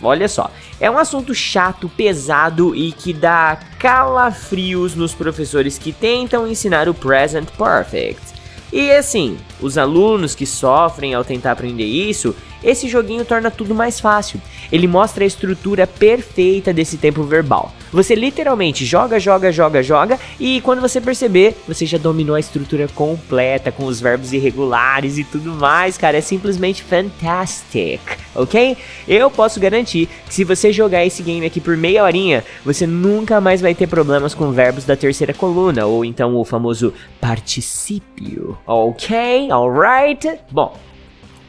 Olha 0.00 0.28
só, 0.28 0.50
é 0.80 0.88
um 0.88 0.96
assunto 0.96 1.34
chato, 1.34 1.88
pesado 1.88 2.74
e 2.74 2.92
que 2.92 3.12
dá 3.12 3.58
calafrios 3.78 4.94
nos 4.94 5.12
professores 5.12 5.76
que 5.76 5.92
tentam 5.92 6.46
ensinar 6.46 6.88
o 6.88 6.94
present 6.94 7.48
perfect. 7.50 8.38
E 8.72 8.92
assim, 8.92 9.36
os 9.60 9.78
alunos 9.78 10.34
que 10.34 10.46
sofrem 10.46 11.14
ao 11.14 11.24
tentar 11.24 11.52
aprender 11.52 11.84
isso, 11.84 12.34
esse 12.62 12.88
joguinho 12.88 13.24
torna 13.24 13.50
tudo 13.50 13.74
mais 13.74 13.98
fácil. 13.98 14.40
Ele 14.70 14.86
mostra 14.86 15.24
a 15.24 15.26
estrutura 15.26 15.86
perfeita 15.86 16.72
desse 16.72 16.96
tempo 16.98 17.22
verbal. 17.22 17.72
Você 17.92 18.14
literalmente 18.14 18.84
joga, 18.84 19.18
joga, 19.18 19.50
joga, 19.50 19.82
joga 19.82 20.18
e 20.38 20.60
quando 20.60 20.80
você 20.80 21.00
perceber, 21.00 21.56
você 21.66 21.86
já 21.86 21.98
dominou 21.98 22.36
a 22.36 22.40
estrutura 22.40 22.86
completa 22.88 23.72
com 23.72 23.84
os 23.84 24.00
verbos 24.00 24.32
irregulares 24.32 25.18
e 25.18 25.24
tudo 25.24 25.52
mais, 25.52 25.96
cara. 25.96 26.18
É 26.18 26.20
simplesmente 26.20 26.82
fantastic, 26.82 28.00
ok? 28.34 28.76
Eu 29.06 29.30
posso 29.30 29.60
garantir 29.60 30.08
que 30.26 30.34
se 30.34 30.44
você 30.44 30.72
jogar 30.72 31.04
esse 31.04 31.22
game 31.22 31.46
aqui 31.46 31.60
por 31.60 31.76
meia 31.76 32.04
horinha, 32.04 32.44
você 32.64 32.86
nunca 32.86 33.40
mais 33.40 33.60
vai 33.60 33.74
ter 33.74 33.86
problemas 33.86 34.34
com 34.34 34.52
verbos 34.52 34.84
da 34.84 34.96
terceira 34.96 35.32
coluna 35.32 35.86
ou 35.86 36.04
então 36.04 36.36
o 36.36 36.44
famoso 36.44 36.92
particípio, 37.20 38.58
ok? 38.66 39.50
Alright? 39.50 40.38
Bom, 40.50 40.76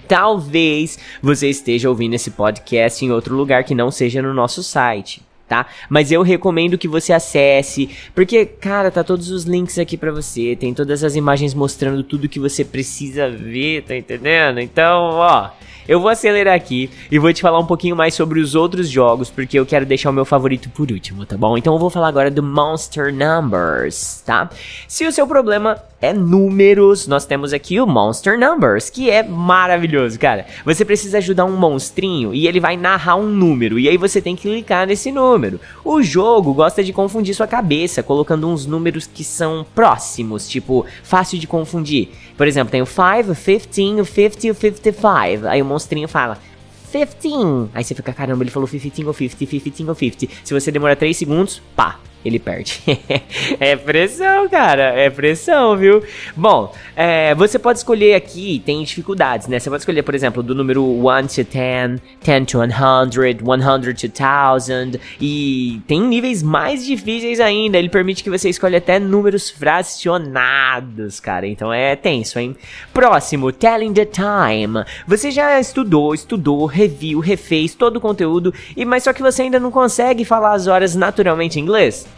talvez 0.07 0.97
você 1.21 1.49
esteja 1.49 1.89
ouvindo 1.89 2.15
esse 2.15 2.31
podcast 2.31 3.05
em 3.05 3.11
outro 3.11 3.35
lugar 3.35 3.63
que 3.63 3.75
não 3.75 3.91
seja 3.91 4.21
no 4.21 4.33
nosso 4.33 4.63
site. 4.63 5.28
Tá? 5.49 5.65
Mas 5.89 6.11
eu 6.11 6.21
recomendo 6.21 6.77
que 6.77 6.87
você 6.87 7.11
acesse, 7.11 7.89
porque, 8.13 8.45
cara, 8.45 8.91
tá 8.91 9.03
todos 9.03 9.31
os 9.31 9.45
links 9.45 9.79
aqui 9.79 9.97
para 9.97 10.11
você, 10.11 10.55
tem 10.55 10.75
todas 10.75 11.03
as 11.03 11.15
imagens 11.15 11.55
mostrando 11.55 12.03
tudo 12.03 12.29
que 12.29 12.39
você 12.39 12.63
precisa 12.63 13.27
ver, 13.27 13.81
tá 13.81 13.97
entendendo? 13.97 14.59
Então, 14.59 15.09
ó, 15.13 15.49
eu 15.89 15.99
vou 15.99 16.07
acelerar 16.07 16.53
aqui 16.53 16.87
e 17.09 17.17
vou 17.17 17.33
te 17.33 17.41
falar 17.41 17.57
um 17.57 17.65
pouquinho 17.65 17.95
mais 17.95 18.13
sobre 18.13 18.39
os 18.39 18.53
outros 18.53 18.87
jogos, 18.87 19.31
porque 19.31 19.57
eu 19.57 19.65
quero 19.65 19.87
deixar 19.87 20.11
o 20.11 20.13
meu 20.13 20.23
favorito 20.23 20.69
por 20.69 20.91
último, 20.91 21.25
tá 21.25 21.35
bom? 21.35 21.57
Então 21.57 21.73
eu 21.73 21.79
vou 21.79 21.89
falar 21.89 22.09
agora 22.09 22.29
do 22.29 22.43
Monster 22.43 23.11
Numbers, 23.11 24.21
tá? 24.23 24.51
Se 24.87 25.07
o 25.07 25.11
seu 25.11 25.25
problema 25.25 25.81
é 26.01 26.13
números, 26.13 27.07
nós 27.07 27.25
temos 27.25 27.51
aqui 27.53 27.79
o 27.79 27.85
Monster 27.85 28.39
Numbers, 28.39 28.89
que 28.89 29.09
é 29.09 29.21
maravilhoso, 29.21 30.17
cara. 30.17 30.45
Você 30.63 30.85
precisa 30.85 31.17
ajudar 31.17 31.45
um 31.45 31.57
monstrinho 31.57 32.33
e 32.33 32.47
ele 32.47 32.59
vai 32.59 32.77
narrar 32.77 33.15
um 33.15 33.27
número, 33.27 33.77
e 33.77 33.89
aí 33.89 33.97
você 33.97 34.21
tem 34.21 34.35
que 34.35 34.49
clicar 34.49 34.87
nesse 34.87 35.11
número. 35.11 35.59
O 35.83 36.01
jogo 36.01 36.53
gosta 36.53 36.83
de 36.83 36.93
confundir 36.93 37.35
sua 37.35 37.47
cabeça, 37.47 38.01
colocando 38.01 38.47
uns 38.47 38.65
números 38.65 39.07
que 39.07 39.23
são 39.23 39.65
próximos, 39.75 40.47
tipo, 40.47 40.85
fácil 41.03 41.37
de 41.37 41.47
confundir. 41.47 42.09
Por 42.37 42.47
exemplo, 42.47 42.71
tem 42.71 42.81
o 42.81 42.85
5, 42.85 43.31
o 43.31 43.35
15, 43.35 44.01
o 44.01 44.05
50 44.05 44.47
e 44.47 44.51
o 44.51 44.55
55. 44.55 45.47
Aí 45.47 45.61
o 45.61 45.65
monstrinho 45.65 46.07
fala 46.07 46.37
15. 46.91 47.69
Aí 47.73 47.83
você 47.83 47.93
fica, 47.93 48.13
caramba, 48.13 48.43
ele 48.43 48.51
falou 48.51 48.67
15 48.67 49.05
ou 49.05 49.13
50, 49.13 49.35
15 49.35 49.89
ou 49.89 49.95
50. 49.95 50.33
Se 50.43 50.53
você 50.53 50.71
demora 50.71 50.95
3 50.95 51.15
segundos, 51.15 51.61
pá, 51.75 51.99
ele 52.23 52.39
perde. 52.39 52.81
é 53.59 53.75
pressão, 53.75 54.49
cara. 54.49 54.83
É 54.83 55.09
pressão, 55.09 55.77
viu? 55.77 56.03
Bom, 56.35 56.73
é, 56.95 57.33
você 57.35 57.57
pode 57.57 57.79
escolher 57.79 58.15
aqui, 58.15 58.61
tem 58.65 58.83
dificuldades, 58.83 59.47
né? 59.47 59.59
Você 59.59 59.69
pode 59.69 59.81
escolher, 59.81 60.03
por 60.03 60.13
exemplo, 60.13 60.43
do 60.43 60.53
número 60.53 60.83
1 60.83 61.27
to 61.27 61.43
10, 61.43 62.01
10 62.23 62.45
to 62.45 62.59
100, 62.59 62.71
100 62.71 63.93
to 63.93 64.09
1000. 64.09 64.99
E 65.21 65.81
tem 65.87 66.01
níveis 66.01 66.43
mais 66.43 66.85
difíceis 66.85 67.39
ainda. 67.39 67.77
Ele 67.77 67.89
permite 67.89 68.23
que 68.23 68.29
você 68.29 68.49
escolha 68.49 68.79
até 68.79 68.99
números 68.99 69.49
fracionados, 69.49 71.19
cara. 71.19 71.47
Então 71.47 71.71
é 71.71 71.95
tenso, 71.95 72.37
hein? 72.37 72.55
Próximo, 72.93 73.51
Telling 73.51 73.93
the 73.93 74.05
Time. 74.05 74.83
Você 75.07 75.31
já 75.31 75.59
estudou, 75.59 76.13
estudou, 76.13 76.65
reviu, 76.65 77.19
refez 77.19 77.73
todo 77.75 77.97
o 77.97 78.01
conteúdo, 78.01 78.53
e 78.75 78.83
mas 78.83 79.03
só 79.03 79.13
que 79.13 79.21
você 79.21 79.43
ainda 79.43 79.59
não 79.59 79.71
consegue 79.71 80.25
falar 80.25 80.53
as 80.53 80.67
horas 80.67 80.95
naturalmente 80.95 81.59
em 81.59 81.63
inglês? 81.63 82.08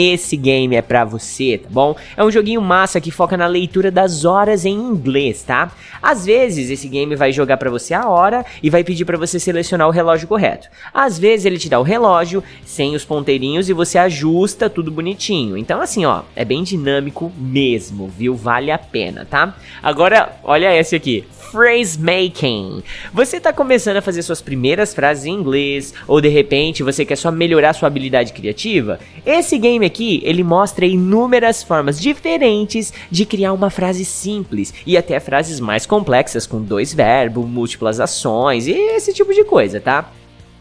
Esse 0.00 0.36
game 0.36 0.76
é 0.76 0.80
pra 0.80 1.04
você, 1.04 1.58
tá 1.58 1.68
bom? 1.68 1.96
É 2.16 2.22
um 2.22 2.30
joguinho 2.30 2.62
massa 2.62 3.00
que 3.00 3.10
foca 3.10 3.36
na 3.36 3.48
leitura 3.48 3.90
das 3.90 4.24
horas 4.24 4.64
em 4.64 4.72
inglês, 4.72 5.42
tá? 5.42 5.72
Às 6.00 6.24
vezes 6.24 6.70
esse 6.70 6.86
game 6.86 7.16
vai 7.16 7.32
jogar 7.32 7.56
para 7.56 7.68
você 7.68 7.92
a 7.94 8.08
hora 8.08 8.46
e 8.62 8.70
vai 8.70 8.84
pedir 8.84 9.04
para 9.04 9.18
você 9.18 9.40
selecionar 9.40 9.88
o 9.88 9.90
relógio 9.90 10.28
correto. 10.28 10.68
Às 10.94 11.18
vezes 11.18 11.46
ele 11.46 11.58
te 11.58 11.68
dá 11.68 11.80
o 11.80 11.82
relógio 11.82 12.44
sem 12.64 12.94
os 12.94 13.04
ponteirinhos 13.04 13.68
e 13.68 13.72
você 13.72 13.98
ajusta 13.98 14.70
tudo 14.70 14.92
bonitinho. 14.92 15.58
Então 15.58 15.80
assim, 15.80 16.04
ó, 16.04 16.22
é 16.36 16.44
bem 16.44 16.62
dinâmico 16.62 17.32
mesmo, 17.36 18.06
viu? 18.06 18.36
Vale 18.36 18.70
a 18.70 18.78
pena, 18.78 19.26
tá? 19.28 19.56
Agora, 19.82 20.38
olha 20.44 20.78
esse 20.78 20.94
aqui 20.94 21.26
phrase 21.50 21.98
making. 21.98 22.82
Você 23.12 23.38
está 23.38 23.52
começando 23.52 23.96
a 23.96 24.02
fazer 24.02 24.22
suas 24.22 24.40
primeiras 24.40 24.94
frases 24.94 25.24
em 25.24 25.32
inglês 25.32 25.94
ou 26.06 26.20
de 26.20 26.28
repente 26.28 26.82
você 26.82 27.04
quer 27.04 27.16
só 27.16 27.30
melhorar 27.30 27.72
sua 27.72 27.86
habilidade 27.86 28.32
criativa? 28.32 29.00
Esse 29.24 29.58
game 29.58 29.87
aqui, 29.88 30.22
ele 30.24 30.44
mostra 30.44 30.86
inúmeras 30.86 31.62
formas 31.62 32.00
diferentes 32.00 32.92
de 33.10 33.26
criar 33.26 33.52
uma 33.52 33.70
frase 33.70 34.04
simples 34.04 34.72
e 34.86 34.96
até 34.96 35.18
frases 35.18 35.58
mais 35.58 35.84
complexas 35.84 36.46
com 36.46 36.62
dois 36.62 36.94
verbos, 36.94 37.44
múltiplas 37.44 37.98
ações 37.98 38.68
e 38.68 38.72
esse 38.72 39.12
tipo 39.12 39.34
de 39.34 39.42
coisa, 39.44 39.80
tá? 39.80 40.12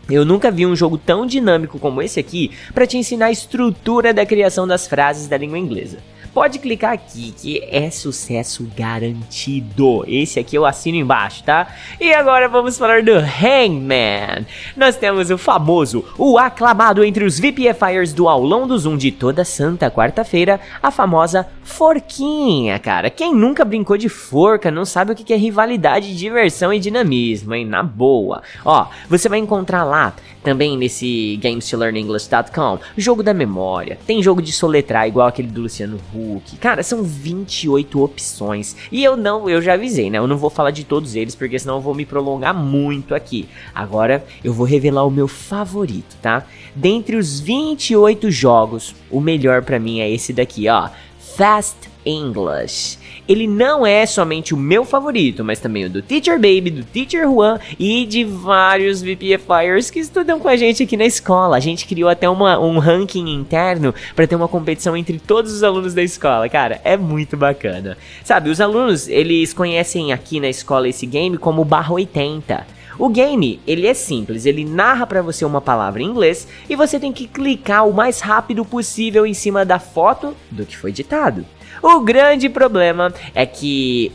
Eu 0.10 0.24
nunca 0.24 0.50
vi 0.50 0.66
um 0.66 0.76
jogo 0.76 0.98
tão 0.98 1.26
dinâmico 1.26 1.78
como 1.78 2.02
esse 2.02 2.20
aqui 2.20 2.52
para 2.74 2.88
te 2.88 2.98
ensinar 2.98 3.28
a 3.28 3.32
estrutura 3.32 4.14
da 4.14 4.26
criação 4.26 4.66
das 4.66 4.88
frases 4.88 5.28
da 5.28 5.38
língua 5.38 5.60
inglesa. 5.60 5.98
Pode 6.38 6.60
clicar 6.60 6.94
aqui 6.94 7.34
que 7.36 7.68
é 7.68 7.90
sucesso 7.90 8.70
garantido. 8.78 10.06
Esse 10.08 10.40
aqui 10.40 10.56
eu 10.56 10.68
assino 10.68 10.96
embaixo, 10.96 11.44
tá? 11.44 11.68
E 12.00 12.14
agora 12.14 12.48
vamos 12.48 12.78
falar 12.78 13.02
do 13.02 13.14
Hangman. 13.14 14.46
Nós 14.76 14.96
temos 14.96 15.32
o 15.32 15.38
famoso, 15.40 16.06
o 16.16 16.38
aclamado 16.38 17.04
entre 17.04 17.26
os 17.26 17.40
VPFires 17.40 18.14
do 18.14 18.30
aulão 18.30 18.68
do 18.68 18.78
Zoom 18.78 18.98
de 18.98 19.12
toda 19.12 19.44
santa 19.44 19.90
quarta-feira, 19.90 20.60
a 20.80 20.92
famosa 20.92 21.48
forquinha, 21.64 22.78
cara. 22.78 23.10
Quem 23.10 23.34
nunca 23.34 23.66
brincou 23.66 23.98
de 23.98 24.08
forca 24.08 24.70
não 24.70 24.86
sabe 24.86 25.14
o 25.14 25.16
que 25.16 25.34
é 25.34 25.38
rivalidade, 25.38 26.16
diversão 26.16 26.72
e 26.72 26.78
dinamismo, 26.78 27.56
hein? 27.56 27.66
Na 27.66 27.82
boa. 27.82 28.44
Ó, 28.64 28.86
você 29.10 29.28
vai 29.28 29.40
encontrar 29.40 29.84
lá 29.84 30.14
também 30.48 30.78
nesse 30.78 31.38
GamesToLearnEnglish.com 31.44 32.80
jogo 32.96 33.22
da 33.22 33.34
memória, 33.34 34.00
tem 34.08 34.24
jogo 34.24 34.42
de 34.42 34.54
soletrar 34.54 35.06
igual 35.06 35.28
aquele 35.28 35.50
do 35.50 35.64
Luciano 35.64 36.00
Huck. 36.16 36.56
Cara, 36.56 36.82
são 36.84 37.04
28 37.04 38.02
opções. 38.02 38.74
E 38.90 39.04
eu 39.04 39.18
não, 39.18 39.50
eu 39.50 39.62
já 39.62 39.74
avisei, 39.74 40.10
né? 40.10 40.20
Eu 40.20 40.26
não 40.26 40.38
vou 40.38 40.50
falar 40.50 40.72
de 40.72 40.86
todos 40.86 41.16
eles 41.16 41.36
porque 41.36 41.60
senão 41.60 41.76
eu 41.76 41.82
vou 41.82 41.94
me 41.94 42.06
prolongar 42.06 42.54
muito 42.54 43.14
aqui. 43.14 43.50
Agora 43.76 44.26
eu 44.42 44.54
vou 44.54 44.66
revelar 44.66 45.04
o 45.06 45.12
meu 45.12 45.28
favorito, 45.28 46.16
tá? 46.22 46.46
Dentre 46.74 47.18
os 47.18 47.42
28 47.42 48.32
jogos, 48.32 48.96
o 49.12 49.20
melhor 49.20 49.64
para 49.64 49.78
mim 49.78 50.00
é 50.00 50.10
esse 50.10 50.32
daqui, 50.32 50.70
ó. 50.70 50.88
Fast 51.36 51.90
English. 52.06 52.98
Ele 53.28 53.48
não 53.48 53.86
é 53.86 54.06
somente 54.06 54.54
o 54.54 54.58
meu 54.58 54.86
favorito, 54.86 55.44
mas 55.44 55.60
também 55.60 55.86
o 55.86 55.90
do 55.90 56.02
Teacher 56.02 56.36
Baby, 56.36 56.72
do 56.72 56.84
Teacher 56.84 57.24
Juan 57.24 57.60
e 57.78 58.06
de 58.06 58.24
vários 58.24 59.02
VPFires 59.02 59.90
que 59.90 60.00
estudam 60.00 60.40
com 60.40 60.48
a 60.48 60.56
gente 60.56 60.84
aqui 60.84 60.96
na 60.96 61.06
escola. 61.06 61.58
A 61.58 61.60
gente 61.60 61.86
criou 61.86 62.10
até 62.10 62.30
uma, 62.30 62.60
um 62.60 62.78
ranking 62.80 63.28
interno 63.34 63.94
para 64.16 64.28
ter 64.28 64.36
uma 64.36 64.48
competição 64.48 64.96
entre 64.96 65.20
todos 65.20 65.52
os 65.52 65.64
alunos 65.64 65.94
da 65.94 66.04
escola. 66.04 66.48
Cara, 66.48 66.80
é 66.84 66.96
muito 66.96 67.36
bacana. 67.36 67.98
Sabe, 68.24 68.50
os 68.50 68.62
alunos, 68.62 69.08
eles 69.08 69.54
conhecem 69.54 70.14
aqui 70.14 70.40
na 70.40 70.50
escola 70.50 70.88
esse 70.88 71.06
game 71.06 71.38
como 71.38 71.66
barra 71.66 71.94
80. 71.94 72.78
O 73.00 73.10
game, 73.10 73.60
ele 73.68 73.86
é 73.86 73.94
simples, 73.94 74.48
ele 74.48 74.66
narra 74.66 75.06
para 75.06 75.22
você 75.22 75.46
uma 75.46 75.62
palavra 75.62 76.02
em 76.02 76.06
inglês 76.06 76.48
e 76.68 76.76
você 76.76 77.00
tem 77.00 77.14
que 77.14 77.28
clicar 77.28 77.88
o 77.88 77.94
mais 77.94 78.22
rápido 78.22 78.66
possível 78.66 79.24
em 79.24 79.36
cima 79.36 79.64
da 79.64 79.78
foto 79.78 80.36
do 80.50 80.66
que 80.66 80.76
foi 80.76 80.92
ditado. 80.92 81.46
O 81.90 82.02
grande 82.02 82.50
problema 82.50 83.14
é 83.34 83.46
que 83.46 84.12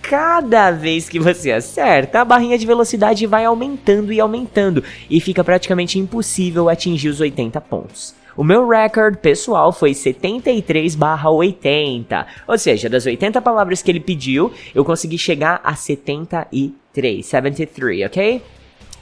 cada 0.00 0.70
vez 0.70 1.06
que 1.06 1.20
você 1.20 1.52
acerta, 1.52 2.22
a 2.22 2.24
barrinha 2.24 2.56
de 2.56 2.66
velocidade 2.66 3.26
vai 3.26 3.44
aumentando 3.44 4.10
e 4.10 4.18
aumentando 4.18 4.82
e 5.10 5.20
fica 5.20 5.44
praticamente 5.44 5.98
impossível 5.98 6.70
atingir 6.70 7.10
os 7.10 7.20
80 7.20 7.60
pontos. 7.60 8.14
O 8.34 8.42
meu 8.42 8.66
recorde 8.66 9.18
pessoal 9.18 9.70
foi 9.70 9.92
73/80, 9.92 12.26
ou 12.48 12.56
seja, 12.56 12.88
das 12.88 13.04
80 13.04 13.42
palavras 13.42 13.82
que 13.82 13.90
ele 13.90 14.00
pediu, 14.00 14.50
eu 14.74 14.82
consegui 14.82 15.18
chegar 15.18 15.60
a 15.62 15.74
73, 15.74 17.26
73, 17.26 18.06
ok? 18.06 18.42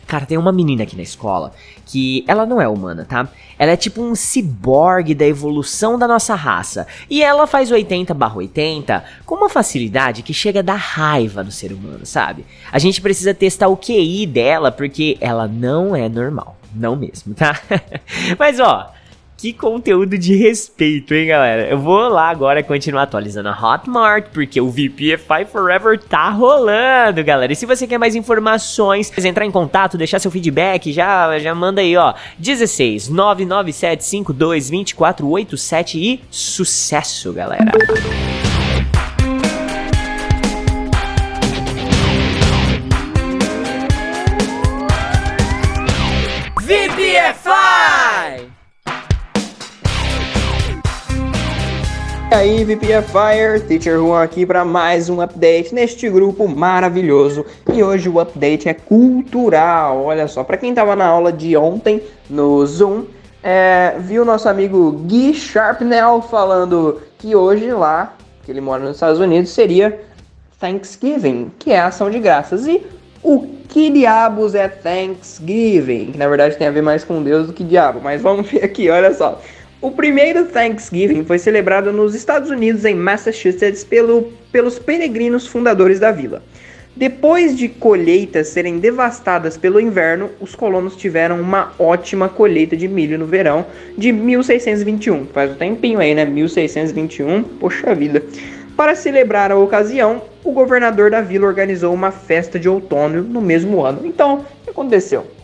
Cara, 0.08 0.24
tem 0.24 0.38
uma 0.38 0.50
menina 0.50 0.84
aqui 0.84 0.96
na 0.96 1.02
escola 1.02 1.52
que 1.84 2.24
ela 2.26 2.46
não 2.46 2.62
é 2.62 2.66
humana, 2.66 3.04
tá? 3.04 3.28
Ela 3.58 3.72
é 3.72 3.76
tipo 3.76 4.02
um 4.02 4.14
ciborgue 4.14 5.14
da 5.14 5.26
evolução 5.26 5.98
da 5.98 6.08
nossa 6.08 6.34
raça. 6.34 6.86
E 7.10 7.22
ela 7.22 7.46
faz 7.46 7.70
80 7.70 8.14
barra 8.14 8.36
80 8.36 9.04
com 9.26 9.34
uma 9.34 9.50
facilidade 9.50 10.22
que 10.22 10.32
chega 10.32 10.60
a 10.60 10.62
dar 10.62 10.76
raiva 10.76 11.44
no 11.44 11.52
ser 11.52 11.72
humano, 11.72 12.06
sabe? 12.06 12.46
A 12.72 12.78
gente 12.78 13.02
precisa 13.02 13.34
testar 13.34 13.68
o 13.68 13.76
QI 13.76 14.26
dela 14.26 14.72
porque 14.72 15.18
ela 15.20 15.46
não 15.46 15.94
é 15.94 16.08
normal. 16.08 16.56
Não 16.74 16.96
mesmo, 16.96 17.34
tá? 17.34 17.60
Mas 18.38 18.58
ó, 18.58 18.90
que 19.38 19.52
conteúdo 19.52 20.18
de 20.18 20.34
respeito, 20.34 21.14
hein, 21.14 21.28
galera? 21.28 21.68
Eu 21.68 21.78
vou 21.78 22.08
lá 22.08 22.28
agora 22.28 22.60
continuar 22.60 23.04
atualizando 23.04 23.48
a 23.48 23.52
Hotmart, 23.52 24.26
porque 24.34 24.60
o 24.60 24.68
VPFI 24.68 25.46
Forever 25.50 25.96
tá 25.96 26.28
rolando, 26.28 27.22
galera. 27.22 27.52
E 27.52 27.56
se 27.56 27.64
você 27.64 27.86
quer 27.86 27.98
mais 27.98 28.16
informações, 28.16 29.12
entrar 29.24 29.46
em 29.46 29.50
contato, 29.52 29.96
deixar 29.96 30.18
seu 30.18 30.30
feedback, 30.30 30.92
já, 30.92 31.38
já 31.38 31.54
manda 31.54 31.80
aí, 31.80 31.96
ó. 31.96 32.14
16 32.36 33.08
997 33.08 34.04
52 34.04 34.70
2487 34.70 35.98
e 35.98 36.20
sucesso, 36.30 37.32
galera. 37.32 37.70
E 52.30 52.34
aí, 52.34 52.62
VPFire, 52.62 53.66
Teacher 53.66 53.96
Juan 53.96 54.22
aqui 54.22 54.44
para 54.44 54.62
mais 54.62 55.08
um 55.08 55.22
update 55.22 55.74
neste 55.74 56.10
grupo 56.10 56.46
maravilhoso. 56.46 57.46
E 57.72 57.82
hoje 57.82 58.06
o 58.06 58.20
update 58.20 58.68
é 58.68 58.74
cultural. 58.74 60.04
Olha 60.04 60.28
só, 60.28 60.44
para 60.44 60.58
quem 60.58 60.74
tava 60.74 60.94
na 60.94 61.06
aula 61.06 61.32
de 61.32 61.56
ontem 61.56 62.02
no 62.28 62.64
Zoom, 62.66 63.06
é, 63.42 63.96
viu 64.00 64.26
nosso 64.26 64.46
amigo 64.46 64.92
Gui 65.06 65.32
Sharpnell 65.32 66.20
falando 66.20 67.00
que 67.16 67.34
hoje 67.34 67.72
lá, 67.72 68.14
que 68.44 68.52
ele 68.52 68.60
mora 68.60 68.84
nos 68.84 68.96
Estados 68.96 69.18
Unidos, 69.18 69.50
seria 69.50 69.98
Thanksgiving, 70.60 71.50
que 71.58 71.72
é 71.72 71.80
a 71.80 71.86
ação 71.86 72.10
de 72.10 72.18
graças. 72.18 72.66
E 72.66 72.86
o 73.22 73.46
que 73.70 73.88
diabos 73.88 74.54
é 74.54 74.68
Thanksgiving? 74.68 76.12
Que 76.12 76.18
na 76.18 76.28
verdade 76.28 76.56
tem 76.56 76.66
a 76.66 76.70
ver 76.70 76.82
mais 76.82 77.04
com 77.04 77.22
Deus 77.22 77.46
do 77.46 77.54
que 77.54 77.64
diabo, 77.64 78.00
mas 78.02 78.20
vamos 78.20 78.50
ver 78.50 78.64
aqui, 78.64 78.90
olha 78.90 79.14
só. 79.14 79.40
O 79.80 79.92
primeiro 79.92 80.46
Thanksgiving 80.46 81.24
foi 81.24 81.38
celebrado 81.38 81.92
nos 81.92 82.12
Estados 82.12 82.50
Unidos, 82.50 82.84
em 82.84 82.96
Massachusetts, 82.96 83.84
pelo, 83.84 84.32
pelos 84.50 84.76
peregrinos 84.76 85.46
fundadores 85.46 86.00
da 86.00 86.10
vila. 86.10 86.42
Depois 86.96 87.56
de 87.56 87.68
colheitas 87.68 88.48
serem 88.48 88.80
devastadas 88.80 89.56
pelo 89.56 89.80
inverno, 89.80 90.30
os 90.40 90.56
colonos 90.56 90.96
tiveram 90.96 91.40
uma 91.40 91.72
ótima 91.78 92.28
colheita 92.28 92.76
de 92.76 92.88
milho 92.88 93.16
no 93.16 93.24
verão 93.24 93.66
de 93.96 94.10
1621. 94.10 95.26
Faz 95.26 95.52
um 95.52 95.54
tempinho 95.54 96.00
aí, 96.00 96.12
né? 96.12 96.24
1621, 96.24 97.44
poxa 97.44 97.94
vida. 97.94 98.20
Para 98.76 98.96
celebrar 98.96 99.52
a 99.52 99.56
ocasião, 99.56 100.22
o 100.42 100.50
governador 100.50 101.08
da 101.08 101.20
vila 101.20 101.46
organizou 101.46 101.94
uma 101.94 102.10
festa 102.10 102.58
de 102.58 102.68
outono 102.68 103.22
no 103.22 103.40
mesmo 103.40 103.84
ano. 103.84 104.04
Então, 104.04 104.38
o 104.38 104.64
que 104.64 104.70
aconteceu? 104.70 105.37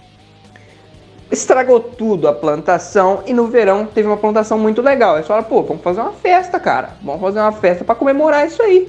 Estragou 1.35 1.79
tudo 1.79 2.27
a 2.27 2.33
plantação 2.33 3.23
e 3.27 3.35
no 3.35 3.47
verão 3.47 3.87
teve 3.87 4.09
uma 4.09 4.17
plantação 4.17 4.59
muito 4.59 4.81
legal. 4.81 5.17
Eles 5.17 5.27
falaram, 5.27 5.47
pô, 5.47 5.63
vamos 5.63 5.83
fazer 5.83 6.01
uma 6.01 6.13
festa, 6.13 6.59
cara. 6.59 6.91
Vamos 7.03 7.21
fazer 7.21 7.41
uma 7.41 7.53
festa 7.53 7.85
para 7.85 7.95
comemorar 7.95 8.47
isso 8.47 8.63
aí. 8.63 8.89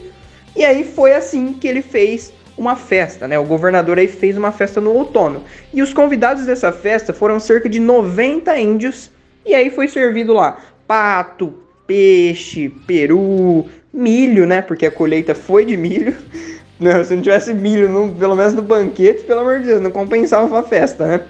E 0.55 0.63
aí 0.63 0.83
foi 0.83 1.13
assim 1.13 1.53
que 1.53 1.67
ele 1.67 1.81
fez 1.81 2.31
uma 2.57 2.75
festa, 2.75 3.27
né? 3.27 3.37
O 3.37 3.43
governador 3.43 3.99
aí 3.99 4.07
fez 4.07 4.37
uma 4.37 4.51
festa 4.51 4.79
no 4.79 4.93
outono. 4.93 5.43
E 5.73 5.81
os 5.81 5.93
convidados 5.93 6.45
dessa 6.45 6.71
festa 6.71 7.13
foram 7.13 7.39
cerca 7.39 7.67
de 7.67 7.79
90 7.79 8.57
índios. 8.57 9.11
E 9.45 9.53
aí 9.53 9.69
foi 9.69 9.87
servido 9.87 10.33
lá 10.33 10.57
pato, 10.87 11.53
peixe, 11.85 12.69
peru, 12.69 13.65
milho, 13.93 14.45
né? 14.45 14.61
Porque 14.61 14.85
a 14.85 14.91
colheita 14.91 15.35
foi 15.35 15.65
de 15.65 15.75
milho. 15.75 16.15
Não, 16.77 17.01
se 17.05 17.15
não 17.15 17.21
tivesse 17.21 17.53
milho, 17.53 18.13
pelo 18.19 18.35
menos 18.35 18.53
no 18.53 18.61
banquete, 18.61 19.23
pelo 19.23 19.39
amor 19.39 19.61
de 19.61 19.67
Deus, 19.67 19.81
não 19.81 19.91
compensava 19.91 20.59
a 20.59 20.61
festa, 20.61 21.07
né? 21.07 21.21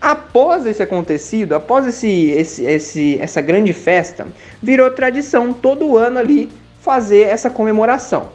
Após 0.00 0.64
esse 0.64 0.82
acontecido, 0.82 1.54
após 1.54 1.86
esse, 1.86 2.30
esse, 2.30 2.64
esse, 2.64 3.18
essa 3.20 3.40
grande 3.42 3.72
festa, 3.74 4.26
virou 4.62 4.90
tradição 4.90 5.52
todo 5.52 5.98
ano 5.98 6.18
ali 6.18 6.50
fazer 6.80 7.22
essa 7.22 7.50
comemoração. 7.50 8.30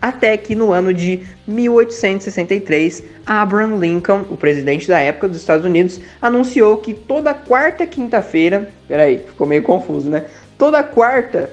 Até 0.00 0.36
que 0.36 0.54
no 0.54 0.72
ano 0.72 0.92
de 0.92 1.22
1863, 1.46 3.02
Abraham 3.26 3.76
Lincoln, 3.76 4.24
o 4.30 4.36
presidente 4.36 4.88
da 4.88 4.98
época 4.98 5.28
dos 5.28 5.38
Estados 5.38 5.64
Unidos, 5.64 6.00
anunciou 6.20 6.78
que 6.78 6.94
toda 6.94 7.34
quarta 7.34 7.86
quinta-feira, 7.86 8.70
peraí, 8.88 9.18
ficou 9.18 9.46
meio 9.46 9.62
confuso, 9.62 10.08
né? 10.10 10.26
Toda 10.58 10.82
quarta, 10.82 11.50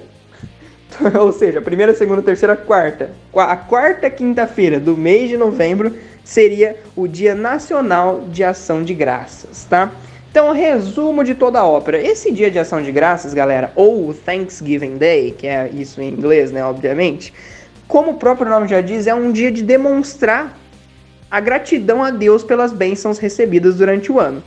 ou 1.18 1.32
seja, 1.32 1.60
primeira, 1.60 1.94
segunda, 1.94 2.22
terceira, 2.22 2.56
quarta, 2.56 3.10
a 3.34 3.56
quarta 3.56 4.08
quinta-feira 4.10 4.78
do 4.78 4.96
mês 4.96 5.28
de 5.28 5.36
novembro 5.36 5.94
seria 6.24 6.76
o 6.94 7.06
Dia 7.06 7.34
Nacional 7.34 8.22
de 8.28 8.44
Ação 8.44 8.82
de 8.82 8.94
Graças, 8.94 9.64
tá? 9.64 9.90
Então, 10.32 10.50
resumo 10.52 11.22
de 11.22 11.34
toda 11.34 11.60
a 11.60 11.66
ópera. 11.66 12.00
Esse 12.00 12.32
dia 12.32 12.50
de 12.50 12.58
ação 12.58 12.82
de 12.82 12.90
graças, 12.90 13.34
galera, 13.34 13.70
ou 13.76 14.14
Thanksgiving 14.14 14.96
Day, 14.96 15.32
que 15.32 15.46
é 15.46 15.68
isso 15.70 16.00
em 16.00 16.08
inglês, 16.08 16.50
né, 16.50 16.64
obviamente, 16.64 17.34
como 17.86 18.12
o 18.12 18.14
próprio 18.14 18.48
nome 18.48 18.66
já 18.66 18.80
diz, 18.80 19.06
é 19.06 19.14
um 19.14 19.30
dia 19.30 19.52
de 19.52 19.62
demonstrar 19.62 20.56
a 21.30 21.38
gratidão 21.38 22.02
a 22.02 22.10
Deus 22.10 22.42
pelas 22.42 22.72
bênçãos 22.72 23.18
recebidas 23.18 23.76
durante 23.76 24.10
o 24.10 24.18
ano. 24.18 24.42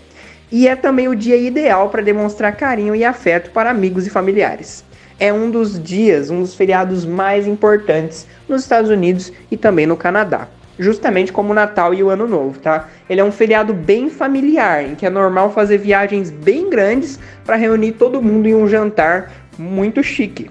E 0.52 0.68
é 0.68 0.76
também 0.76 1.08
o 1.08 1.16
dia 1.16 1.38
ideal 1.38 1.90
para 1.90 2.02
demonstrar 2.02 2.56
carinho 2.56 2.96
e 2.96 3.06
afeto 3.06 3.52
para 3.52 3.70
amigos 3.70 4.08
e 4.08 4.10
familiares. 4.10 4.84
É 5.20 5.32
um 5.32 5.52
dos 5.52 5.80
dias, 5.80 6.32
um 6.32 6.42
dos 6.42 6.56
feriados 6.56 7.06
mais 7.06 7.46
importantes 7.46 8.26
nos 8.50 8.64
Estados 8.64 8.90
Unidos 8.90 9.32
e 9.52 9.56
também 9.56 9.86
no 9.86 9.96
Canadá 9.96 10.48
justamente 10.78 11.32
como 11.32 11.52
o 11.52 11.54
Natal 11.54 11.94
e 11.94 12.04
o 12.04 12.10
Ano 12.10 12.28
Novo, 12.28 12.60
tá? 12.60 12.88
Ele 13.10 13.22
é 13.22 13.24
um 13.24 13.32
feriado 13.32 13.74
bem 13.74 14.10
familiar, 14.10 14.84
em 14.84 14.96
que 14.96 15.06
é 15.06 15.10
normal 15.10 15.52
fazer 15.52 15.78
viagens 15.78 16.30
bem 16.30 16.70
grandes 16.70 17.20
para 17.46 17.56
reunir 17.56 17.94
todo 17.94 18.22
mundo 18.22 18.48
em 18.48 18.56
um 18.56 18.68
jantar 18.68 19.32
muito 19.58 20.04
chique. 20.04 20.50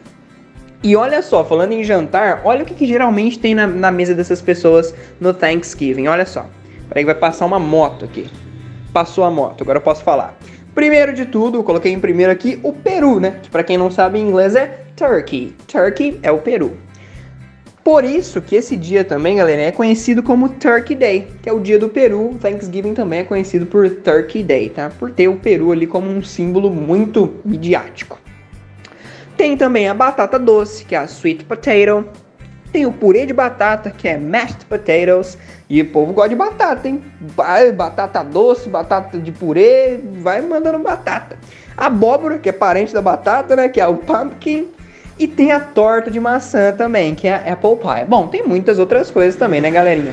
E 0.83 0.95
olha 0.97 1.23
só, 1.23 1.43
falando 1.45 1.73
em 1.73 1.83
jantar, 1.83 2.43
olha 2.45 2.63
o 2.63 2.67
que, 2.67 2.75
que 2.75 2.87
geralmente 2.87 3.39
tem 3.39 3.55
na, 3.55 3.67
na, 3.67 3.91
mesa 3.91 4.15
dessas 4.15 4.43
pessoas 4.43 4.95
no 5.19 5.33
Thanksgiving. 5.33 6.09
Olha 6.09 6.27
só. 6.27 6.47
Peraí 6.89 7.05
vai 7.05 7.15
passar 7.15 7.47
uma 7.47 7.59
moto 7.59 8.05
aqui. 8.05 8.29
Passou 8.93 9.25
a 9.25 9.31
moto, 9.31 9.63
agora 9.63 9.79
eu 9.79 9.83
posso 9.83 10.05
falar. 10.05 10.37
Primeiro 10.75 11.15
de 11.15 11.25
tudo, 11.25 11.63
coloquei 11.63 11.91
em 11.91 11.99
primeiro 11.99 12.31
aqui 12.31 12.61
o 12.63 12.73
peru, 12.73 13.19
né? 13.19 13.39
Que 13.43 13.49
pra 13.49 13.65
quem 13.65 13.79
não 13.79 13.91
sabe 13.91 14.19
em 14.19 14.29
inglês 14.29 14.55
é 14.55 14.85
turkey. 14.95 15.57
Turkey 15.67 16.21
é 16.23 16.31
o 16.31 16.39
peru. 16.39 16.77
Por 17.85 18.03
isso 18.03 18.41
que 18.41 18.57
esse 18.57 18.79
dia 18.79 19.05
também, 19.05 19.37
galera, 19.37 19.61
é 19.61 19.71
conhecido 19.71 20.23
como 20.23 20.49
Turkey 20.49 20.97
Day, 20.97 21.29
que 21.43 21.51
é 21.51 21.53
o 21.53 21.61
dia 21.61 21.79
do 21.79 21.91
Peru. 21.91 22.35
Thanksgiving 22.41 22.95
também 22.95 23.21
é 23.21 23.25
conhecido 23.25 23.67
por 23.67 23.91
Turkey 23.91 24.43
Day, 24.43 24.71
tá? 24.71 24.91
Por 24.99 25.11
ter 25.11 25.29
o 25.29 25.37
Peru 25.37 25.71
ali 25.71 25.87
como 25.87 26.11
um 26.11 26.23
símbolo 26.23 26.71
muito 26.71 27.35
midiático. 27.45 28.19
Tem 29.37 29.55
também 29.55 29.87
a 29.87 29.93
batata 29.93 30.39
doce, 30.39 30.83
que 30.87 30.95
é 30.95 30.99
a 30.99 31.05
sweet 31.05 31.45
potato. 31.45 32.07
Tem 32.73 32.87
o 32.87 32.93
purê 32.93 33.27
de 33.27 33.35
batata, 33.35 33.91
que 33.91 34.09
é 34.09 34.17
mashed 34.17 34.65
potatoes. 34.65 35.37
E 35.69 35.83
o 35.83 35.91
povo 35.91 36.15
gosta 36.15 36.31
de 36.31 36.37
batata, 36.37 36.89
hein? 36.89 37.03
Batata 37.77 38.25
doce, 38.25 38.69
batata 38.69 39.19
de 39.19 39.31
purê, 39.31 40.01
vai 40.23 40.41
mandando 40.41 40.79
batata. 40.79 41.39
Abóbora, 41.77 42.39
que 42.39 42.49
é 42.49 42.53
parente 42.53 42.95
da 42.95 43.03
batata, 43.03 43.55
né? 43.55 43.69
Que 43.69 43.81
é 43.81 43.87
o 43.87 43.97
pumpkin. 43.97 44.69
E 45.19 45.29
tem 45.29 45.53
a 45.53 45.61
torta 45.61 46.11
de 46.11 46.19
maçã 46.19 46.73
também, 46.73 47.15
que 47.15 47.29
é 47.29 47.35
a 47.35 47.53
Apple 47.53 47.77
Pie. 47.77 48.05
Bom, 48.09 48.27
tem 48.27 48.43
muitas 48.43 48.79
outras 48.79 49.11
coisas 49.11 49.37
também, 49.37 49.61
né, 49.61 49.71
galerinha? 49.71 50.13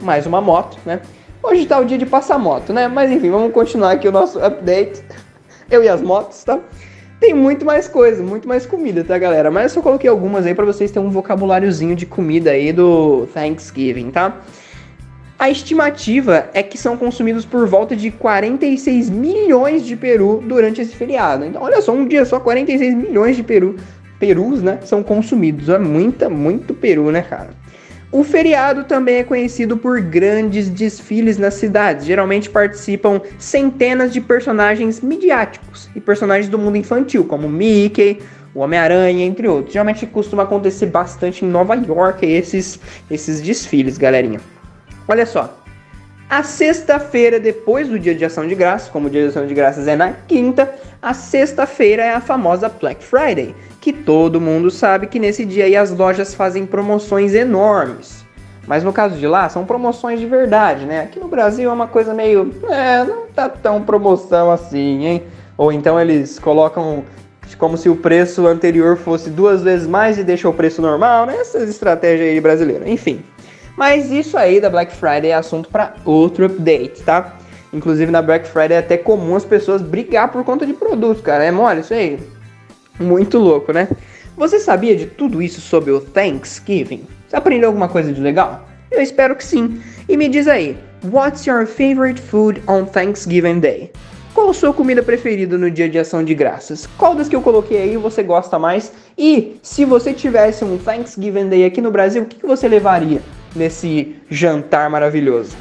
Mais 0.00 0.26
uma 0.26 0.40
moto, 0.40 0.78
né? 0.86 1.00
Hoje 1.42 1.66
tá 1.66 1.78
o 1.78 1.84
dia 1.84 1.98
de 1.98 2.06
passar 2.06 2.38
moto, 2.38 2.72
né? 2.72 2.88
Mas 2.88 3.10
enfim, 3.10 3.30
vamos 3.30 3.52
continuar 3.52 3.92
aqui 3.92 4.08
o 4.08 4.12
nosso 4.12 4.38
update. 4.38 5.02
Eu 5.70 5.84
e 5.84 5.88
as 5.88 6.00
motos, 6.00 6.42
tá? 6.42 6.58
Tem 7.20 7.34
muito 7.34 7.66
mais 7.66 7.86
coisa, 7.86 8.22
muito 8.22 8.48
mais 8.48 8.64
comida, 8.64 9.04
tá, 9.04 9.18
galera? 9.18 9.50
Mas 9.50 9.64
eu 9.64 9.68
só 9.70 9.82
coloquei 9.82 10.08
algumas 10.08 10.46
aí 10.46 10.54
para 10.54 10.64
vocês 10.64 10.90
terem 10.90 11.06
um 11.06 11.10
vocabuláriozinho 11.10 11.94
de 11.94 12.06
comida 12.06 12.50
aí 12.50 12.72
do 12.72 13.28
Thanksgiving, 13.34 14.10
tá? 14.10 14.40
A 15.38 15.50
estimativa 15.50 16.48
é 16.54 16.62
que 16.62 16.78
são 16.78 16.96
consumidos 16.96 17.44
por 17.44 17.66
volta 17.66 17.94
de 17.94 18.10
46 18.10 19.10
milhões 19.10 19.84
de 19.84 19.96
peru 19.96 20.42
durante 20.46 20.80
esse 20.80 20.94
feriado. 20.94 21.44
Então, 21.44 21.62
olha 21.62 21.80
só, 21.82 21.92
um 21.92 22.06
dia 22.06 22.24
só 22.24 22.40
46 22.40 22.94
milhões 22.94 23.36
de 23.36 23.42
peru 23.42 23.76
perus, 24.20 24.62
né, 24.62 24.78
são 24.84 25.02
consumidos. 25.02 25.68
É 25.68 25.78
muita, 25.78 26.28
muito 26.28 26.74
peru, 26.74 27.10
né, 27.10 27.22
cara? 27.22 27.50
O 28.12 28.24
feriado 28.24 28.84
também 28.84 29.16
é 29.16 29.24
conhecido 29.24 29.76
por 29.76 30.00
grandes 30.00 30.68
desfiles 30.68 31.38
nas 31.38 31.54
cidades. 31.54 32.04
Geralmente 32.04 32.50
participam 32.50 33.20
centenas 33.38 34.12
de 34.12 34.20
personagens 34.20 35.00
midiáticos 35.00 35.88
e 35.94 36.00
personagens 36.00 36.48
do 36.48 36.58
mundo 36.58 36.76
infantil, 36.76 37.24
como 37.24 37.48
Mickey, 37.48 38.18
o 38.52 38.60
Homem-Aranha, 38.60 39.24
entre 39.24 39.46
outros. 39.46 39.72
Geralmente 39.72 40.06
costuma 40.06 40.42
acontecer 40.42 40.86
bastante 40.86 41.44
em 41.44 41.48
Nova 41.48 41.74
York 41.76 42.26
esses, 42.26 42.80
esses 43.08 43.40
desfiles, 43.40 43.96
galerinha. 43.96 44.40
Olha 45.06 45.24
só. 45.24 45.59
A 46.30 46.44
sexta-feira, 46.44 47.40
depois 47.40 47.88
do 47.88 47.98
Dia 47.98 48.14
de 48.14 48.24
Ação 48.24 48.46
de 48.46 48.54
Graças, 48.54 48.88
como 48.88 49.08
o 49.08 49.10
Dia 49.10 49.22
de 49.22 49.28
Ação 49.30 49.48
de 49.48 49.52
Graças 49.52 49.88
é 49.88 49.96
na 49.96 50.12
quinta, 50.12 50.72
a 51.02 51.12
sexta-feira 51.12 52.04
é 52.04 52.14
a 52.14 52.20
famosa 52.20 52.68
Black 52.68 53.02
Friday, 53.02 53.52
que 53.80 53.92
todo 53.92 54.40
mundo 54.40 54.70
sabe 54.70 55.08
que 55.08 55.18
nesse 55.18 55.44
dia 55.44 55.64
aí 55.64 55.74
as 55.74 55.90
lojas 55.90 56.32
fazem 56.32 56.64
promoções 56.64 57.34
enormes. 57.34 58.24
Mas 58.64 58.84
no 58.84 58.92
caso 58.92 59.16
de 59.16 59.26
lá, 59.26 59.48
são 59.48 59.66
promoções 59.66 60.20
de 60.20 60.26
verdade, 60.26 60.86
né? 60.86 61.00
Aqui 61.00 61.18
no 61.18 61.26
Brasil 61.26 61.68
é 61.68 61.72
uma 61.72 61.88
coisa 61.88 62.14
meio. 62.14 62.54
É, 62.70 63.02
não 63.02 63.26
tá 63.26 63.48
tão 63.48 63.82
promoção 63.82 64.52
assim, 64.52 65.04
hein? 65.04 65.24
Ou 65.58 65.72
então 65.72 66.00
eles 66.00 66.38
colocam 66.38 67.02
como 67.58 67.76
se 67.76 67.88
o 67.88 67.96
preço 67.96 68.46
anterior 68.46 68.96
fosse 68.96 69.30
duas 69.30 69.62
vezes 69.64 69.88
mais 69.88 70.16
e 70.16 70.22
deixa 70.22 70.48
o 70.48 70.54
preço 70.54 70.80
normal, 70.80 71.26
né? 71.26 71.38
Essas 71.40 71.68
estratégias 71.68 72.28
aí 72.28 72.40
brasileiras. 72.40 72.86
Enfim. 72.86 73.20
Mas 73.80 74.10
isso 74.10 74.36
aí 74.36 74.60
da 74.60 74.68
Black 74.68 74.94
Friday 74.94 75.30
é 75.30 75.34
assunto 75.34 75.70
para 75.70 75.94
outro 76.04 76.44
update, 76.44 77.02
tá? 77.02 77.38
Inclusive 77.72 78.12
na 78.12 78.20
Black 78.20 78.46
Friday 78.46 78.76
é 78.76 78.80
até 78.80 78.98
comum 78.98 79.34
as 79.34 79.44
pessoas 79.46 79.80
brigar 79.80 80.30
por 80.30 80.44
conta 80.44 80.66
de 80.66 80.74
produtos, 80.74 81.22
cara. 81.22 81.44
É 81.44 81.50
mole 81.50 81.80
isso 81.80 81.94
aí? 81.94 82.20
Muito 83.00 83.38
louco, 83.38 83.72
né? 83.72 83.88
Você 84.36 84.58
sabia 84.58 84.94
de 84.94 85.06
tudo 85.06 85.40
isso 85.40 85.62
sobre 85.62 85.92
o 85.92 85.98
Thanksgiving? 85.98 87.06
Você 87.26 87.36
aprendeu 87.36 87.70
alguma 87.70 87.88
coisa 87.88 88.12
de 88.12 88.20
legal? 88.20 88.68
Eu 88.90 89.00
espero 89.00 89.34
que 89.34 89.42
sim. 89.42 89.80
E 90.06 90.14
me 90.14 90.28
diz 90.28 90.46
aí, 90.46 90.76
what's 91.10 91.46
your 91.46 91.64
favorite 91.64 92.20
food 92.20 92.62
on 92.68 92.84
Thanksgiving 92.84 93.60
Day? 93.60 93.90
Qual 94.34 94.50
a 94.50 94.52
sua 94.52 94.74
comida 94.74 95.02
preferida 95.02 95.56
no 95.56 95.70
dia 95.70 95.88
de 95.88 95.98
ação 95.98 96.22
de 96.22 96.34
graças? 96.34 96.86
Qual 96.98 97.14
das 97.14 97.30
que 97.30 97.34
eu 97.34 97.40
coloquei 97.40 97.78
aí 97.78 97.96
você 97.96 98.22
gosta 98.22 98.58
mais? 98.58 98.92
E 99.16 99.56
se 99.62 99.86
você 99.86 100.12
tivesse 100.12 100.66
um 100.66 100.76
Thanksgiving 100.76 101.48
Day 101.48 101.64
aqui 101.64 101.80
no 101.80 101.90
Brasil, 101.90 102.24
o 102.24 102.26
que 102.26 102.46
você 102.46 102.68
levaria 102.68 103.22
nesse 103.54 104.16
jantar 104.30 104.88
maravilhoso? 104.90 105.56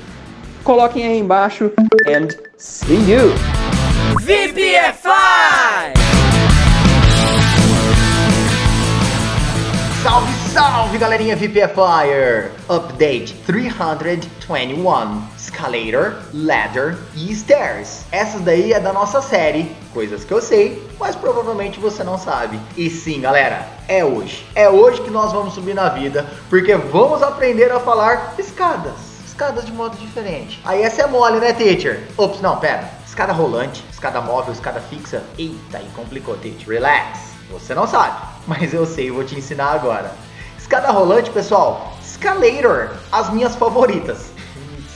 Coloquem 0.63 1.07
aí 1.07 1.19
embaixo 1.19 1.71
and 2.07 2.27
see 2.57 3.11
you! 3.11 3.33
VPFI! 4.21 5.93
Salve, 10.03 10.33
salve 10.53 10.97
galerinha 10.97 11.35
VPFire! 11.35 12.51
Update 12.69 13.33
321 13.45 15.21
Escalator, 15.49 16.13
Ladder 16.31 16.95
e 17.15 17.33
Stairs. 17.33 18.05
Essa 18.11 18.39
daí 18.39 18.71
é 18.71 18.79
da 18.79 18.93
nossa 18.93 19.19
série, 19.19 19.75
coisas 19.91 20.23
que 20.23 20.31
eu 20.31 20.41
sei, 20.41 20.87
mas 20.99 21.15
provavelmente 21.15 21.79
você 21.79 22.03
não 22.03 22.19
sabe. 22.19 22.59
E 22.77 22.87
sim, 22.87 23.19
galera, 23.19 23.67
é 23.87 24.05
hoje. 24.05 24.45
É 24.53 24.69
hoje 24.69 25.01
que 25.01 25.09
nós 25.09 25.33
vamos 25.33 25.55
subir 25.55 25.73
na 25.73 25.89
vida, 25.89 26.25
porque 26.49 26.75
vamos 26.75 27.23
aprender 27.23 27.71
a 27.71 27.79
falar 27.79 28.35
escadas 28.37 29.09
escadas 29.25 29.65
de 29.65 29.71
modo 29.71 29.95
diferente. 29.95 30.59
Aí 30.65 30.81
essa 30.81 31.03
é 31.03 31.07
mole, 31.07 31.39
né, 31.39 31.53
teacher? 31.53 32.03
Ops, 32.17 32.41
não, 32.41 32.57
pera. 32.57 32.89
Escada 33.07 33.31
rolante, 33.31 33.85
escada 33.89 34.19
móvel, 34.19 34.51
escada 34.51 34.81
fixa. 34.81 35.23
Eita, 35.37 35.77
aí 35.77 35.87
complicou, 35.95 36.35
teacher. 36.35 36.67
Relax. 36.67 37.19
Você 37.49 37.73
não 37.73 37.87
sabe, 37.87 38.17
mas 38.45 38.73
eu 38.73 38.85
sei 38.85 39.07
e 39.07 39.11
vou 39.11 39.23
te 39.23 39.37
ensinar 39.37 39.71
agora. 39.71 40.11
Escada 40.57 40.91
rolante, 40.91 41.29
pessoal. 41.29 41.93
Escalator, 42.03 42.89
as 43.11 43.29
minhas 43.29 43.55
favoritas. 43.55 44.29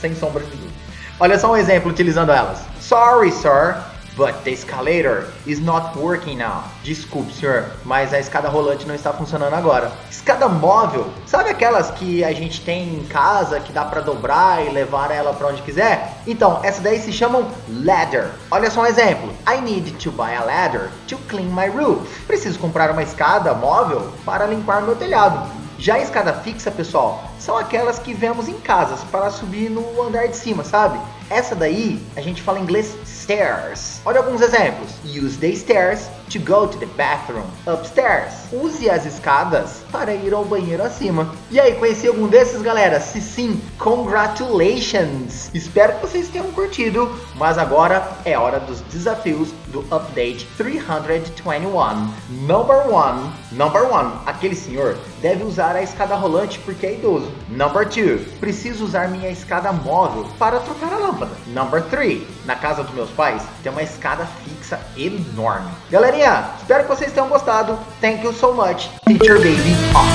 Sem 0.04 0.14
sombra 0.14 0.44
de 0.44 0.50
dúvida. 0.50 0.70
Olha 1.18 1.38
só 1.38 1.50
um 1.50 1.56
exemplo 1.56 1.90
utilizando 1.90 2.30
elas. 2.30 2.58
Sorry, 2.78 3.32
sir. 3.32 3.82
But 4.18 4.44
the 4.44 4.52
escalator 4.52 5.32
is 5.46 5.60
not 5.60 5.98
working 5.98 6.36
now. 6.36 6.64
Desculpe, 6.84 7.32
senhor, 7.32 7.70
mas 7.86 8.12
a 8.12 8.18
escada 8.20 8.50
rolante 8.50 8.86
não 8.86 8.94
está 8.94 9.14
funcionando 9.14 9.54
agora. 9.54 9.90
Escada 10.10 10.46
móvel, 10.46 11.06
sabe 11.26 11.48
aquelas 11.48 11.90
que 11.92 12.22
a 12.22 12.32
gente 12.32 12.60
tem 12.60 12.94
em 12.94 13.04
casa 13.06 13.58
que 13.60 13.72
dá 13.72 13.86
para 13.86 14.02
dobrar 14.02 14.64
e 14.64 14.68
levar 14.68 15.10
ela 15.10 15.32
para 15.32 15.48
onde 15.48 15.62
quiser? 15.62 16.18
Então, 16.26 16.60
essa 16.62 16.82
daí 16.82 17.00
se 17.00 17.10
chamam 17.10 17.48
ladder. 17.82 18.30
Olha 18.50 18.70
só 18.70 18.82
um 18.82 18.86
exemplo. 18.86 19.32
I 19.48 19.58
need 19.62 19.90
to 19.92 20.12
buy 20.12 20.34
a 20.34 20.44
ladder 20.44 20.90
to 21.08 21.16
clean 21.28 21.48
my 21.48 21.66
roof. 21.66 22.26
Preciso 22.26 22.58
comprar 22.58 22.90
uma 22.90 23.02
escada 23.02 23.54
móvel 23.54 24.12
para 24.24 24.46
limpar 24.46 24.82
meu 24.82 24.96
telhado. 24.96 25.64
Já 25.78 25.94
a 25.94 26.00
escada 26.00 26.32
fixa, 26.34 26.70
pessoal, 26.70 27.33
são 27.44 27.58
aquelas 27.58 27.98
que 27.98 28.14
vemos 28.14 28.48
em 28.48 28.58
casas 28.58 29.04
para 29.04 29.30
subir 29.30 29.68
no 29.68 30.02
andar 30.02 30.28
de 30.28 30.36
cima, 30.36 30.64
sabe? 30.64 30.98
Essa 31.28 31.54
daí 31.54 32.00
a 32.16 32.20
gente 32.20 32.42
fala 32.42 32.58
em 32.58 32.62
inglês 32.62 32.96
stairs. 33.06 34.00
Olha 34.04 34.20
alguns 34.20 34.40
exemplos. 34.40 34.92
Use 35.04 35.38
the 35.38 35.52
stairs 35.54 36.08
to 36.30 36.38
go 36.38 36.66
to 36.66 36.78
the 36.78 36.86
bathroom 36.96 37.46
upstairs. 37.66 38.32
Use 38.52 38.88
as 38.88 39.06
escadas 39.06 39.82
para 39.90 40.14
ir 40.14 40.34
ao 40.34 40.44
banheiro 40.44 40.82
acima. 40.82 41.34
E 41.50 41.58
aí, 41.58 41.74
conheci 41.76 42.06
algum 42.06 42.28
desses, 42.28 42.60
galera? 42.60 43.00
Se 43.00 43.20
sim, 43.20 43.60
congratulations! 43.78 45.50
Espero 45.54 45.94
que 45.94 46.06
vocês 46.06 46.28
tenham 46.28 46.50
curtido, 46.52 47.14
mas 47.36 47.56
agora 47.56 48.06
é 48.24 48.38
hora 48.38 48.60
dos 48.60 48.80
desafios 48.82 49.50
do 49.68 49.80
Update 49.94 50.46
321. 50.56 52.12
Number 52.46 52.92
one, 52.92 53.32
number 53.52 53.90
one, 53.90 54.12
aquele 54.26 54.54
senhor 54.54 54.98
deve 55.20 55.44
usar 55.44 55.74
a 55.74 55.82
escada 55.82 56.14
rolante 56.14 56.58
porque 56.60 56.86
é 56.86 56.94
idoso. 56.94 57.32
Number 57.48 57.88
two, 57.88 58.18
preciso 58.40 58.84
usar 58.84 59.08
minha 59.08 59.30
escada 59.30 59.72
móvel 59.72 60.26
para 60.38 60.58
trocar 60.60 60.92
a 60.92 60.96
lâmpada. 60.96 61.32
Number 61.48 61.82
three, 61.82 62.26
na 62.44 62.54
casa 62.56 62.82
dos 62.82 62.94
meus 62.94 63.10
pais 63.10 63.42
tem 63.62 63.70
uma 63.70 63.82
escada 63.82 64.26
fixa 64.44 64.80
enorme. 64.96 65.70
Galerinha, 65.90 66.50
espero 66.58 66.84
que 66.84 66.88
vocês 66.88 67.12
tenham 67.12 67.28
gostado. 67.28 67.78
Thank 68.00 68.24
you 68.24 68.32
so 68.32 68.54
much. 68.54 68.88
Teacher 69.06 69.36
Baby 69.38 69.76
off. 69.94 70.08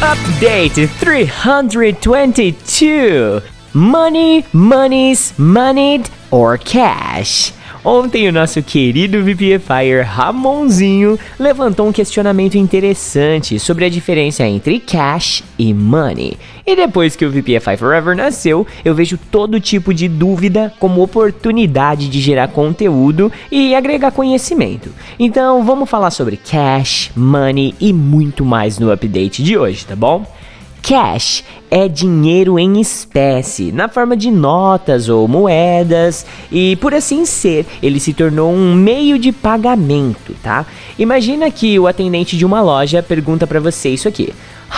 Update 0.00 0.86
322 1.00 3.42
Money, 3.74 4.46
monies, 4.52 5.34
moneyed, 5.38 6.08
or 6.30 6.56
cash. 6.56 7.52
Ontem 7.84 8.28
o 8.28 8.32
nosso 8.32 8.60
querido 8.60 9.22
VPFire 9.22 10.02
Ramonzinho 10.02 11.18
levantou 11.38 11.86
um 11.86 11.92
questionamento 11.92 12.56
interessante 12.56 13.58
sobre 13.60 13.84
a 13.84 13.88
diferença 13.88 14.44
entre 14.44 14.80
cash 14.80 15.44
e 15.56 15.72
money. 15.72 16.36
E 16.66 16.74
depois 16.74 17.14
que 17.14 17.24
o 17.24 17.30
VPFI 17.30 17.76
Forever 17.78 18.16
nasceu, 18.16 18.66
eu 18.84 18.94
vejo 18.94 19.16
todo 19.16 19.60
tipo 19.60 19.94
de 19.94 20.08
dúvida 20.08 20.72
como 20.80 21.02
oportunidade 21.02 22.08
de 22.08 22.20
gerar 22.20 22.48
conteúdo 22.48 23.30
e 23.50 23.74
agregar 23.74 24.10
conhecimento. 24.10 24.90
Então 25.18 25.64
vamos 25.64 25.88
falar 25.88 26.10
sobre 26.10 26.36
cash, 26.36 27.12
money 27.16 27.74
e 27.80 27.92
muito 27.92 28.44
mais 28.44 28.78
no 28.78 28.90
update 28.90 29.42
de 29.42 29.56
hoje, 29.56 29.86
tá 29.86 29.94
bom? 29.94 30.26
Cash 30.82 31.44
é 31.70 31.86
dinheiro 31.86 32.58
em 32.58 32.80
espécie, 32.80 33.70
na 33.72 33.88
forma 33.88 34.16
de 34.16 34.30
notas 34.30 35.08
ou 35.08 35.28
moedas, 35.28 36.24
e 36.50 36.76
por 36.76 36.94
assim 36.94 37.26
ser, 37.26 37.66
ele 37.82 38.00
se 38.00 38.14
tornou 38.14 38.52
um 38.52 38.74
meio 38.74 39.18
de 39.18 39.30
pagamento, 39.30 40.34
tá? 40.42 40.64
Imagina 40.98 41.50
que 41.50 41.78
o 41.78 41.86
atendente 41.86 42.36
de 42.36 42.46
uma 42.46 42.62
loja 42.62 43.02
pergunta 43.02 43.46
para 43.46 43.60
você 43.60 43.90
isso 43.90 44.08
aqui: 44.08 44.32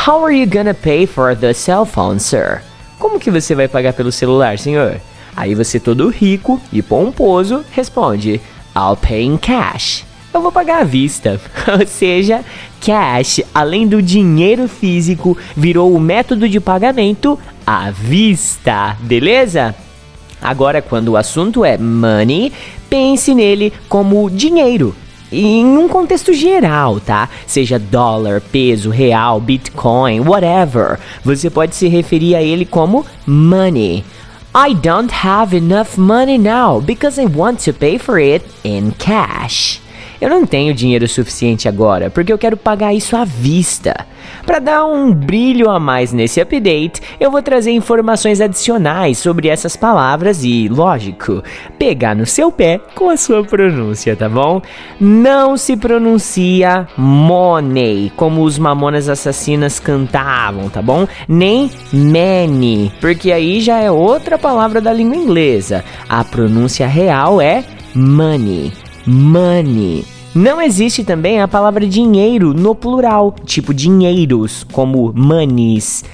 How 0.07 0.26
are 0.26 0.36
you 0.36 0.48
gonna 0.48 0.74
pay 0.74 1.07
for 1.07 1.36
the 1.36 1.53
cell 1.53 1.84
phone, 1.84 2.18
sir? 2.18 2.62
Como 2.98 3.20
que 3.20 3.30
você 3.30 3.55
vai 3.55 3.68
pagar 3.68 3.92
pelo 3.92 4.11
celular, 4.11 4.59
senhor? 4.59 5.01
Aí 5.36 5.55
você 5.55 5.78
todo 5.78 6.09
rico 6.09 6.61
e 6.72 6.82
pomposo 6.82 7.64
responde: 7.72 8.40
I'll 8.76 8.96
pay 8.96 9.22
in 9.22 9.36
cash 9.36 10.10
eu 10.33 10.41
vou 10.41 10.53
pagar 10.53 10.81
à 10.81 10.85
vista. 10.85 11.41
Ou 11.78 11.87
seja, 11.87 12.45
cash, 12.81 13.41
além 13.55 13.87
do 13.87 14.01
dinheiro 14.01 14.68
físico, 14.68 15.37
virou 15.57 15.95
o 15.95 16.01
método 16.01 16.49
de 16.49 16.61
pagamento 16.61 17.39
à 17.66 17.91
vista, 17.91 18.97
beleza? 19.01 19.74
Agora, 20.41 20.81
quando 20.81 21.09
o 21.09 21.16
assunto 21.16 21.64
é 21.64 21.76
money, 21.76 22.53
pense 22.89 23.35
nele 23.35 23.72
como 23.89 24.31
dinheiro. 24.31 24.95
Em 25.33 25.64
um 25.64 25.87
contexto 25.87 26.33
geral, 26.33 26.99
tá? 26.99 27.28
Seja 27.47 27.78
dólar, 27.78 28.41
peso, 28.41 28.91
real, 28.91 29.41
bitcoin, 29.41 30.20
whatever. 30.20 30.99
Você 31.24 31.49
pode 31.49 31.76
se 31.76 31.87
referir 31.87 32.35
a 32.35 32.43
ele 32.43 32.64
como 32.64 33.07
money. 33.26 34.05
I 34.53 34.74
don't 34.74 35.12
have 35.24 35.57
enough 35.57 35.97
money 35.97 36.37
now 36.37 36.81
because 36.81 37.20
I 37.20 37.26
want 37.26 37.64
to 37.66 37.72
pay 37.72 37.99
for 37.99 38.18
it 38.18 38.45
in 38.64 38.91
cash. 38.99 39.81
Eu 40.21 40.29
não 40.29 40.45
tenho 40.45 40.75
dinheiro 40.75 41.09
suficiente 41.09 41.66
agora, 41.66 42.11
porque 42.11 42.33
eu 42.33 42.37
quero 42.37 42.57
pagar 42.57 42.93
isso 42.93 43.16
à 43.16 43.25
vista. 43.25 44.07
Para 44.45 44.59
dar 44.59 44.85
um 44.85 45.12
brilho 45.14 45.71
a 45.71 45.81
mais 45.81 46.12
nesse 46.12 46.41
update, 46.41 47.01
eu 47.18 47.31
vou 47.31 47.43
trazer 47.43 47.71
informações 47.71 48.41
adicionais 48.41 49.16
sobre 49.16 49.49
essas 49.49 49.77
palavras 49.77 50.45
e, 50.45 50.68
lógico, 50.68 51.43
pegar 51.79 52.14
no 52.14 52.27
seu 52.27 52.53
pé 52.53 52.79
com 52.95 53.09
a 53.09 53.16
sua 53.16 53.43
pronúncia, 53.43 54.14
tá 54.14 54.29
bom? 54.29 54.61
Não 55.01 55.57
se 55.57 55.75
pronuncia 55.75 56.87
money, 56.99 58.12
como 58.14 58.43
os 58.43 58.59
mamonas 58.59 59.09
assassinas 59.09 59.81
cantavam, 59.81 60.68
tá 60.68 60.83
bom? 60.83 61.09
Nem 61.27 61.71
many, 61.91 62.93
porque 63.01 63.33
aí 63.33 63.61
já 63.61 63.79
é 63.79 63.91
outra 63.91 64.37
palavra 64.37 64.83
da 64.83 64.93
língua 64.93 65.16
inglesa. 65.16 65.83
A 66.09 66.23
pronúncia 66.23 66.87
real 66.87 67.41
é 67.41 67.64
money 67.95 68.71
money. 69.11 70.05
Não 70.33 70.63
existe 70.63 71.03
também 71.03 71.41
a 71.41 71.49
palavra 71.49 71.85
dinheiro 71.85 72.55
no 72.55 72.77
plural, 72.77 73.35
tipo 73.45 73.75
dinheiros, 73.75 74.65
como 74.71 75.13
monies. 75.13 76.05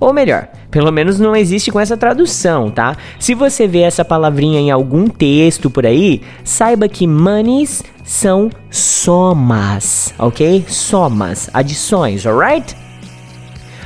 Ou 0.00 0.12
melhor, 0.12 0.48
pelo 0.70 0.90
menos 0.90 1.20
não 1.20 1.36
existe 1.36 1.70
com 1.70 1.78
essa 1.78 1.96
tradução, 1.96 2.70
tá? 2.70 2.96
Se 3.18 3.34
você 3.34 3.66
vê 3.66 3.80
essa 3.80 4.04
palavrinha 4.04 4.58
em 4.58 4.70
algum 4.70 5.06
texto 5.06 5.68
por 5.68 5.84
aí, 5.84 6.22
saiba 6.42 6.88
que 6.88 7.06
monies 7.06 7.84
são 8.02 8.50
somas, 8.70 10.14
ok? 10.18 10.64
Somas, 10.66 11.50
adições, 11.52 12.26
alright? 12.26 12.74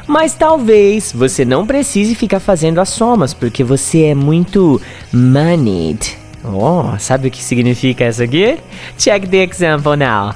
Mas 0.06 0.34
talvez 0.34 1.12
você 1.12 1.44
não 1.44 1.66
precise 1.66 2.14
ficar 2.14 2.38
fazendo 2.38 2.80
as 2.80 2.88
somas, 2.88 3.34
porque 3.34 3.64
você 3.64 4.04
é 4.04 4.14
muito 4.14 4.80
moneyed. 5.12 6.19
Oh, 6.44 6.98
sabe 6.98 7.28
o 7.28 7.30
que 7.30 7.42
significa 7.42 8.08
isso 8.08 8.22
aqui? 8.22 8.58
Check 8.96 9.28
the 9.28 9.42
example 9.42 9.96
now. 9.96 10.34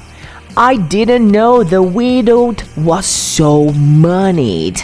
I 0.55 0.77
didn't 0.77 1.31
know 1.31 1.65
the 1.65 1.79
widowed 1.79 2.63
was 2.77 3.05
so 3.05 3.71
moneyed. 3.73 4.83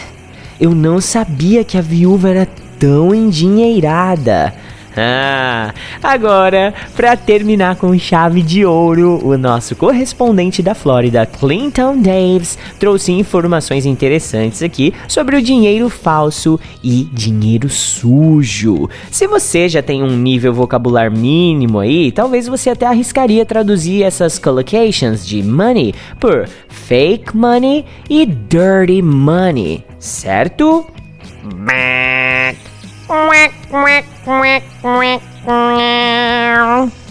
Eu 0.60 0.74
não 0.74 1.00
sabia 1.00 1.64
que 1.64 1.78
a 1.78 1.80
viúva 1.80 2.28
era 2.28 2.48
tão 2.78 3.14
endinheirada. 3.14 4.52
Ah, 4.96 5.72
agora, 6.02 6.74
para 6.94 7.16
terminar 7.16 7.76
com 7.76 7.98
chave 7.98 8.42
de 8.42 8.64
ouro, 8.64 9.20
o 9.26 9.38
nosso 9.38 9.74
correspondente 9.74 10.62
da 10.62 10.74
Flórida, 10.74 11.24
Clinton 11.24 11.96
Davis, 11.98 12.58
trouxe 12.78 13.12
informações 13.12 13.86
interessantes 13.86 14.62
aqui 14.62 14.92
sobre 15.08 15.36
o 15.36 15.42
dinheiro 15.42 15.88
falso 15.88 16.60
e 16.82 17.08
dinheiro 17.12 17.68
sujo. 17.68 18.88
Se 19.10 19.26
você 19.26 19.68
já 19.68 19.82
tem 19.82 20.02
um 20.02 20.16
nível 20.16 20.52
vocabular 20.52 21.10
mínimo 21.10 21.78
aí, 21.78 22.12
talvez 22.12 22.46
você 22.46 22.70
até 22.70 22.86
arriscaria 22.86 23.46
traduzir 23.46 24.02
essas 24.02 24.38
collocations 24.38 25.26
de 25.26 25.42
money 25.42 25.94
por 26.20 26.46
fake 26.68 27.34
money 27.36 27.84
e 28.10 28.26
dirty 28.26 29.00
money, 29.00 29.84
certo? 29.98 30.86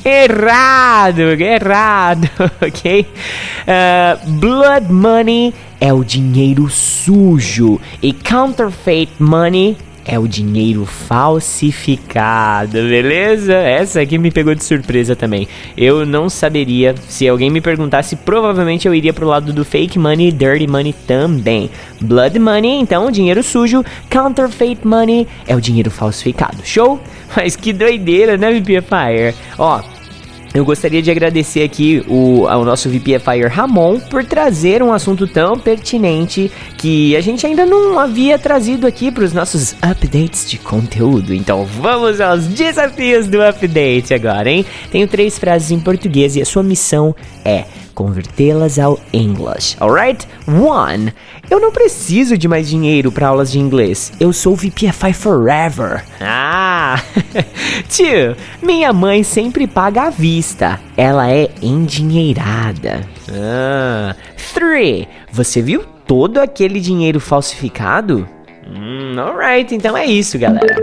Errado, 0.03 1.19
errado, 1.19 2.27
ok? 2.59 3.05
Uh, 3.05 4.31
blood 4.39 4.91
money 4.91 5.53
é 5.79 5.93
o 5.93 6.03
dinheiro 6.03 6.67
sujo 6.69 7.79
e 8.01 8.11
counterfeit 8.11 9.11
money 9.19 9.77
é 10.05 10.17
o 10.17 10.27
dinheiro 10.27 10.85
falsificado, 10.85 12.73
beleza? 12.73 13.53
Essa 13.53 14.01
aqui 14.01 14.17
me 14.17 14.31
pegou 14.31 14.55
de 14.55 14.63
surpresa 14.63 15.15
também. 15.15 15.47
Eu 15.77 16.05
não 16.05 16.29
saberia. 16.29 16.95
Se 17.07 17.27
alguém 17.27 17.49
me 17.49 17.61
perguntasse, 17.61 18.15
provavelmente 18.15 18.87
eu 18.87 18.95
iria 18.95 19.13
pro 19.13 19.27
lado 19.27 19.53
do 19.53 19.63
fake 19.63 19.99
money 19.99 20.29
e 20.29 20.31
dirty 20.31 20.67
money 20.67 20.93
também. 21.07 21.69
Blood 21.99 22.39
money, 22.39 22.79
então, 22.79 23.11
dinheiro 23.11 23.43
sujo. 23.43 23.83
Counterfeit 24.09 24.85
money 24.85 25.27
é 25.47 25.55
o 25.55 25.61
dinheiro 25.61 25.91
falsificado. 25.91 26.57
Show? 26.63 26.99
Mas 27.35 27.55
que 27.55 27.71
doideira, 27.71 28.37
né, 28.37 28.51
VPFire? 28.51 29.35
Ó, 29.57 29.81
eu 30.53 30.65
gostaria 30.65 31.01
de 31.01 31.09
agradecer 31.09 31.63
aqui 31.63 32.03
o, 32.07 32.45
ao 32.47 32.65
nosso 32.65 32.89
VPFire 32.89 33.47
Ramon 33.47 33.99
por 33.99 34.25
trazer 34.25 34.83
um 34.83 34.91
assunto 34.91 35.25
tão 35.25 35.57
pertinente 35.57 36.51
que 36.77 37.15
a 37.15 37.21
gente 37.21 37.45
ainda 37.45 37.65
não 37.65 37.97
havia 37.97 38.37
trazido 38.37 38.85
aqui 38.85 39.11
para 39.11 39.23
os 39.23 39.31
nossos 39.31 39.73
updates 39.81 40.49
de 40.49 40.57
conteúdo. 40.57 41.33
Então 41.33 41.65
vamos 41.65 42.19
aos 42.19 42.47
desafios 42.47 43.27
do 43.27 43.41
update 43.41 44.13
agora, 44.13 44.49
hein? 44.49 44.65
Tenho 44.91 45.07
três 45.07 45.39
frases 45.39 45.71
em 45.71 45.79
português 45.79 46.35
e 46.35 46.41
a 46.41 46.45
sua 46.45 46.63
missão 46.63 47.15
é 47.45 47.65
convertê-las 47.93 48.79
ao 48.79 48.99
English, 49.13 49.75
alright? 49.79 50.27
One, 50.47 51.13
eu 51.49 51.59
não 51.59 51.71
preciso 51.71 52.37
de 52.37 52.47
mais 52.47 52.69
dinheiro 52.69 53.11
para 53.11 53.27
aulas 53.27 53.51
de 53.51 53.59
inglês. 53.59 54.11
Eu 54.19 54.31
sou 54.33 54.55
VPFI 54.55 55.13
Forever. 55.13 56.03
Ah! 56.19 57.01
Two, 57.89 58.35
minha 58.61 58.91
mãe 58.93 59.23
sempre 59.23 59.67
paga 59.67 60.03
à 60.03 60.09
vista. 60.09 60.79
Ela 60.95 61.31
é 61.31 61.49
endinheirada. 61.61 63.01
Ah! 63.29 64.15
Three, 64.53 65.07
você 65.31 65.61
viu 65.61 65.83
todo 66.05 66.39
aquele 66.39 66.79
dinheiro 66.79 67.19
falsificado? 67.19 68.27
Hum, 68.67 69.19
alright, 69.19 69.73
então 69.73 69.97
é 69.97 70.05
isso, 70.05 70.37
galera. 70.37 70.81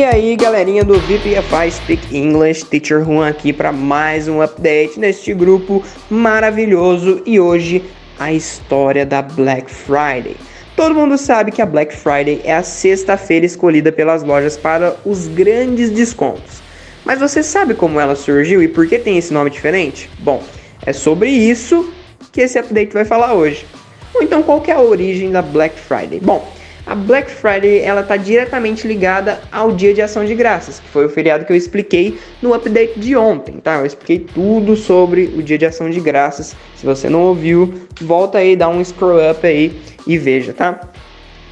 E 0.00 0.02
aí, 0.02 0.34
galerinha 0.34 0.82
do 0.82 0.98
VPFI 0.98 1.70
Speak 1.70 2.16
English, 2.16 2.64
Teacher 2.64 3.04
Juan 3.04 3.28
aqui 3.28 3.52
para 3.52 3.70
mais 3.70 4.28
um 4.28 4.40
update 4.40 4.98
neste 4.98 5.34
grupo 5.34 5.84
maravilhoso 6.08 7.20
e 7.26 7.38
hoje 7.38 7.84
a 8.18 8.32
história 8.32 9.04
da 9.04 9.20
Black 9.20 9.70
Friday. 9.70 10.36
Todo 10.74 10.94
mundo 10.94 11.18
sabe 11.18 11.52
que 11.52 11.60
a 11.60 11.66
Black 11.66 11.94
Friday 11.94 12.40
é 12.44 12.54
a 12.54 12.62
sexta-feira 12.62 13.44
escolhida 13.44 13.92
pelas 13.92 14.22
lojas 14.22 14.56
para 14.56 14.96
os 15.04 15.28
grandes 15.28 15.90
descontos. 15.90 16.62
Mas 17.04 17.20
você 17.20 17.42
sabe 17.42 17.74
como 17.74 18.00
ela 18.00 18.16
surgiu 18.16 18.62
e 18.62 18.68
por 18.68 18.86
que 18.86 18.98
tem 18.98 19.18
esse 19.18 19.34
nome 19.34 19.50
diferente? 19.50 20.08
Bom, 20.20 20.42
é 20.86 20.94
sobre 20.94 21.28
isso 21.28 21.92
que 22.32 22.40
esse 22.40 22.58
update 22.58 22.94
vai 22.94 23.04
falar 23.04 23.34
hoje. 23.34 23.66
Ou 24.14 24.22
então 24.22 24.42
qual 24.42 24.62
é 24.66 24.72
a 24.72 24.80
origem 24.80 25.30
da 25.30 25.42
Black 25.42 25.78
Friday? 25.78 26.20
Bom, 26.20 26.50
a 26.90 26.94
Black 26.96 27.30
Friday 27.30 27.78
ela 27.82 28.00
está 28.00 28.16
diretamente 28.16 28.84
ligada 28.84 29.40
ao 29.52 29.70
Dia 29.70 29.94
de 29.94 30.02
Ação 30.02 30.24
de 30.24 30.34
Graças, 30.34 30.80
que 30.80 30.88
foi 30.88 31.06
o 31.06 31.08
feriado 31.08 31.44
que 31.44 31.52
eu 31.52 31.56
expliquei 31.56 32.18
no 32.42 32.52
update 32.52 32.98
de 32.98 33.16
ontem, 33.16 33.58
tá? 33.60 33.76
Eu 33.76 33.86
expliquei 33.86 34.18
tudo 34.18 34.74
sobre 34.74 35.32
o 35.36 35.40
Dia 35.40 35.56
de 35.56 35.64
Ação 35.64 35.88
de 35.88 36.00
Graças. 36.00 36.56
Se 36.74 36.84
você 36.84 37.08
não 37.08 37.20
ouviu, 37.20 37.72
volta 38.00 38.38
aí, 38.38 38.56
dá 38.56 38.68
um 38.68 38.84
scroll 38.84 39.30
up 39.30 39.46
aí 39.46 39.80
e 40.04 40.18
veja, 40.18 40.52
tá? 40.52 40.80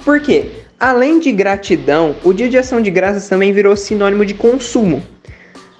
Por 0.04 0.20
quê? 0.20 0.46
Além 0.80 1.20
de 1.20 1.30
gratidão, 1.30 2.16
o 2.24 2.32
Dia 2.32 2.48
de 2.48 2.58
Ação 2.58 2.82
de 2.82 2.90
Graças 2.90 3.28
também 3.28 3.52
virou 3.52 3.76
sinônimo 3.76 4.26
de 4.26 4.34
consumo. 4.34 5.00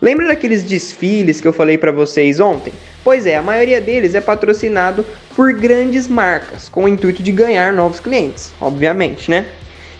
Lembra 0.00 0.28
daqueles 0.28 0.62
desfiles 0.62 1.40
que 1.40 1.48
eu 1.48 1.52
falei 1.52 1.76
para 1.76 1.90
vocês 1.90 2.38
ontem? 2.38 2.72
Pois 3.02 3.26
é, 3.26 3.36
a 3.36 3.42
maioria 3.42 3.80
deles 3.80 4.14
é 4.14 4.20
patrocinado 4.20 5.04
por 5.38 5.52
grandes 5.52 6.08
marcas, 6.08 6.68
com 6.68 6.82
o 6.82 6.88
intuito 6.88 7.22
de 7.22 7.30
ganhar 7.30 7.72
novos 7.72 8.00
clientes, 8.00 8.52
obviamente, 8.60 9.30
né? 9.30 9.46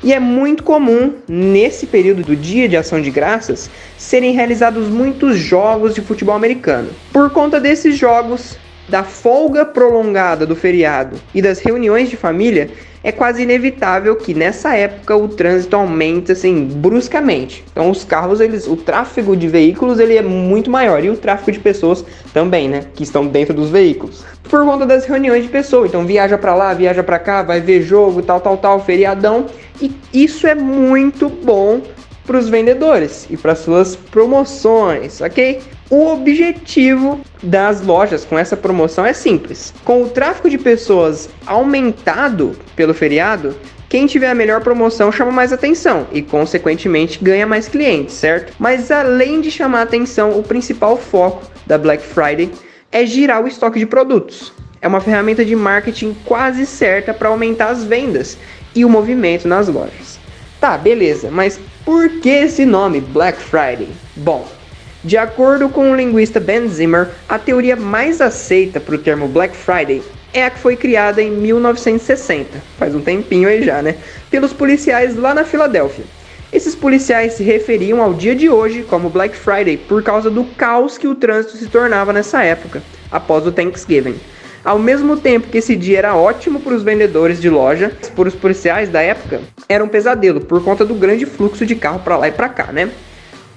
E 0.03 0.13
é 0.13 0.19
muito 0.19 0.65
comum, 0.65 1.15
nesse 1.29 1.87
período 1.87 2.25
do 2.25 2.35
Dia 2.35 2.69
de 2.69 2.77
Ação 2.77 3.01
de 3.01 3.09
Graças, 3.09 3.71
serem 3.97 4.33
realizados 4.33 4.89
muitos 4.89 5.39
jogos 5.39 5.95
de 5.95 6.01
futebol 6.01 6.35
americano. 6.35 6.91
Por 7.13 7.31
conta 7.31 7.61
desses 7.61 7.97
jogos, 7.97 8.59
da 8.89 9.05
folga 9.05 9.65
prolongada 9.65 10.47
do 10.47 10.57
feriado 10.57 11.17
e 11.35 11.43
das 11.43 11.59
reuniões 11.59 12.09
de 12.09 12.17
família, 12.17 12.71
é 13.03 13.13
quase 13.13 13.43
inevitável 13.43 14.17
que 14.17 14.35
nessa 14.35 14.75
época 14.75 15.17
o 15.17 15.29
trânsito 15.29 15.77
aumente 15.77 16.33
assim 16.33 16.65
bruscamente. 16.65 17.65
Então 17.71 17.91
os 17.91 18.05
carros, 18.05 18.41
eles, 18.41 18.67
o 18.67 18.77
tráfego 18.77 19.37
de 19.37 19.47
veículos 19.47 19.99
ele 19.99 20.17
é 20.17 20.23
muito 20.23 20.71
maior 20.71 21.05
e 21.05 21.11
o 21.11 21.17
tráfego 21.17 21.53
de 21.53 21.61
pessoas 21.61 22.05
também, 22.33 22.69
né, 22.69 22.85
que 22.95 23.03
estão 23.03 23.27
dentro 23.27 23.55
dos 23.55 23.71
veículos. 23.71 24.25
Por 24.43 24.65
conta 24.65 24.85
das 24.85 25.05
reuniões 25.05 25.45
de 25.45 25.49
pessoas, 25.49 25.91
então 25.91 26.07
viaja 26.07 26.37
para 26.37 26.55
lá, 26.55 26.75
viaja 26.75 27.03
para 27.03 27.19
cá, 27.19 27.43
vai 27.43 27.61
ver 27.61 27.83
jogo, 27.83 28.23
tal, 28.23 28.41
tal, 28.41 28.57
tal, 28.57 28.85
feriadão, 28.85 29.47
e 29.81 29.95
isso 30.13 30.47
é 30.47 30.55
muito 30.55 31.29
bom 31.29 31.81
para 32.27 32.37
os 32.37 32.49
vendedores 32.49 33.27
e 33.31 33.37
para 33.37 33.55
suas 33.55 33.97
promoções, 33.97 35.21
ok? 35.21 35.61
O 35.91 36.13
objetivo 36.13 37.19
das 37.43 37.81
lojas 37.81 38.23
com 38.23 38.39
essa 38.39 38.55
promoção 38.55 39.07
é 39.07 39.15
simples. 39.15 39.73
Com 39.87 40.03
o 40.03 40.11
tráfego 40.11 40.51
de 40.51 40.59
pessoas 40.59 41.31
aumentado 41.47 42.55
pelo 42.77 42.93
feriado, 42.93 43.57
quem 43.89 44.07
tiver 44.07 44.29
a 44.29 44.35
melhor 44.35 44.61
promoção 44.61 45.11
chama 45.11 45.33
mais 45.33 45.51
atenção 45.51 46.07
e, 46.13 46.21
consequentemente, 46.21 47.19
ganha 47.23 47.47
mais 47.47 47.69
clientes, 47.69 48.17
certo? 48.17 48.53
Mas 48.59 48.91
além 48.91 49.41
de 49.41 49.51
chamar 49.51 49.81
atenção, 49.81 50.39
o 50.39 50.43
principal 50.43 50.99
foco 50.99 51.51
da 51.67 51.79
Black 51.79 52.03
Friday 52.03 52.51
é 52.93 53.07
girar 53.07 53.43
o 53.43 53.49
estoque 53.49 53.79
de 53.79 53.87
produtos. 53.87 54.53
É 54.83 54.89
uma 54.89 55.01
ferramenta 55.01 55.43
de 55.43 55.57
marketing 55.57 56.15
quase 56.27 56.67
certa 56.67 57.15
para 57.15 57.31
aumentar 57.31 57.69
as 57.71 57.83
vendas 57.83 58.37
e 58.75 58.85
o 58.85 58.91
movimento 58.91 59.49
nas 59.49 59.69
lojas. 59.69 60.21
Tá, 60.61 60.77
beleza, 60.77 61.31
mas 61.31 61.59
por 61.83 62.11
que 62.21 62.29
esse 62.29 62.67
nome 62.67 63.01
Black 63.01 63.39
Friday? 63.41 63.89
Bom, 64.17 64.58
de 65.05 65.17
acordo 65.17 65.69
com 65.69 65.93
o 65.93 65.95
linguista 65.95 66.41
Ben 66.41 66.67
Zimmer, 66.67 67.09
a 67.29 67.39
teoria 67.39 67.77
mais 67.77 68.21
aceita 68.21 68.81
para 68.81 68.97
o 68.97 68.99
termo 68.99 69.29
Black 69.29 69.57
Friday 69.57 70.03
é 70.33 70.45
a 70.45 70.51
que 70.51 70.59
foi 70.59 70.77
criada 70.77 71.23
em 71.23 71.31
1960, 71.31 72.59
faz 72.77 72.95
um 72.95 73.01
tempinho 73.01 73.49
aí 73.49 73.63
já, 73.63 73.81
né? 73.81 73.97
Pelos 74.31 74.53
policiais 74.53 75.17
lá 75.17 75.33
na 75.33 75.45
Filadélfia. 75.45 76.05
Esses 76.53 76.75
policiais 76.75 77.35
se 77.35 77.43
referiam 77.43 78.03
ao 78.03 78.13
dia 78.13 78.35
de 78.35 78.49
hoje 78.49 78.83
como 78.83 79.09
Black 79.09 79.37
Friday 79.37 79.77
por 79.77 80.03
causa 80.03 80.31
do 80.31 80.45
caos 80.45 80.99
que 80.99 81.07
o 81.07 81.15
trânsito 81.15 81.57
se 81.57 81.67
tornava 81.67 82.13
nessa 82.13 82.43
época, 82.43 82.83
após 83.11 83.47
o 83.47 83.53
Thanksgiving. 83.53 84.17
Ao 84.65 84.79
mesmo 84.79 85.17
tempo 85.17 85.49
que 85.49 85.59
esse 85.59 85.77
dia 85.77 85.99
era 85.99 86.17
ótimo 86.17 86.61
para 86.61 86.75
os 86.75 86.83
vendedores 86.83 87.41
de 87.41 87.49
loja, 87.49 87.93
para 88.15 88.29
os 88.29 88.35
policiais 88.35 88.89
da 88.89 89.01
época, 89.01 89.41
era 89.69 89.85
um 89.85 89.89
pesadelo 89.89 90.41
por 90.41 90.63
conta 90.63 90.85
do 90.85 90.95
grande 90.95 91.25
fluxo 91.25 91.65
de 91.65 91.77
carro 91.77 92.01
para 92.01 92.17
lá 92.17 92.29
e 92.29 92.33
para 92.33 92.49
cá, 92.49 92.73
né? 92.73 92.91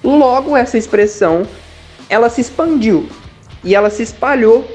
Logo 0.02 0.56
essa 0.56 0.76
expressão, 0.76 1.46
ela 2.08 2.28
se 2.28 2.40
expandiu 2.40 3.08
e 3.62 3.74
ela 3.74 3.90
se 3.90 4.02
espalhou 4.02 4.66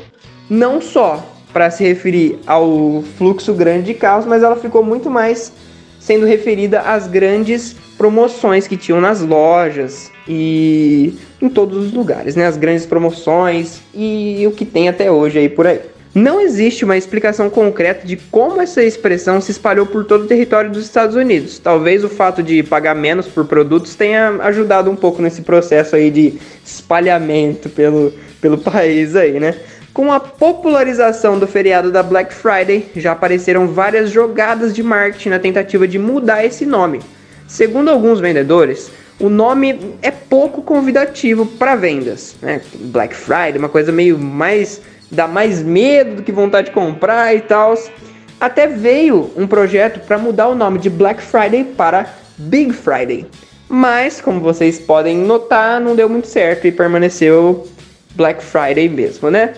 não 0.50 0.82
só 0.82 1.24
para 1.52 1.70
se 1.70 1.84
referir 1.84 2.40
ao 2.46 3.04
fluxo 3.18 3.54
grande 3.54 3.88
de 3.88 3.94
carros, 3.94 4.26
mas 4.26 4.44
ela 4.44 4.56
ficou 4.56 4.84
muito 4.84 5.10
mais 5.10 5.52
sendo 6.00 6.26
referida 6.26 6.82
às 6.82 7.08
grandes 7.08 7.76
promoções 7.98 8.68
que 8.68 8.78
tinham 8.78 9.02
nas 9.02 9.22
lojas 9.22 10.12
e 10.28 11.18
em 11.42 11.50
todos 11.50 11.78
os 11.78 11.92
lugares, 11.92 12.36
né? 12.36 12.46
As 12.46 12.56
grandes 12.56 12.86
promoções 12.86 13.82
e 13.94 14.46
o 14.48 14.52
que 14.52 14.66
tem 14.66 14.88
até 14.88 15.12
hoje 15.12 15.40
aí 15.40 15.50
por 15.50 15.68
aí. 15.68 15.82
Não 16.16 16.42
existe 16.42 16.84
uma 16.84 16.98
explicação 16.98 17.50
concreta 17.50 18.08
de 18.08 18.18
como 18.18 18.62
essa 18.62 18.84
expressão 18.84 19.40
se 19.40 19.52
espalhou 19.52 19.86
por 19.86 20.06
todo 20.06 20.24
o 20.24 20.28
território 20.28 20.72
dos 20.72 20.84
Estados 20.84 21.16
Unidos. 21.16 21.60
Talvez 21.60 22.04
o 22.04 22.10
fato 22.10 22.42
de 22.42 22.64
pagar 22.64 22.96
menos 22.96 23.28
por 23.28 23.46
produtos 23.46 23.96
tenha 23.96 24.30
ajudado 24.42 24.90
um 24.90 24.96
pouco 24.96 25.22
nesse 25.22 25.42
processo 25.42 25.96
aí 25.96 26.10
de 26.10 26.34
espalhamento 26.66 27.70
pelo, 27.70 28.14
pelo 28.42 28.58
país 28.58 29.16
aí, 29.16 29.40
né? 29.40 29.56
Com 29.94 30.12
a 30.12 30.20
popularização 30.20 31.40
do 31.40 31.48
feriado 31.48 31.92
da 31.92 32.04
Black 32.04 32.34
Friday, 32.34 32.88
já 32.96 33.14
apareceram 33.14 33.68
várias 33.68 34.12
jogadas 34.12 34.74
de 34.74 34.84
marketing 34.84 35.30
na 35.30 35.40
tentativa 35.40 35.88
de 35.88 35.98
mudar 35.98 36.46
esse 36.46 36.66
nome. 36.66 37.00
Segundo 37.48 37.90
alguns 37.90 38.20
vendedores, 38.20 38.92
o 39.20 39.30
nome 39.30 39.96
é 40.02 40.12
pouco 40.12 40.62
convidativo 40.62 41.46
para 41.46 41.76
vendas. 41.76 42.36
Né? 42.42 42.62
Black 42.76 43.16
Friday, 43.16 43.58
uma 43.58 43.70
coisa 43.70 43.92
meio 43.92 44.20
mais 44.20 44.82
dá 45.12 45.28
mais 45.28 45.62
medo 45.62 46.18
do 46.18 46.24
que 46.24 46.32
vontade 46.32 46.68
de 46.68 46.74
comprar 46.74 47.36
e 47.36 47.42
tal. 47.42 47.76
Até 48.40 48.68
veio 48.68 49.32
um 49.36 49.48
projeto 49.48 50.06
para 50.06 50.18
mudar 50.18 50.48
o 50.48 50.56
nome 50.56 50.80
de 50.80 50.90
Black 50.90 51.22
Friday 51.22 51.64
para 51.64 52.14
Big 52.38 52.72
Friday. 52.74 53.26
Mas, 53.68 54.22
como 54.22 54.40
vocês 54.40 54.80
podem 54.80 55.18
notar, 55.18 55.82
não 55.82 55.96
deu 55.96 56.08
muito 56.08 56.28
certo 56.28 56.68
e 56.68 56.72
permaneceu 56.72 57.68
Black 58.16 58.44
Friday 58.44 58.88
mesmo, 58.88 59.30
né? 59.30 59.54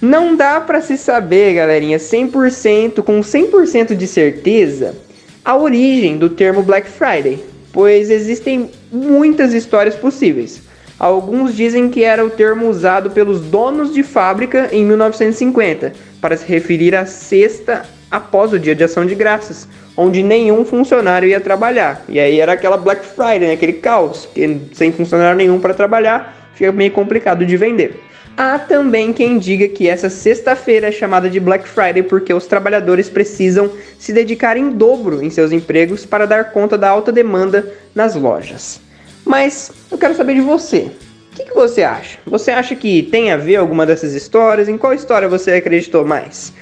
Não 0.00 0.34
dá 0.34 0.60
para 0.60 0.80
se 0.80 0.96
saber, 0.96 1.54
galerinha, 1.54 1.98
100% 1.98 3.02
com 3.02 3.20
100% 3.20 3.94
de 3.94 4.06
certeza 4.06 4.96
a 5.44 5.56
origem 5.56 6.16
do 6.18 6.30
termo 6.30 6.62
Black 6.62 6.88
Friday, 6.88 7.44
pois 7.72 8.10
existem 8.10 8.70
muitas 8.90 9.52
histórias 9.54 9.94
possíveis. 9.94 10.60
Alguns 11.02 11.56
dizem 11.56 11.90
que 11.90 12.04
era 12.04 12.24
o 12.24 12.30
termo 12.30 12.68
usado 12.68 13.10
pelos 13.10 13.40
donos 13.40 13.92
de 13.92 14.04
fábrica 14.04 14.68
em 14.70 14.84
1950 14.84 15.94
para 16.20 16.36
se 16.36 16.46
referir 16.46 16.94
à 16.94 17.04
sexta 17.04 17.82
após 18.08 18.52
o 18.52 18.58
Dia 18.58 18.72
de 18.72 18.84
Ação 18.84 19.04
de 19.04 19.16
Graças, 19.16 19.66
onde 19.96 20.22
nenhum 20.22 20.64
funcionário 20.64 21.28
ia 21.28 21.40
trabalhar. 21.40 22.04
E 22.08 22.20
aí 22.20 22.38
era 22.38 22.52
aquela 22.52 22.76
Black 22.76 23.04
Friday, 23.04 23.40
né? 23.40 23.52
aquele 23.54 23.72
caos, 23.72 24.28
que 24.32 24.60
sem 24.74 24.92
funcionário 24.92 25.36
nenhum 25.36 25.58
para 25.58 25.74
trabalhar, 25.74 26.52
fica 26.54 26.70
meio 26.70 26.92
complicado 26.92 27.44
de 27.44 27.56
vender. 27.56 28.00
Há 28.36 28.60
também 28.60 29.12
quem 29.12 29.40
diga 29.40 29.66
que 29.66 29.88
essa 29.88 30.08
sexta-feira 30.08 30.86
é 30.86 30.92
chamada 30.92 31.28
de 31.28 31.40
Black 31.40 31.66
Friday 31.66 32.04
porque 32.04 32.32
os 32.32 32.46
trabalhadores 32.46 33.10
precisam 33.10 33.72
se 33.98 34.12
dedicar 34.12 34.56
em 34.56 34.70
dobro 34.70 35.20
em 35.20 35.30
seus 35.30 35.50
empregos 35.50 36.06
para 36.06 36.26
dar 36.26 36.52
conta 36.52 36.78
da 36.78 36.88
alta 36.88 37.10
demanda 37.10 37.74
nas 37.92 38.14
lojas. 38.14 38.80
Mas 39.24 39.70
eu 39.90 39.98
quero 39.98 40.14
saber 40.14 40.34
de 40.34 40.40
você. 40.40 40.90
O 41.32 41.34
que, 41.34 41.44
que, 41.44 41.54
você 41.54 41.82
acha? 41.82 42.18
Você 42.26 42.50
acha 42.50 42.74
que 42.74 43.04
tem 43.04 43.30
a 43.30 43.36
ver 43.36 43.56
alguma 43.56 43.86
dessas 43.86 44.12
histórias? 44.12 44.68
Em 44.68 44.76
qual 44.76 44.92
história 44.92 45.28
você 45.28 45.52
acreditou 45.52 46.04
mais? 46.04 46.52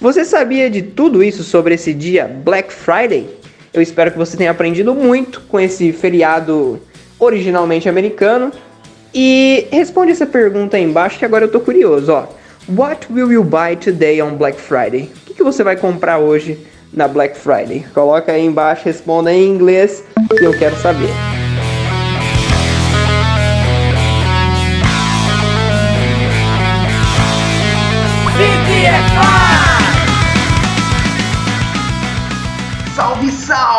Você 0.00 0.24
sabia 0.24 0.68
de 0.68 0.82
tudo 0.82 1.22
isso 1.22 1.42
sobre 1.42 1.74
esse 1.74 1.94
dia 1.94 2.26
Black 2.26 2.72
Friday? 2.72 3.28
Eu 3.72 3.80
espero 3.80 4.10
que 4.10 4.18
você 4.18 4.36
tenha 4.36 4.50
aprendido 4.50 4.94
muito 4.94 5.40
com 5.42 5.58
esse 5.58 5.92
feriado 5.92 6.80
originalmente 7.18 7.88
americano. 7.88 8.52
E 9.14 9.66
responde 9.70 10.12
essa 10.12 10.26
pergunta 10.26 10.76
aí 10.76 10.84
embaixo 10.84 11.18
que 11.18 11.24
agora 11.24 11.44
eu 11.44 11.50
tô 11.50 11.60
curioso, 11.60 12.12
ó. 12.12 12.26
What 12.68 13.12
will 13.12 13.32
you 13.32 13.42
buy 13.42 13.76
today 13.76 14.22
on 14.22 14.36
Black 14.36 14.60
Friday? 14.60 15.10
O 15.22 15.26
que, 15.26 15.34
que 15.34 15.42
você 15.42 15.64
vai 15.64 15.76
comprar 15.76 16.18
hoje 16.18 16.58
na 16.92 17.08
Black 17.08 17.36
Friday? 17.36 17.84
Coloca 17.92 18.30
aí 18.32 18.44
embaixo, 18.44 18.84
responda 18.84 19.32
em 19.32 19.48
inglês 19.48 20.04
que 20.36 20.44
eu 20.44 20.56
quero 20.56 20.76
saber. 20.76 21.08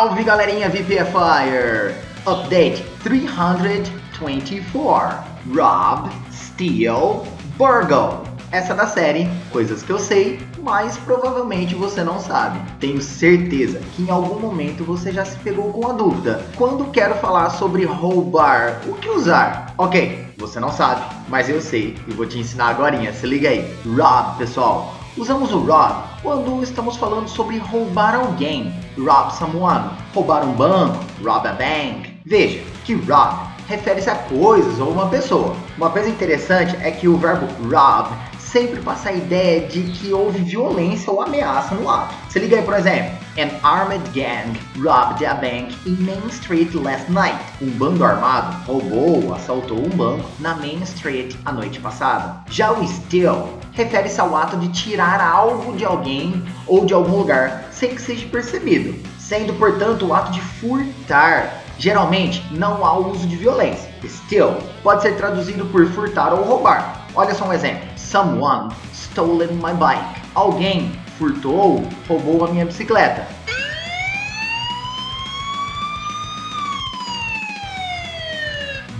Salve, 0.02 0.24
galerinha 0.24 0.68
VPFire! 0.68 1.94
Update 2.26 2.84
324. 3.04 5.16
Rob, 5.54 6.10
Steal, 6.32 7.24
Burgle. 7.56 8.24
Essa 8.50 8.72
é 8.72 8.76
da 8.76 8.88
série 8.88 9.30
Coisas 9.52 9.84
que 9.84 9.90
eu 9.90 10.00
sei, 10.00 10.40
mas 10.60 10.98
provavelmente 10.98 11.76
você 11.76 12.02
não 12.02 12.18
sabe. 12.18 12.60
Tenho 12.80 13.00
certeza 13.00 13.78
que 13.94 14.02
em 14.02 14.10
algum 14.10 14.40
momento 14.40 14.82
você 14.82 15.12
já 15.12 15.24
se 15.24 15.38
pegou 15.38 15.72
com 15.72 15.88
a 15.88 15.92
dúvida. 15.92 16.44
Quando 16.56 16.90
quero 16.90 17.14
falar 17.14 17.50
sobre 17.50 17.84
roubar, 17.84 18.80
o 18.88 18.94
que 18.94 19.08
usar? 19.08 19.72
Ok, 19.78 20.26
você 20.36 20.58
não 20.58 20.72
sabe, 20.72 21.14
mas 21.28 21.48
eu 21.48 21.60
sei 21.60 21.96
e 22.08 22.12
vou 22.12 22.26
te 22.26 22.40
ensinar 22.40 22.70
agora. 22.70 23.12
Se 23.12 23.24
liga 23.24 23.50
aí. 23.50 23.72
Rob, 23.86 24.36
pessoal. 24.36 24.96
Usamos 25.16 25.52
o 25.52 25.58
rob 25.58 26.04
quando 26.22 26.62
estamos 26.62 26.96
falando 26.96 27.28
sobre 27.28 27.58
roubar 27.58 28.14
alguém. 28.14 28.74
Rob 28.96 29.30
someone. 29.34 29.90
Roubar 30.14 30.42
um 30.42 30.52
banco. 30.52 31.04
Rob 31.22 31.46
a 31.46 31.52
bank. 31.52 32.18
Veja 32.24 32.62
que 32.84 32.94
rob 32.94 33.52
refere-se 33.68 34.08
a 34.08 34.14
coisas 34.14 34.80
ou 34.80 34.90
uma 34.90 35.08
pessoa. 35.08 35.54
Uma 35.76 35.90
coisa 35.90 36.08
interessante 36.08 36.76
é 36.80 36.90
que 36.90 37.08
o 37.08 37.18
verbo 37.18 37.46
rob 37.68 38.08
sempre 38.38 38.80
passa 38.80 39.10
a 39.10 39.12
ideia 39.12 39.66
de 39.66 39.82
que 39.82 40.12
houve 40.14 40.38
violência 40.38 41.12
ou 41.12 41.20
ameaça 41.20 41.74
no 41.74 41.90
ato. 41.90 42.14
Se 42.30 42.38
liga 42.38 42.56
aí, 42.56 42.62
por 42.62 42.74
exemplo. 42.74 43.21
An 43.38 43.48
armed 43.64 44.12
gang 44.12 44.58
robbed 44.76 45.22
a 45.22 45.34
bank 45.34 45.72
in 45.86 45.96
Main 46.04 46.28
Street 46.28 46.74
last 46.74 47.08
night. 47.08 47.40
Um 47.62 47.70
bando 47.78 48.04
armado 48.04 48.54
roubou 48.66 49.24
ou 49.24 49.34
assaltou 49.34 49.78
um 49.78 49.88
banco 49.88 50.28
na 50.38 50.54
Main 50.54 50.82
Street 50.82 51.34
a 51.46 51.50
noite 51.50 51.80
passada. 51.80 52.44
Já 52.50 52.70
o 52.70 52.86
steal 52.86 53.48
refere-se 53.72 54.20
ao 54.20 54.36
ato 54.36 54.58
de 54.58 54.68
tirar 54.68 55.18
algo 55.18 55.74
de 55.74 55.82
alguém 55.82 56.44
ou 56.66 56.84
de 56.84 56.92
algum 56.92 57.16
lugar 57.16 57.68
sem 57.72 57.94
que 57.94 58.02
seja 58.02 58.26
percebido, 58.26 58.94
sendo 59.18 59.54
portanto 59.54 60.04
o 60.04 60.12
ato 60.12 60.30
de 60.30 60.40
furtar. 60.42 61.62
Geralmente 61.78 62.44
não 62.50 62.84
há 62.84 62.98
o 62.98 63.12
uso 63.12 63.26
de 63.26 63.36
violência. 63.36 63.90
Steal 64.06 64.58
pode 64.82 65.00
ser 65.00 65.16
traduzido 65.16 65.64
por 65.66 65.86
furtar 65.86 66.34
ou 66.34 66.44
roubar. 66.44 67.06
Olha 67.14 67.34
só 67.34 67.46
um 67.46 67.52
exemplo. 67.54 67.88
Someone 67.96 68.74
stolen 68.92 69.54
my 69.54 69.72
bike. 69.72 70.20
Alguém 70.34 70.92
furtou, 71.18 71.82
roubou 72.08 72.44
a 72.44 72.50
minha 72.50 72.64
bicicleta. 72.64 73.26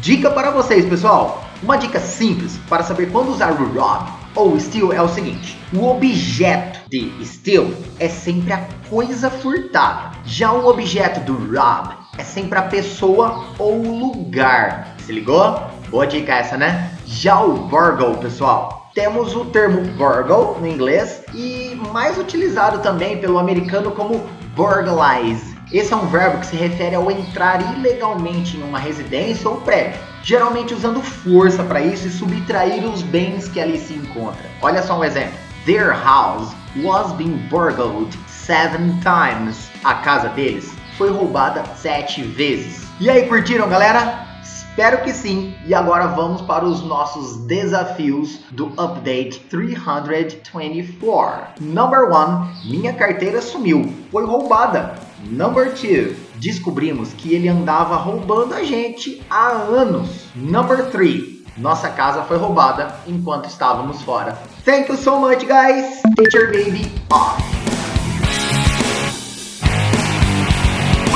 Dica 0.00 0.30
para 0.30 0.50
vocês, 0.50 0.84
pessoal. 0.84 1.44
Uma 1.62 1.78
dica 1.78 2.00
simples 2.00 2.58
para 2.68 2.82
saber 2.82 3.12
quando 3.12 3.30
usar 3.30 3.52
o 3.52 3.72
rob 3.72 4.10
ou 4.34 4.58
steal 4.58 4.92
é 4.92 5.00
o 5.00 5.08
seguinte: 5.08 5.56
o 5.72 5.86
objeto 5.86 6.80
de 6.90 7.24
steal 7.24 7.68
é 8.00 8.08
sempre 8.08 8.52
a 8.52 8.66
coisa 8.90 9.30
furtada. 9.30 10.16
Já 10.24 10.52
o 10.52 10.66
objeto 10.66 11.20
do 11.20 11.34
rob 11.34 11.94
é 12.18 12.24
sempre 12.24 12.58
a 12.58 12.62
pessoa 12.62 13.44
ou 13.58 13.80
o 13.80 13.98
lugar. 13.98 14.96
Se 14.98 15.12
ligou? 15.12 15.60
Boa 15.88 16.06
dica 16.06 16.34
essa, 16.34 16.56
né? 16.56 16.98
Já 17.06 17.40
o 17.40 17.68
burgle, 17.68 18.16
pessoal, 18.16 18.81
temos 18.94 19.34
o 19.34 19.46
termo 19.46 19.80
burgle 19.96 20.58
no 20.60 20.66
inglês 20.66 21.22
e 21.34 21.80
mais 21.92 22.18
utilizado 22.18 22.80
também 22.80 23.18
pelo 23.18 23.38
americano 23.38 23.90
como 23.92 24.26
burglarize. 24.54 25.56
Esse 25.72 25.94
é 25.94 25.96
um 25.96 26.06
verbo 26.06 26.38
que 26.40 26.46
se 26.46 26.56
refere 26.56 26.94
ao 26.94 27.10
entrar 27.10 27.74
ilegalmente 27.76 28.58
em 28.58 28.62
uma 28.62 28.78
residência 28.78 29.48
ou 29.48 29.56
prédio, 29.62 29.98
geralmente 30.22 30.74
usando 30.74 31.00
força 31.00 31.64
para 31.64 31.80
isso 31.80 32.06
e 32.06 32.10
subtrair 32.10 32.84
os 32.84 33.02
bens 33.02 33.48
que 33.48 33.58
ali 33.58 33.78
se 33.78 33.94
encontram. 33.94 34.44
Olha 34.60 34.82
só 34.82 34.98
um 34.98 35.04
exemplo. 35.04 35.38
Their 35.64 35.92
house 35.92 36.54
was 36.82 37.12
being 37.12 37.38
burgled 37.48 38.14
seven 38.28 39.00
times. 39.00 39.70
A 39.84 39.94
casa 39.94 40.28
deles 40.28 40.70
foi 40.98 41.10
roubada 41.10 41.64
sete 41.76 42.22
vezes. 42.22 42.82
E 43.00 43.08
aí, 43.08 43.26
curtiram, 43.26 43.68
galera? 43.68 44.31
Espero 44.72 45.02
que 45.02 45.12
sim. 45.12 45.54
E 45.66 45.74
agora 45.74 46.06
vamos 46.06 46.40
para 46.40 46.64
os 46.64 46.82
nossos 46.82 47.44
desafios 47.44 48.38
do 48.50 48.68
Update 48.68 49.40
324. 49.50 51.62
Number 51.62 52.10
1, 52.10 52.70
minha 52.70 52.94
carteira 52.94 53.42
sumiu, 53.42 53.92
foi 54.10 54.24
roubada. 54.24 54.94
Number 55.24 55.74
2, 55.74 56.16
descobrimos 56.36 57.12
que 57.12 57.34
ele 57.34 57.50
andava 57.50 57.96
roubando 57.96 58.54
a 58.54 58.64
gente 58.64 59.22
há 59.28 59.48
anos. 59.48 60.08
Number 60.34 60.86
3, 60.86 61.42
nossa 61.58 61.90
casa 61.90 62.22
foi 62.22 62.38
roubada 62.38 62.94
enquanto 63.06 63.50
estávamos 63.50 64.00
fora. 64.00 64.38
Thank 64.64 64.90
you 64.90 64.96
so 64.96 65.20
much, 65.20 65.44
guys. 65.44 66.00
Teacher 66.16 66.46
Baby 66.46 66.90
off. 67.10 67.42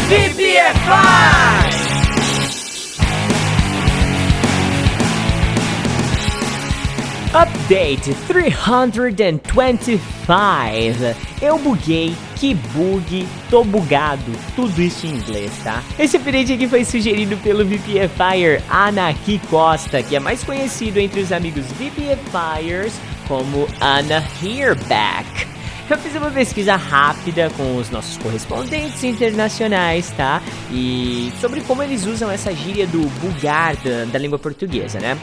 VPFI! 0.08 1.75
Update 7.34 8.14
325. 8.26 10.00
Eu 11.42 11.58
buguei, 11.58 12.14
que 12.36 12.54
bug, 12.54 13.26
tô 13.50 13.64
bugado, 13.64 14.32
tudo 14.54 14.80
isso 14.80 15.06
em 15.06 15.10
inglês, 15.10 15.52
tá? 15.62 15.82
Esse 15.98 16.16
update 16.16 16.52
aqui 16.52 16.68
foi 16.68 16.84
sugerido 16.84 17.36
pelo 17.38 17.64
VPFire 17.64 18.62
Anaki 18.68 19.40
Costa, 19.50 20.02
que 20.02 20.16
é 20.16 20.20
mais 20.20 20.42
conhecido 20.42 20.98
entre 20.98 21.20
os 21.20 21.32
amigos 21.32 21.66
VPFires 21.72 22.94
como 23.28 23.68
Anna 23.80 24.24
Hereback. 24.42 25.46
Eu 25.88 25.96
fiz 25.98 26.16
uma 26.16 26.32
pesquisa 26.32 26.74
rápida 26.74 27.48
com 27.56 27.76
os 27.76 27.90
nossos 27.90 28.18
correspondentes 28.18 29.04
internacionais, 29.04 30.10
tá? 30.16 30.42
E 30.70 31.32
sobre 31.40 31.60
como 31.60 31.80
eles 31.80 32.06
usam 32.06 32.28
essa 32.28 32.52
gíria 32.52 32.88
do 32.88 33.02
bugar 33.20 33.76
da, 33.76 34.04
da 34.04 34.18
língua 34.18 34.38
portuguesa, 34.38 34.98
né? 34.98 35.16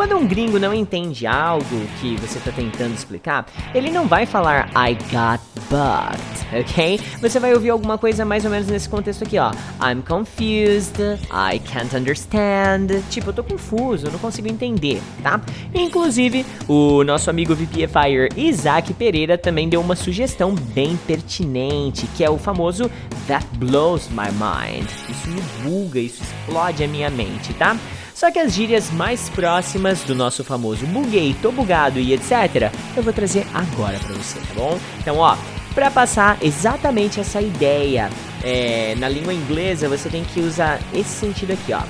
Quando 0.00 0.16
um 0.16 0.26
gringo 0.26 0.58
não 0.58 0.72
entende 0.72 1.26
algo 1.26 1.86
que 2.00 2.16
você 2.16 2.38
está 2.38 2.50
tentando 2.50 2.94
explicar, 2.94 3.46
ele 3.74 3.90
não 3.90 4.08
vai 4.08 4.24
falar 4.24 4.70
I 4.74 4.94
got 4.94 5.42
bugged, 5.68 6.58
ok? 6.58 6.98
Você 7.20 7.38
vai 7.38 7.52
ouvir 7.52 7.68
alguma 7.68 7.98
coisa 7.98 8.24
mais 8.24 8.46
ou 8.46 8.50
menos 8.50 8.66
nesse 8.66 8.88
contexto 8.88 9.24
aqui, 9.24 9.38
ó. 9.38 9.50
I'm 9.78 10.00
confused, 10.00 10.98
I 11.30 11.58
can't 11.58 11.94
understand. 11.94 13.02
Tipo, 13.10 13.28
eu 13.28 13.34
tô 13.34 13.44
confuso, 13.44 14.10
não 14.10 14.18
consigo 14.18 14.48
entender, 14.48 15.02
tá? 15.22 15.38
Inclusive, 15.74 16.46
o 16.66 17.04
nosso 17.04 17.28
amigo 17.28 17.54
VPFire 17.54 18.30
Isaac 18.38 18.94
Pereira 18.94 19.36
também 19.36 19.68
deu 19.68 19.82
uma 19.82 19.96
sugestão 19.96 20.54
bem 20.54 20.96
pertinente, 21.06 22.06
que 22.16 22.24
é 22.24 22.30
o 22.30 22.38
famoso 22.38 22.90
That 23.28 23.46
blows 23.58 24.08
my 24.08 24.30
mind. 24.32 24.88
Isso 25.10 25.28
me 25.28 25.42
buga, 25.62 26.00
isso 26.00 26.22
explode 26.22 26.82
a 26.82 26.88
minha 26.88 27.10
mente, 27.10 27.52
tá? 27.52 27.76
Só 28.20 28.30
que 28.30 28.38
as 28.38 28.52
gírias 28.52 28.90
mais 28.90 29.30
próximas 29.30 30.02
do 30.02 30.14
nosso 30.14 30.44
famoso 30.44 30.84
buguei, 30.84 31.34
tô 31.40 31.50
bugado 31.50 31.98
e 31.98 32.12
etc, 32.12 32.70
eu 32.94 33.02
vou 33.02 33.14
trazer 33.14 33.46
agora 33.54 33.98
pra 33.98 34.14
você, 34.14 34.38
tá 34.40 34.54
bom? 34.54 34.78
Então, 34.98 35.16
ó, 35.16 35.38
para 35.74 35.90
passar 35.90 36.36
exatamente 36.42 37.18
essa 37.18 37.40
ideia 37.40 38.10
é, 38.44 38.94
na 38.98 39.08
língua 39.08 39.32
inglesa, 39.32 39.88
você 39.88 40.10
tem 40.10 40.22
que 40.22 40.38
usar 40.40 40.78
esse 40.92 41.08
sentido 41.08 41.54
aqui, 41.54 41.72
ó. 41.72 41.80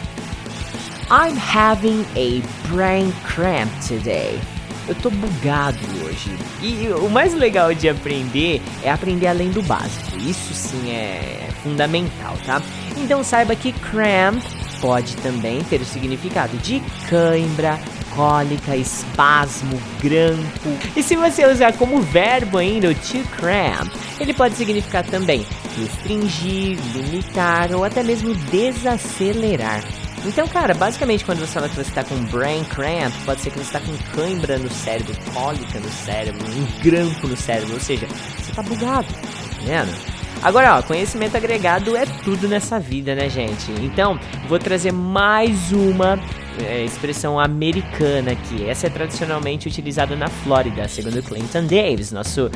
I'm 1.13 1.37
having 1.37 2.05
a 2.15 2.69
brain 2.73 3.13
cramp 3.25 3.69
today. 3.89 4.39
Eu 4.87 4.95
tô 4.95 5.11
bugado 5.11 5.79
hoje. 6.05 6.31
E 6.63 6.93
o 6.93 7.09
mais 7.09 7.35
legal 7.35 7.75
de 7.75 7.89
aprender 7.89 8.63
é 8.85 8.91
aprender 8.93 9.27
além 9.27 9.51
do 9.51 9.63
básico. 9.63 10.17
Isso 10.19 10.55
sim 10.55 10.93
é 10.93 11.49
fundamental, 11.65 12.37
tá? 12.47 12.63
Então 12.97 13.25
saiba 13.25 13.57
que 13.57 13.73
cramp 13.73 14.41
pode 14.81 15.17
também 15.17 15.63
ter 15.65 15.81
o 15.81 15.85
significado 15.85 16.57
de 16.59 16.83
cãibra, 17.09 17.79
cólica, 18.15 18.77
espasmo, 18.77 19.81
grampo. 20.01 20.79
E 20.97 21.03
se 21.03 21.17
você 21.17 21.47
usar 21.47 21.73
como 21.75 22.01
verbo 22.01 22.59
ainda 22.59 22.89
o 22.89 22.95
to 22.95 23.23
cramp, 23.37 23.93
ele 24.19 24.35
pode 24.35 24.55
significar 24.57 25.05
também 25.05 25.47
restringir, 25.79 26.79
limitar 26.95 27.73
ou 27.73 27.85
até 27.85 28.03
mesmo 28.03 28.35
desacelerar. 28.35 29.83
Então, 30.25 30.47
cara, 30.47 30.75
basicamente 30.75 31.25
quando 31.25 31.41
você 31.41 31.55
fala 31.55 31.69
que 31.69 31.77
você 31.77 31.89
está 31.89 32.05
com 32.05 32.17
brain 32.25 32.63
cramp, 32.65 33.13
pode 33.25 33.41
ser 33.41 33.51
que 33.51 33.59
você 33.59 33.77
está 33.77 33.81
com 33.81 33.97
cãibra 34.15 34.59
no 34.59 34.71
cérebro, 34.71 35.17
cólica 35.33 35.81
no 35.81 35.91
cérebro, 35.91 36.47
um 36.47 36.83
grampo 36.83 37.27
no 37.27 37.37
cérebro, 37.37 37.75
ou 37.75 37.81
seja, 37.81 38.07
você 38.37 38.51
está 38.51 38.63
bugado, 38.63 39.07
tá 39.07 39.61
vendo? 39.65 40.20
Agora, 40.43 40.79
ó, 40.79 40.83
conhecimento 40.83 41.37
agregado 41.37 41.95
é 41.95 42.07
tudo 42.07 42.49
nessa 42.49 42.81
vida, 42.81 43.15
né, 43.15 43.29
gente? 43.29 43.71
Então, 43.83 44.19
vou 44.49 44.59
trazer 44.59 44.91
mais 44.91 45.71
uma 45.71 46.19
é, 46.65 46.83
expressão 46.83 47.39
americana 47.39 48.33
aqui. 48.33 48.67
Essa 48.67 48.87
é 48.87 48.91
tradicionalmente 48.91 49.69
utilizada 49.69 50.17
na 50.17 50.29
Flórida, 50.29 50.89
segundo 50.89 51.23
Clinton 51.23 51.67
Davis, 51.67 52.11
nosso 52.11 52.51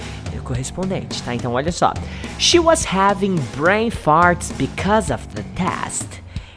correspondente, 0.45 1.23
tá? 1.23 1.35
Então, 1.35 1.53
olha 1.53 1.71
só. 1.71 1.93
She 2.39 2.59
was 2.59 2.87
having 2.87 3.37
brain 3.57 3.91
farts 3.91 4.51
because 4.53 5.13
of 5.13 5.27
the 5.29 5.45
test. 5.55 6.09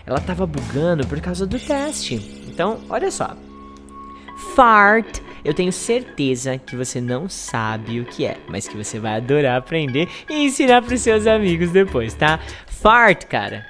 Ela 0.06 0.22
tava 0.22 0.48
bugando 0.48 1.06
por 1.08 1.20
causa 1.20 1.46
do 1.46 1.60
teste. 1.60 2.16
Então, 2.48 2.80
olha 2.90 3.12
só. 3.12 3.36
Fart 4.56 5.20
eu 5.48 5.54
tenho 5.54 5.72
certeza 5.72 6.58
que 6.58 6.76
você 6.76 7.00
não 7.00 7.30
sabe 7.30 8.02
o 8.02 8.06
que 8.06 8.26
é, 8.26 8.36
mas 8.50 8.68
que 8.68 8.76
você 8.76 9.00
vai 9.00 9.16
adorar 9.16 9.58
aprender 9.58 10.10
e 10.30 10.44
ensinar 10.44 10.82
para 10.82 10.98
seus 10.98 11.26
amigos 11.26 11.72
depois, 11.72 12.14
tá? 12.14 12.38
Fart, 12.66 13.24
cara, 13.24 13.66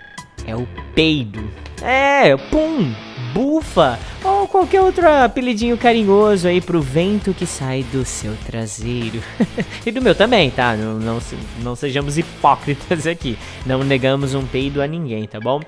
é 0.48 0.56
o 0.56 0.68
peido. 0.96 1.48
É, 1.84 2.36
pum, 2.36 2.92
bufa 3.32 4.00
ou 4.24 4.48
qualquer 4.48 4.82
outro 4.82 5.08
apelidinho 5.08 5.78
carinhoso 5.78 6.48
aí 6.48 6.60
pro 6.60 6.82
vento 6.82 7.32
que 7.32 7.46
sai 7.46 7.84
do 7.92 8.04
seu 8.04 8.36
traseiro. 8.48 9.22
e 9.86 9.92
do 9.92 10.02
meu 10.02 10.16
também, 10.16 10.50
tá? 10.50 10.76
Não, 10.76 10.98
não, 10.98 11.20
não 11.62 11.76
sejamos 11.76 12.18
hipócritas 12.18 13.06
aqui. 13.06 13.38
Não 13.68 13.84
negamos 13.84 14.34
um 14.34 14.48
peido 14.48 14.82
a 14.82 14.88
ninguém, 14.88 15.28
tá 15.28 15.40
bom? 15.40 15.62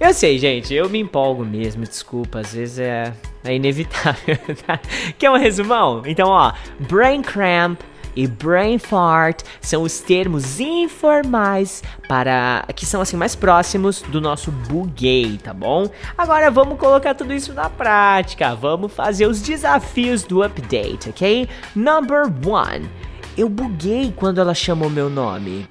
Eu 0.00 0.14
sei, 0.14 0.38
gente, 0.38 0.72
eu 0.72 0.88
me 0.88 1.00
empolgo 1.00 1.44
mesmo, 1.44 1.84
desculpa, 1.84 2.40
às 2.40 2.54
vezes 2.54 2.78
é, 2.78 3.12
é 3.44 3.54
inevitável, 3.54 4.38
tá? 4.66 4.80
Quer 5.18 5.30
um 5.30 5.38
resumão? 5.38 6.02
Então, 6.04 6.28
ó, 6.28 6.52
brain 6.78 7.22
cramp 7.22 7.80
e 8.14 8.26
brain 8.26 8.78
fart 8.78 9.42
são 9.60 9.82
os 9.82 10.00
termos 10.00 10.58
informais 10.58 11.82
para 12.08 12.64
que 12.74 12.84
são 12.84 13.00
assim 13.00 13.16
mais 13.16 13.34
próximos 13.34 14.02
do 14.02 14.20
nosso 14.20 14.50
buguei, 14.50 15.38
tá 15.38 15.54
bom? 15.54 15.88
Agora 16.18 16.50
vamos 16.50 16.78
colocar 16.78 17.14
tudo 17.14 17.32
isso 17.32 17.52
na 17.54 17.70
prática. 17.70 18.54
Vamos 18.54 18.92
fazer 18.92 19.26
os 19.26 19.40
desafios 19.40 20.24
do 20.24 20.42
update, 20.42 21.08
ok? 21.08 21.48
Number 21.74 22.24
one. 22.44 22.90
Eu 23.38 23.48
buguei 23.48 24.12
quando 24.14 24.40
ela 24.40 24.54
chamou 24.54 24.90
meu 24.90 25.08
nome. 25.08 25.68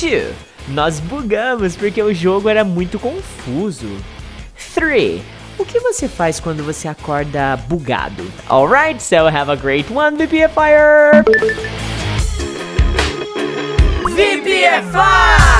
2. 0.00 0.34
Nós 0.68 0.98
bugamos 0.98 1.76
porque 1.76 2.02
o 2.02 2.12
jogo 2.12 2.48
era 2.48 2.64
muito 2.64 2.98
confuso. 2.98 3.88
3. 4.74 5.35
O 5.58 5.64
que 5.64 5.80
você 5.80 6.06
faz 6.06 6.38
quando 6.38 6.62
você 6.62 6.86
acorda 6.86 7.56
bugado? 7.56 8.22
Alright, 8.46 9.02
so 9.02 9.26
have 9.26 9.50
a 9.50 9.56
great 9.56 9.90
one, 9.90 10.14
VPFire! 10.14 11.24
VPFI! 14.04 15.56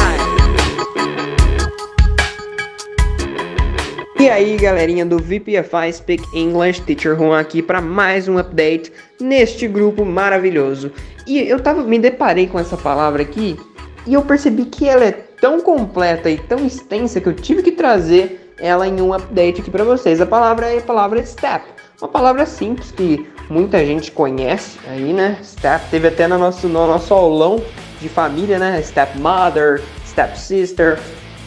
E 4.21 4.29
aí, 4.29 4.57
galerinha 4.59 5.07
do 5.07 5.17
VPFI 5.17 5.93
Speak 5.95 6.23
English, 6.35 6.83
Teacher 6.83 7.17
Juan 7.17 7.41
aqui 7.41 7.63
para 7.63 7.81
mais 7.81 8.29
um 8.29 8.37
update 8.37 8.93
neste 9.19 9.67
grupo 9.67 10.05
maravilhoso. 10.05 10.93
E 11.27 11.39
eu 11.39 11.59
tava 11.59 11.83
me 11.83 11.99
deparei 11.99 12.47
com 12.47 12.59
essa 12.59 12.77
palavra 12.77 13.23
aqui 13.23 13.59
e 14.07 14.13
eu 14.13 14.21
percebi 14.23 14.67
que 14.67 14.87
ela 14.87 15.07
é 15.07 15.13
tão 15.13 15.59
completa 15.59 16.29
e 16.29 16.37
tão 16.37 16.67
extensa 16.67 17.19
que 17.19 17.29
eu 17.29 17.33
tive 17.33 17.63
que 17.63 17.73
trazer 17.73 18.46
ela 18.59 18.87
em 18.87 19.01
um 19.01 19.13
update 19.13 19.61
aqui 19.61 19.71
para 19.71 19.85
vocês. 19.85 20.21
A 20.21 20.27
palavra 20.27 20.73
é 20.73 20.79
a 20.79 20.83
palavra 20.83 21.25
step, 21.25 21.65
uma 22.01 22.09
palavra 22.09 22.47
simples 22.47 22.91
que 22.93 23.27
muita 23.49 23.85
gente 23.85 24.11
conhece 24.11 24.79
aí, 24.89 25.13
né? 25.13 25.39
Step 25.43 25.89
teve 25.91 26.09
até 26.09 26.27
no 26.27 26.39
nosso, 26.39 26.69
no 26.69 26.87
nosso 26.87 27.13
aulão 27.15 27.63
de 28.01 28.09
família, 28.09 28.59
né? 28.59 28.81
Stepmother, 28.83 29.83
stepsister. 30.07 30.99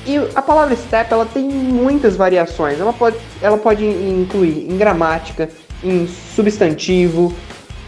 E 0.05 0.17
a 0.33 0.41
palavra 0.41 0.75
step 0.75 1.11
ela 1.11 1.25
tem 1.25 1.47
muitas 1.47 2.15
variações. 2.15 2.79
Ela 2.79 2.93
pode, 2.93 3.17
ela 3.41 3.57
pode 3.57 3.85
incluir 3.85 4.65
em 4.69 4.77
gramática, 4.77 5.49
em 5.83 6.07
substantivo, 6.07 7.33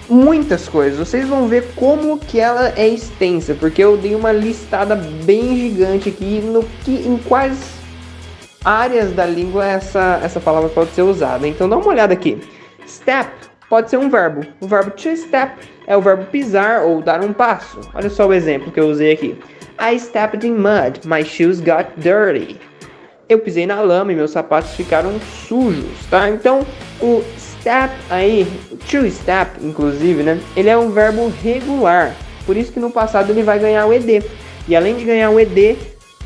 muitas 0.10 0.68
coisas. 0.68 1.00
Vocês 1.00 1.28
vão 1.28 1.48
ver 1.48 1.72
como 1.76 2.20
que 2.20 2.40
ela 2.40 2.74
é 2.76 2.88
extensa, 2.88 3.56
porque 3.56 3.84
eu 3.84 3.98
dei 3.98 4.14
uma 4.14 4.32
listada 4.32 4.96
bem 4.96 5.58
gigante 5.58 6.10
aqui 6.10 6.42
no 6.42 6.64
que 6.84 7.08
em 7.08 7.18
quais 7.18 7.81
áreas 8.64 9.12
da 9.14 9.26
língua 9.26 9.66
essa 9.66 10.20
essa 10.24 10.40
palavra 10.40 10.70
pode 10.70 10.92
ser 10.92 11.02
usada. 11.02 11.48
Então 11.48 11.68
dá 11.68 11.78
uma 11.78 11.88
olhada 11.88 12.14
aqui. 12.14 12.40
Step 12.88 13.30
pode 13.70 13.90
ser 13.90 13.98
um 13.98 14.10
verbo. 14.10 14.46
O 14.60 14.68
verbo 14.68 14.92
to 14.92 15.16
step 15.16 15.54
é 15.88 15.96
o 15.96 16.02
verbo 16.02 16.26
pisar 16.26 16.84
ou 16.84 17.02
dar 17.02 17.24
um 17.24 17.34
passo. 17.34 17.80
Olha 17.94 18.10
só 18.10 18.28
o 18.28 18.34
exemplo 18.34 18.72
que 18.72 18.80
eu 18.80 18.88
usei 18.88 19.14
aqui. 19.14 19.38
I 19.80 19.98
stepped 19.98 20.46
in 20.46 20.56
mud. 20.56 21.02
My 21.06 21.24
shoes 21.24 21.60
got 21.60 21.88
dirty. 21.98 22.60
Eu 23.28 23.40
pisei 23.40 23.66
na 23.66 23.82
lama 23.82 24.12
e 24.12 24.16
meus 24.16 24.32
sapatos 24.32 24.72
ficaram 24.76 25.18
sujos, 25.48 26.06
tá? 26.10 26.30
Então, 26.30 26.68
o 27.02 27.24
step 27.38 27.94
aí, 28.10 28.46
to 28.90 29.10
step, 29.10 29.52
inclusive, 29.66 30.22
né? 30.22 30.40
Ele 30.56 30.70
é 30.70 30.78
um 30.78 30.92
verbo 30.92 31.32
regular. 31.42 32.14
Por 32.46 32.58
isso 32.58 32.74
que 32.74 32.80
no 32.80 32.92
passado 32.92 33.32
ele 33.32 33.42
vai 33.42 33.58
ganhar 33.58 33.86
o 33.86 33.94
ed. 33.94 34.22
E 34.68 34.76
além 34.76 34.98
de 34.98 35.06
ganhar 35.06 35.30
o 35.30 35.40
ed, 35.40 35.78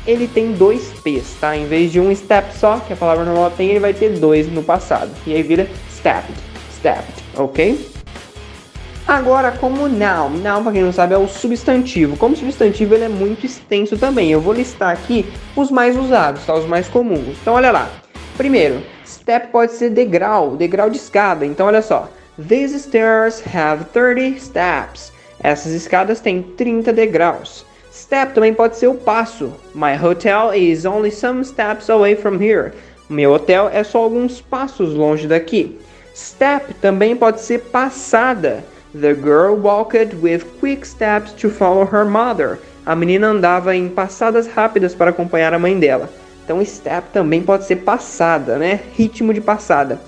ele 0.06 0.28
tem 0.28 0.52
dois 0.52 0.92
p's, 1.02 1.36
tá? 1.40 1.56
Em 1.56 1.66
vez 1.66 1.90
de 1.90 2.00
um 2.00 2.14
step 2.14 2.56
só, 2.56 2.78
que 2.78 2.92
a 2.92 2.96
palavra 2.96 3.24
normal 3.24 3.50
tem, 3.50 3.70
ele 3.70 3.80
vai 3.80 3.92
ter 3.92 4.18
dois 4.18 4.50
no 4.50 4.62
passado. 4.62 5.10
E 5.26 5.34
aí 5.34 5.42
vira 5.42 5.68
stepped, 5.90 6.34
stepped, 6.72 7.24
ok? 7.34 7.96
Agora, 9.06 9.52
como 9.52 9.88
noun, 9.88 10.30
noun, 10.30 10.62
para 10.64 10.72
quem 10.72 10.82
não 10.82 10.92
sabe, 10.92 11.14
é 11.14 11.18
o 11.18 11.28
substantivo. 11.28 12.16
Como 12.16 12.34
substantivo, 12.34 12.94
ele 12.94 13.04
é 13.04 13.08
muito 13.08 13.46
extenso 13.46 13.96
também. 13.96 14.32
Eu 14.32 14.40
vou 14.40 14.52
listar 14.52 14.92
aqui 14.92 15.24
os 15.54 15.70
mais 15.70 15.96
usados, 15.96 16.44
tá? 16.44 16.54
Os 16.54 16.66
mais 16.66 16.88
comuns. 16.88 17.36
Então, 17.40 17.54
olha 17.54 17.70
lá. 17.70 17.88
Primeiro, 18.36 18.82
Step 19.06 19.48
pode 19.52 19.72
ser 19.72 19.90
degrau, 19.90 20.56
degrau 20.56 20.90
de 20.90 20.96
escada. 20.96 21.46
Então, 21.46 21.66
olha 21.66 21.82
só. 21.82 22.08
These 22.48 22.80
stairs 22.80 23.42
have 23.46 23.84
30 23.92 24.40
steps. 24.40 25.12
Essas 25.40 25.72
escadas 25.72 26.20
têm 26.20 26.42
30 26.42 26.92
degraus. 26.92 27.64
Step 27.96 28.34
também 28.34 28.52
pode 28.52 28.76
ser 28.76 28.88
o 28.88 28.94
passo. 28.94 29.54
My 29.74 29.96
hotel 29.96 30.52
is 30.52 30.84
only 30.84 31.10
some 31.10 31.42
steps 31.42 31.88
away 31.88 32.14
from 32.14 32.36
here. 32.36 32.72
Meu 33.08 33.32
hotel 33.32 33.70
é 33.72 33.82
só 33.82 34.02
alguns 34.02 34.38
passos 34.38 34.92
longe 34.92 35.26
daqui. 35.26 35.78
Step 36.14 36.74
também 36.74 37.16
pode 37.16 37.40
ser 37.40 37.58
passada. 37.58 38.62
The 38.92 39.14
girl 39.14 39.54
walked 39.54 40.14
with 40.20 40.44
quick 40.60 40.86
steps 40.86 41.32
to 41.40 41.48
follow 41.48 41.88
her 41.90 42.04
mother. 42.04 42.58
A 42.84 42.94
menina 42.94 43.28
andava 43.28 43.74
em 43.74 43.88
passadas 43.88 44.46
rápidas 44.46 44.94
para 44.94 45.08
acompanhar 45.08 45.54
a 45.54 45.58
mãe 45.58 45.78
dela. 45.80 46.10
Então, 46.44 46.62
step 46.62 47.08
também 47.14 47.42
pode 47.42 47.64
ser 47.64 47.76
passada, 47.76 48.58
né? 48.58 48.78
Ritmo 48.92 49.32
de 49.32 49.40
passada. 49.40 49.98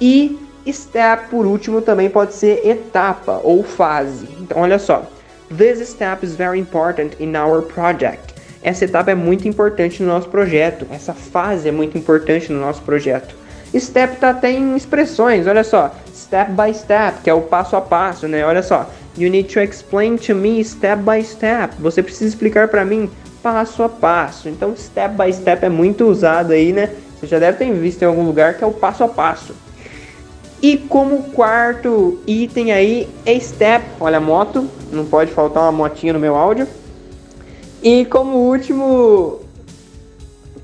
E 0.00 0.38
step, 0.70 1.28
por 1.28 1.44
último, 1.44 1.82
também 1.82 2.08
pode 2.08 2.34
ser 2.34 2.64
etapa 2.64 3.40
ou 3.42 3.64
fase. 3.64 4.28
Então, 4.40 4.60
olha 4.60 4.78
só. 4.78 5.10
This 5.56 5.86
step 5.86 6.24
is 6.24 6.34
very 6.34 6.58
important 6.58 7.20
in 7.20 7.36
our 7.36 7.60
project. 7.60 8.32
Essa 8.62 8.86
etapa 8.86 9.10
é 9.10 9.14
muito 9.14 9.46
importante 9.46 10.02
no 10.02 10.08
nosso 10.08 10.28
projeto. 10.30 10.86
Essa 10.90 11.12
fase 11.12 11.68
é 11.68 11.72
muito 11.72 11.98
importante 11.98 12.50
no 12.50 12.58
nosso 12.58 12.80
projeto. 12.80 13.34
Step 13.78 14.16
tá 14.16 14.30
até 14.30 14.50
em 14.50 14.74
expressões, 14.74 15.46
olha 15.46 15.62
só. 15.62 15.94
Step 16.14 16.52
by 16.52 16.72
step, 16.72 17.20
que 17.22 17.28
é 17.28 17.34
o 17.34 17.42
passo 17.42 17.76
a 17.76 17.82
passo, 17.82 18.26
né? 18.26 18.46
Olha 18.46 18.62
só. 18.62 18.88
You 19.18 19.28
need 19.28 19.52
to 19.52 19.60
explain 19.60 20.16
to 20.18 20.34
me 20.34 20.64
step 20.64 21.02
by 21.02 21.22
step. 21.22 21.74
Você 21.80 22.02
precisa 22.02 22.30
explicar 22.30 22.68
para 22.68 22.82
mim 22.82 23.10
passo 23.42 23.82
a 23.82 23.90
passo. 23.90 24.48
Então, 24.48 24.74
step 24.74 25.16
by 25.22 25.30
step 25.34 25.66
é 25.66 25.68
muito 25.68 26.06
usado 26.06 26.52
aí, 26.52 26.72
né? 26.72 26.88
Você 27.20 27.26
já 27.26 27.38
deve 27.38 27.58
ter 27.58 27.70
visto 27.74 28.00
em 28.00 28.06
algum 28.06 28.24
lugar 28.24 28.54
que 28.54 28.64
é 28.64 28.66
o 28.66 28.72
passo 28.72 29.04
a 29.04 29.08
passo. 29.08 29.54
E 30.62 30.76
como 30.76 31.24
quarto 31.24 32.20
item 32.24 32.70
aí 32.70 33.08
é 33.26 33.36
step. 33.40 33.84
Olha 33.98 34.18
a 34.18 34.20
moto, 34.20 34.68
não 34.92 35.04
pode 35.04 35.32
faltar 35.32 35.64
uma 35.64 35.72
motinha 35.72 36.12
no 36.12 36.20
meu 36.20 36.36
áudio. 36.36 36.68
E 37.82 38.04
como 38.04 38.38
último 38.38 39.40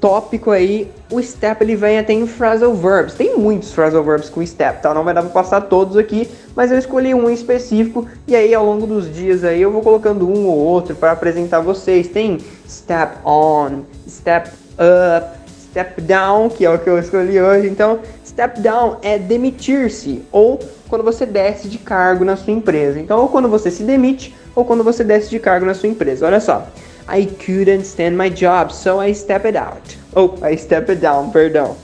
tópico 0.00 0.52
aí, 0.52 0.88
o 1.10 1.20
step 1.20 1.64
ele 1.64 1.74
vem 1.74 1.98
até 1.98 2.12
em 2.12 2.28
phrasal 2.28 2.72
verbs. 2.74 3.14
Tem 3.14 3.36
muitos 3.36 3.72
phrasal 3.72 4.04
verbs 4.04 4.28
com 4.28 4.44
step, 4.46 4.80
tá? 4.80 4.94
Não 4.94 5.02
vai 5.02 5.12
dar 5.12 5.22
pra 5.22 5.30
passar 5.30 5.62
todos 5.62 5.96
aqui, 5.96 6.28
mas 6.54 6.70
eu 6.70 6.78
escolhi 6.78 7.12
um 7.12 7.28
específico 7.28 8.06
e 8.26 8.36
aí 8.36 8.54
ao 8.54 8.64
longo 8.64 8.86
dos 8.86 9.12
dias 9.12 9.42
aí 9.42 9.60
eu 9.60 9.72
vou 9.72 9.82
colocando 9.82 10.28
um 10.28 10.46
ou 10.46 10.56
outro 10.56 10.94
para 10.94 11.10
apresentar 11.10 11.58
vocês. 11.58 12.06
Tem 12.06 12.38
step 12.68 13.16
on, 13.26 13.80
step 14.06 14.50
up, 14.78 15.38
step 15.70 16.00
down, 16.02 16.48
que 16.48 16.64
é 16.64 16.70
o 16.70 16.78
que 16.78 16.88
eu 16.88 16.98
escolhi 16.98 17.40
hoje. 17.40 17.68
Então, 17.68 17.98
step 18.38 18.60
down 18.60 18.98
é 19.02 19.18
demitir-se 19.18 20.22
ou 20.30 20.60
quando 20.88 21.02
você 21.02 21.26
desce 21.26 21.66
de 21.66 21.76
cargo 21.76 22.24
na 22.24 22.36
sua 22.36 22.52
empresa. 22.52 23.00
Então, 23.00 23.18
ou 23.18 23.28
quando 23.28 23.48
você 23.48 23.68
se 23.68 23.82
demite 23.82 24.32
ou 24.54 24.64
quando 24.64 24.84
você 24.84 25.02
desce 25.02 25.28
de 25.28 25.40
cargo 25.40 25.66
na 25.66 25.74
sua 25.74 25.88
empresa. 25.88 26.24
Olha 26.24 26.38
só. 26.38 26.68
I 27.12 27.26
couldn't 27.26 27.82
stand 27.82 28.12
my 28.12 28.30
job, 28.30 28.72
so 28.72 29.02
I 29.02 29.12
stepped 29.12 29.56
out. 29.58 29.98
Oh, 30.14 30.34
I 30.46 30.56
stepped 30.56 31.00
down, 31.00 31.30
perdão. 31.30 31.74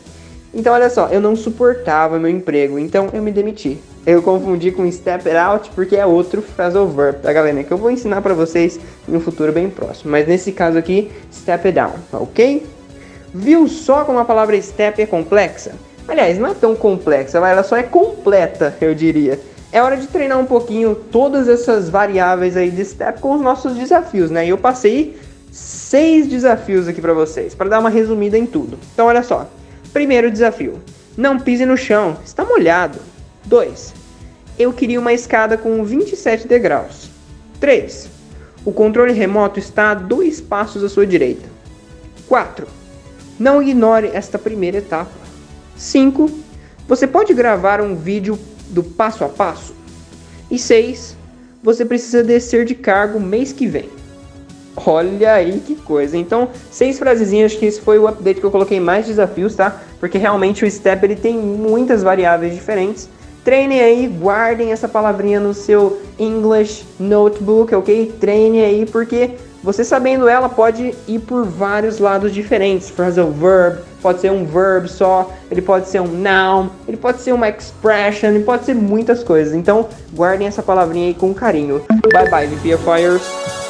Então, 0.54 0.72
olha 0.72 0.88
só, 0.88 1.08
eu 1.08 1.20
não 1.20 1.34
suportava 1.34 2.20
meu 2.20 2.30
emprego, 2.30 2.78
então 2.78 3.08
eu 3.12 3.20
me 3.20 3.32
demiti. 3.32 3.76
Eu 4.06 4.22
confundi 4.22 4.70
com 4.70 4.88
step 4.92 5.28
out 5.30 5.68
porque 5.74 5.96
é 5.96 6.06
outro 6.06 6.40
phrasal 6.40 6.86
verb, 6.86 7.18
tá 7.20 7.32
galera? 7.32 7.64
Que 7.64 7.72
eu 7.72 7.78
vou 7.78 7.90
ensinar 7.90 8.22
para 8.22 8.32
vocês 8.32 8.78
um 9.08 9.18
futuro 9.18 9.50
bem 9.50 9.68
próximo. 9.68 10.12
Mas 10.12 10.28
nesse 10.28 10.52
caso 10.52 10.78
aqui, 10.78 11.10
step 11.32 11.72
down, 11.72 11.94
ok? 12.12 12.64
Viu 13.34 13.66
só 13.66 14.04
como 14.04 14.20
a 14.20 14.24
palavra 14.24 14.60
step 14.62 15.02
é 15.02 15.06
complexa? 15.06 15.72
Aliás, 16.06 16.38
não 16.38 16.48
é 16.48 16.54
tão 16.54 16.76
complexa, 16.76 17.38
ela 17.38 17.62
só 17.62 17.76
é 17.76 17.82
completa, 17.82 18.76
eu 18.80 18.94
diria 18.94 19.38
é 19.74 19.82
hora 19.82 19.96
de 19.96 20.06
treinar 20.06 20.38
um 20.38 20.46
pouquinho 20.46 20.94
todas 20.94 21.48
essas 21.48 21.90
variáveis 21.90 22.56
aí 22.56 22.70
de 22.70 22.84
step 22.84 23.18
com 23.18 23.34
os 23.34 23.40
nossos 23.40 23.74
desafios, 23.74 24.30
né? 24.30 24.46
E 24.46 24.50
eu 24.50 24.56
passei 24.56 25.18
seis 25.50 26.28
desafios 26.28 26.86
aqui 26.86 27.00
para 27.00 27.12
vocês, 27.12 27.56
para 27.56 27.68
dar 27.68 27.80
uma 27.80 27.90
resumida 27.90 28.38
em 28.38 28.46
tudo. 28.46 28.78
Então, 28.92 29.06
olha 29.06 29.24
só. 29.24 29.50
Primeiro 29.92 30.30
desafio: 30.30 30.80
não 31.16 31.40
pise 31.40 31.66
no 31.66 31.76
chão, 31.76 32.16
está 32.24 32.44
molhado. 32.44 33.00
2. 33.46 33.92
Eu 34.56 34.72
queria 34.72 35.00
uma 35.00 35.12
escada 35.12 35.58
com 35.58 35.82
27 35.82 36.46
degraus. 36.46 37.10
3. 37.58 38.08
O 38.64 38.70
controle 38.70 39.12
remoto 39.12 39.58
está 39.58 39.90
a 39.90 39.94
dois 39.94 40.40
passos 40.40 40.84
à 40.84 40.88
sua 40.88 41.04
direita. 41.04 41.48
4. 42.28 42.64
Não 43.40 43.60
ignore 43.60 44.08
esta 44.14 44.38
primeira 44.38 44.78
etapa. 44.78 45.23
5. 45.76 46.30
Você 46.88 47.06
pode 47.06 47.32
gravar 47.34 47.80
um 47.80 47.94
vídeo 47.94 48.38
do 48.70 48.82
passo 48.82 49.24
a 49.24 49.28
passo. 49.28 49.74
E 50.50 50.58
6. 50.58 51.16
Você 51.62 51.84
precisa 51.84 52.22
descer 52.22 52.64
de 52.64 52.74
cargo 52.74 53.18
mês 53.18 53.52
que 53.52 53.66
vem. 53.66 53.88
Olha 54.76 55.34
aí 55.34 55.60
que 55.64 55.76
coisa. 55.76 56.16
Então, 56.16 56.48
seis 56.70 56.98
frasezinhas, 56.98 57.52
acho 57.52 57.60
que 57.60 57.66
esse 57.66 57.80
foi 57.80 57.98
o 57.98 58.08
update 58.08 58.40
que 58.40 58.46
eu 58.46 58.50
coloquei 58.50 58.80
mais 58.80 59.06
desafios, 59.06 59.54
tá? 59.54 59.80
Porque 60.00 60.18
realmente 60.18 60.64
o 60.64 60.70
step 60.70 61.04
ele 61.04 61.16
tem 61.16 61.38
muitas 61.38 62.02
variáveis 62.02 62.52
diferentes. 62.52 63.08
Treinem 63.44 63.80
aí, 63.80 64.06
guardem 64.08 64.72
essa 64.72 64.88
palavrinha 64.88 65.38
no 65.38 65.54
seu 65.54 66.00
English 66.18 66.84
Notebook, 66.98 67.74
ok? 67.74 68.12
Treine 68.18 68.64
aí, 68.64 68.86
porque 68.86 69.32
você 69.62 69.84
sabendo 69.84 70.28
ela 70.28 70.48
pode 70.48 70.94
ir 71.06 71.18
por 71.20 71.44
vários 71.44 71.98
lados 71.98 72.32
diferentes. 72.32 72.90
Phrasal 72.90 73.30
verb, 73.30 73.78
pode 74.04 74.20
ser 74.20 74.30
um 74.30 74.44
verb 74.44 74.86
só, 74.86 75.32
ele 75.50 75.62
pode 75.62 75.88
ser 75.88 75.98
um 75.98 76.06
noun, 76.06 76.68
ele 76.86 76.98
pode 76.98 77.22
ser 77.22 77.32
uma 77.32 77.48
expression, 77.48 78.28
ele 78.28 78.44
pode 78.44 78.66
ser 78.66 78.74
muitas 78.74 79.24
coisas. 79.24 79.54
Então, 79.54 79.88
guardem 80.12 80.46
essa 80.46 80.62
palavrinha 80.62 81.08
aí 81.08 81.14
com 81.14 81.32
carinho. 81.32 81.82
Bye 82.12 82.28
bye, 82.28 82.46
VPFires. 82.46 83.63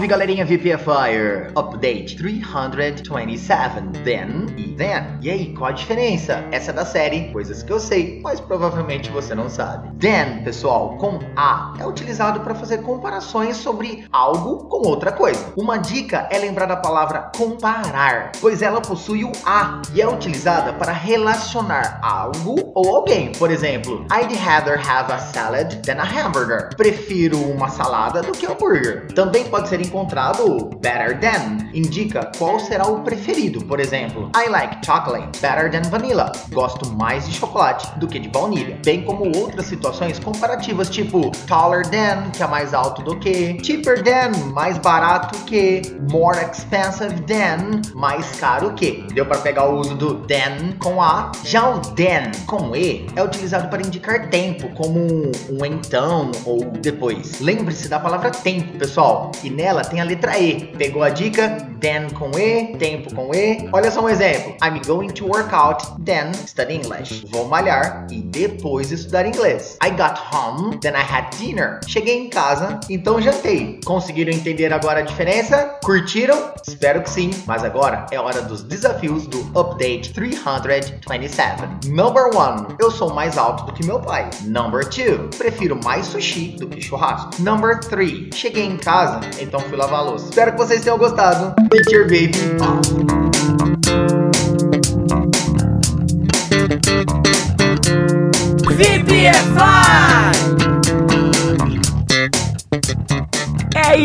Salve 0.00 0.08
galerinha 0.08 0.46
VPFire! 0.46 1.52
Update 1.54 2.16
327, 2.16 4.02
then 4.02 4.46
e 4.56 4.74
then. 4.74 5.18
E 5.20 5.28
aí, 5.30 5.52
qual 5.52 5.68
a 5.68 5.72
diferença? 5.72 6.42
Essa 6.50 6.70
é 6.70 6.74
da 6.74 6.86
série 6.86 7.30
Coisas 7.32 7.62
que 7.62 7.70
eu 7.70 7.78
sei, 7.78 8.18
mas 8.22 8.40
provavelmente 8.40 9.10
você 9.10 9.34
não 9.34 9.50
sabe. 9.50 9.90
Then, 9.98 10.42
pessoal, 10.42 10.96
com 10.96 11.18
a, 11.36 11.74
é 11.78 11.86
utilizado 11.86 12.40
para 12.40 12.54
fazer 12.54 12.78
comparações 12.78 13.58
sobre 13.58 14.06
algo 14.10 14.68
com 14.68 14.88
outra 14.88 15.12
coisa. 15.12 15.52
Uma 15.54 15.76
dica 15.76 16.26
é 16.30 16.38
lembrar 16.38 16.64
da 16.64 16.76
palavra 16.76 17.30
comparar, 17.36 18.32
pois 18.40 18.62
ela 18.62 18.80
possui 18.80 19.24
o 19.24 19.32
a 19.44 19.82
e 19.94 20.00
é 20.00 20.08
utilizada 20.08 20.72
para 20.72 20.92
relacionar 20.92 22.00
algo 22.02 22.72
ou 22.74 22.96
alguém. 22.96 23.32
Por 23.32 23.50
exemplo, 23.50 24.06
I'd 24.10 24.34
rather 24.38 24.78
have 24.78 25.12
a 25.12 25.18
salad 25.18 25.82
than 25.84 26.00
a 26.00 26.04
hamburger. 26.04 26.70
Prefiro 26.74 27.38
uma 27.38 27.68
salada 27.68 28.22
do 28.22 28.32
que 28.32 28.46
um 28.46 28.52
hambúrguer. 28.52 29.12
Também 29.14 29.44
pode 29.44 29.68
ser 29.68 29.89
encontrado 29.90 30.70
better 30.80 31.18
than, 31.18 31.68
indica 31.74 32.30
qual 32.38 32.60
será 32.60 32.86
o 32.86 33.00
preferido. 33.00 33.64
Por 33.64 33.80
exemplo, 33.80 34.30
I 34.36 34.48
like 34.48 34.78
chocolate 34.86 35.38
better 35.40 35.70
than 35.70 35.88
vanilla. 35.90 36.30
Gosto 36.52 36.88
mais 36.92 37.28
de 37.28 37.34
chocolate 37.34 37.98
do 37.98 38.06
que 38.06 38.20
de 38.20 38.28
baunilha. 38.28 38.78
Bem 38.84 39.02
como 39.02 39.36
outras 39.36 39.66
situações 39.66 40.18
comparativas, 40.20 40.88
tipo 40.88 41.30
taller 41.46 41.84
than, 41.90 42.30
que 42.30 42.42
é 42.42 42.46
mais 42.46 42.72
alto 42.72 43.02
do 43.02 43.18
que, 43.18 43.58
cheaper 43.64 44.02
than, 44.02 44.52
mais 44.52 44.78
barato 44.78 45.36
que, 45.44 45.82
more 46.10 46.38
expensive 46.38 47.20
than, 47.22 47.82
mais 47.94 48.38
caro 48.38 48.72
que. 48.74 49.04
Deu 49.12 49.26
para 49.26 49.38
pegar 49.38 49.68
o 49.68 49.80
uso 49.80 49.96
do 49.96 50.14
than 50.26 50.76
com 50.78 51.02
a. 51.02 51.32
Já 51.44 51.68
o 51.68 51.80
than 51.80 52.30
com 52.46 52.76
e 52.76 53.06
é 53.16 53.22
utilizado 53.22 53.68
para 53.68 53.84
indicar 53.84 54.28
tempo, 54.30 54.68
como 54.76 55.00
um 55.00 55.66
então 55.66 56.30
ou 56.44 56.64
depois. 56.64 57.40
Lembre-se 57.40 57.88
da 57.88 57.98
palavra 57.98 58.30
tempo, 58.30 58.78
pessoal, 58.78 59.32
e 59.42 59.50
nela 59.50 59.79
tem 59.82 60.00
a 60.00 60.04
letra 60.04 60.38
e. 60.38 60.66
Pegou 60.76 61.02
a 61.02 61.10
dica? 61.10 61.56
Then 61.80 62.10
com 62.10 62.30
e, 62.38 62.76
tempo 62.76 63.14
com 63.14 63.34
e. 63.34 63.68
Olha 63.72 63.90
só 63.90 64.02
um 64.02 64.08
exemplo. 64.08 64.54
I'm 64.62 64.80
going 64.86 65.08
to 65.08 65.26
work 65.26 65.54
out, 65.54 65.84
then 66.04 66.32
study 66.34 66.74
English. 66.74 67.24
Vou 67.30 67.46
malhar 67.46 68.06
e 68.10 68.20
depois 68.20 68.90
estudar 68.90 69.26
inglês. 69.26 69.78
I 69.82 69.90
got 69.90 70.18
home, 70.32 70.78
then 70.78 70.92
I 70.92 71.02
had 71.02 71.30
dinner. 71.36 71.80
Cheguei 71.86 72.18
em 72.18 72.28
casa, 72.28 72.78
então 72.88 73.20
jantei. 73.20 73.80
Conseguiram 73.84 74.32
entender 74.32 74.72
agora 74.72 75.00
a 75.00 75.02
diferença? 75.02 75.78
Curtiram? 75.82 76.52
Espero 76.66 77.02
que 77.02 77.10
sim. 77.10 77.30
Mas 77.46 77.64
agora 77.64 78.06
é 78.10 78.18
hora 78.18 78.42
dos 78.42 78.62
desafios 78.62 79.26
do 79.26 79.40
Update 79.58 80.12
327. 80.12 81.88
Number 81.88 82.26
1. 82.26 82.76
Eu 82.78 82.90
sou 82.90 83.12
mais 83.14 83.38
alto 83.38 83.64
do 83.64 83.72
que 83.72 83.84
meu 83.84 84.00
pai. 84.00 84.28
Number 84.42 84.84
2. 84.84 85.36
Prefiro 85.36 85.78
mais 85.82 86.06
sushi 86.06 86.56
do 86.58 86.66
que 86.68 86.80
churrasco. 86.80 87.30
Number 87.38 87.80
3. 87.80 88.34
Cheguei 88.34 88.64
em 88.64 88.76
casa, 88.76 89.20
então 89.40 89.60
fui 89.70 89.78
lavar 89.78 90.00
a 90.00 90.02
louça. 90.02 90.24
Espero 90.26 90.52
que 90.52 90.58
vocês 90.58 90.82
tenham 90.82 90.98
gostado. 90.98 91.54
Teacher 91.70 92.02
Baby 92.02 93.19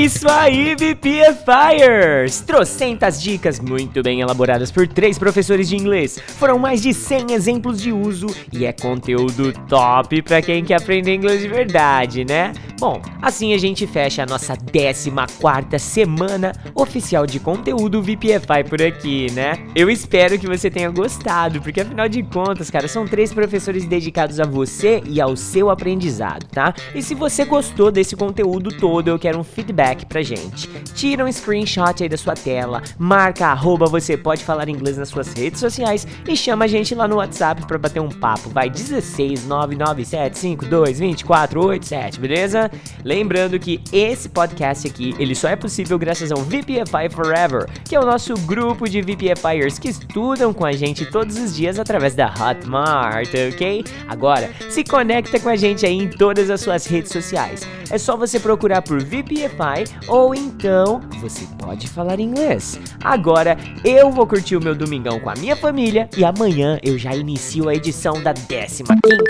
isso 0.05 0.29
aí, 0.29 0.75
VPFires! 0.75 2.41
Trocentas 2.41 3.19
dicas 3.19 3.59
muito 3.59 4.03
bem 4.03 4.21
elaboradas 4.21 4.71
por 4.71 4.87
três 4.87 5.17
professores 5.17 5.67
de 5.67 5.75
inglês. 5.75 6.19
Foram 6.37 6.59
mais 6.59 6.79
de 6.79 6.93
100 6.93 7.31
exemplos 7.31 7.81
de 7.81 7.91
uso 7.91 8.27
e 8.53 8.65
é 8.65 8.71
conteúdo 8.71 9.51
top 9.67 10.21
para 10.21 10.43
quem 10.43 10.63
quer 10.63 10.75
aprender 10.75 11.15
inglês 11.15 11.41
de 11.41 11.47
verdade, 11.47 12.23
né? 12.23 12.53
Bom, 12.79 13.01
assim 13.19 13.53
a 13.53 13.57
gente 13.57 13.87
fecha 13.87 14.21
a 14.21 14.25
nossa 14.27 14.55
14 14.55 15.79
semana 15.79 16.51
oficial 16.75 17.25
de 17.25 17.39
conteúdo 17.39 18.01
VPFI 18.01 18.63
por 18.69 18.81
aqui, 18.83 19.31
né? 19.31 19.57
Eu 19.73 19.89
espero 19.89 20.37
que 20.37 20.45
você 20.45 20.69
tenha 20.69 20.89
gostado, 20.91 21.61
porque 21.61 21.81
afinal 21.81 22.07
de 22.07 22.21
contas, 22.21 22.69
cara, 22.69 22.87
são 22.87 23.07
três 23.07 23.33
professores 23.33 23.85
dedicados 23.85 24.39
a 24.39 24.45
você 24.45 25.01
e 25.07 25.19
ao 25.19 25.35
seu 25.35 25.71
aprendizado, 25.71 26.45
tá? 26.47 26.75
E 26.93 27.01
se 27.01 27.15
você 27.15 27.43
gostou 27.43 27.91
desse 27.91 28.15
conteúdo 28.15 28.69
todo, 28.69 29.07
eu 29.07 29.17
quero 29.17 29.39
um 29.39 29.43
feedback 29.43 29.94
pra 30.03 30.23
gente. 30.23 30.67
Tira 30.95 31.23
um 31.23 31.31
screenshot 31.31 32.01
aí 32.01 32.09
da 32.09 32.17
sua 32.17 32.33
tela, 32.33 32.81
marca 32.97 33.45
arroba 33.45 33.85
você 33.85 34.17
pode 34.17 34.43
falar 34.43 34.67
inglês 34.67 34.97
nas 34.97 35.09
suas 35.09 35.31
redes 35.33 35.59
sociais 35.59 36.07
e 36.27 36.35
chama 36.35 36.65
a 36.65 36.67
gente 36.67 36.95
lá 36.95 37.07
no 37.07 37.17
WhatsApp 37.17 37.67
pra 37.67 37.77
bater 37.77 37.99
um 37.99 38.09
papo. 38.09 38.49
Vai 38.49 38.67
16 38.67 39.45
99752 39.45 40.97
2487, 40.97 42.19
beleza? 42.19 42.71
Lembrando 43.03 43.59
que 43.59 43.79
esse 43.93 44.29
podcast 44.29 44.87
aqui, 44.87 45.13
ele 45.19 45.35
só 45.35 45.49
é 45.49 45.55
possível 45.55 45.99
graças 45.99 46.31
ao 46.31 46.39
VPFI 46.39 47.09
Forever, 47.11 47.67
que 47.83 47.95
é 47.95 47.99
o 47.99 48.05
nosso 48.05 48.33
grupo 48.45 48.89
de 48.89 49.01
VPFIers 49.01 49.77
que 49.77 49.89
estudam 49.89 50.53
com 50.53 50.65
a 50.65 50.71
gente 50.71 51.05
todos 51.05 51.37
os 51.37 51.55
dias 51.55 51.77
através 51.77 52.15
da 52.15 52.27
Hotmart, 52.27 53.29
ok? 53.53 53.83
Agora, 54.07 54.49
se 54.69 54.83
conecta 54.83 55.39
com 55.39 55.49
a 55.49 55.55
gente 55.55 55.85
aí 55.85 55.97
em 55.97 56.09
todas 56.09 56.49
as 56.49 56.61
suas 56.61 56.85
redes 56.85 57.11
sociais. 57.11 57.67
É 57.89 57.97
só 57.97 58.17
você 58.17 58.39
procurar 58.39 58.81
por 58.81 59.01
VPFI 59.01 59.84
ou 60.07 60.33
então 60.35 61.01
você 61.21 61.45
pode 61.57 61.87
falar 61.87 62.19
inglês. 62.19 62.79
Agora 63.03 63.57
eu 63.83 64.11
vou 64.11 64.27
curtir 64.27 64.55
o 64.55 64.63
meu 64.63 64.75
domingão 64.75 65.19
com 65.19 65.29
a 65.29 65.33
minha 65.35 65.55
família 65.55 66.09
e 66.15 66.23
amanhã 66.23 66.79
eu 66.83 66.97
já 66.97 67.15
inicio 67.15 67.69
a 67.69 67.75
edição 67.75 68.21
da 68.21 68.33
15 68.33 68.83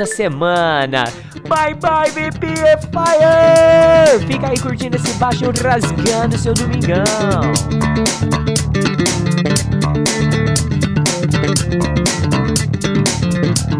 semana. 0.05 1.05
Bye 1.47 1.75
bye 1.75 2.11
BPF 2.11 2.87
Fire! 2.87 4.25
Fica 4.27 4.49
aí 4.49 4.59
curtindo 4.59 4.95
esse 4.95 5.11
baixo 5.13 5.45
rasgando 5.61 6.37
seu 6.37 6.53
domingão. 6.53 7.03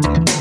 Thank 0.06 0.35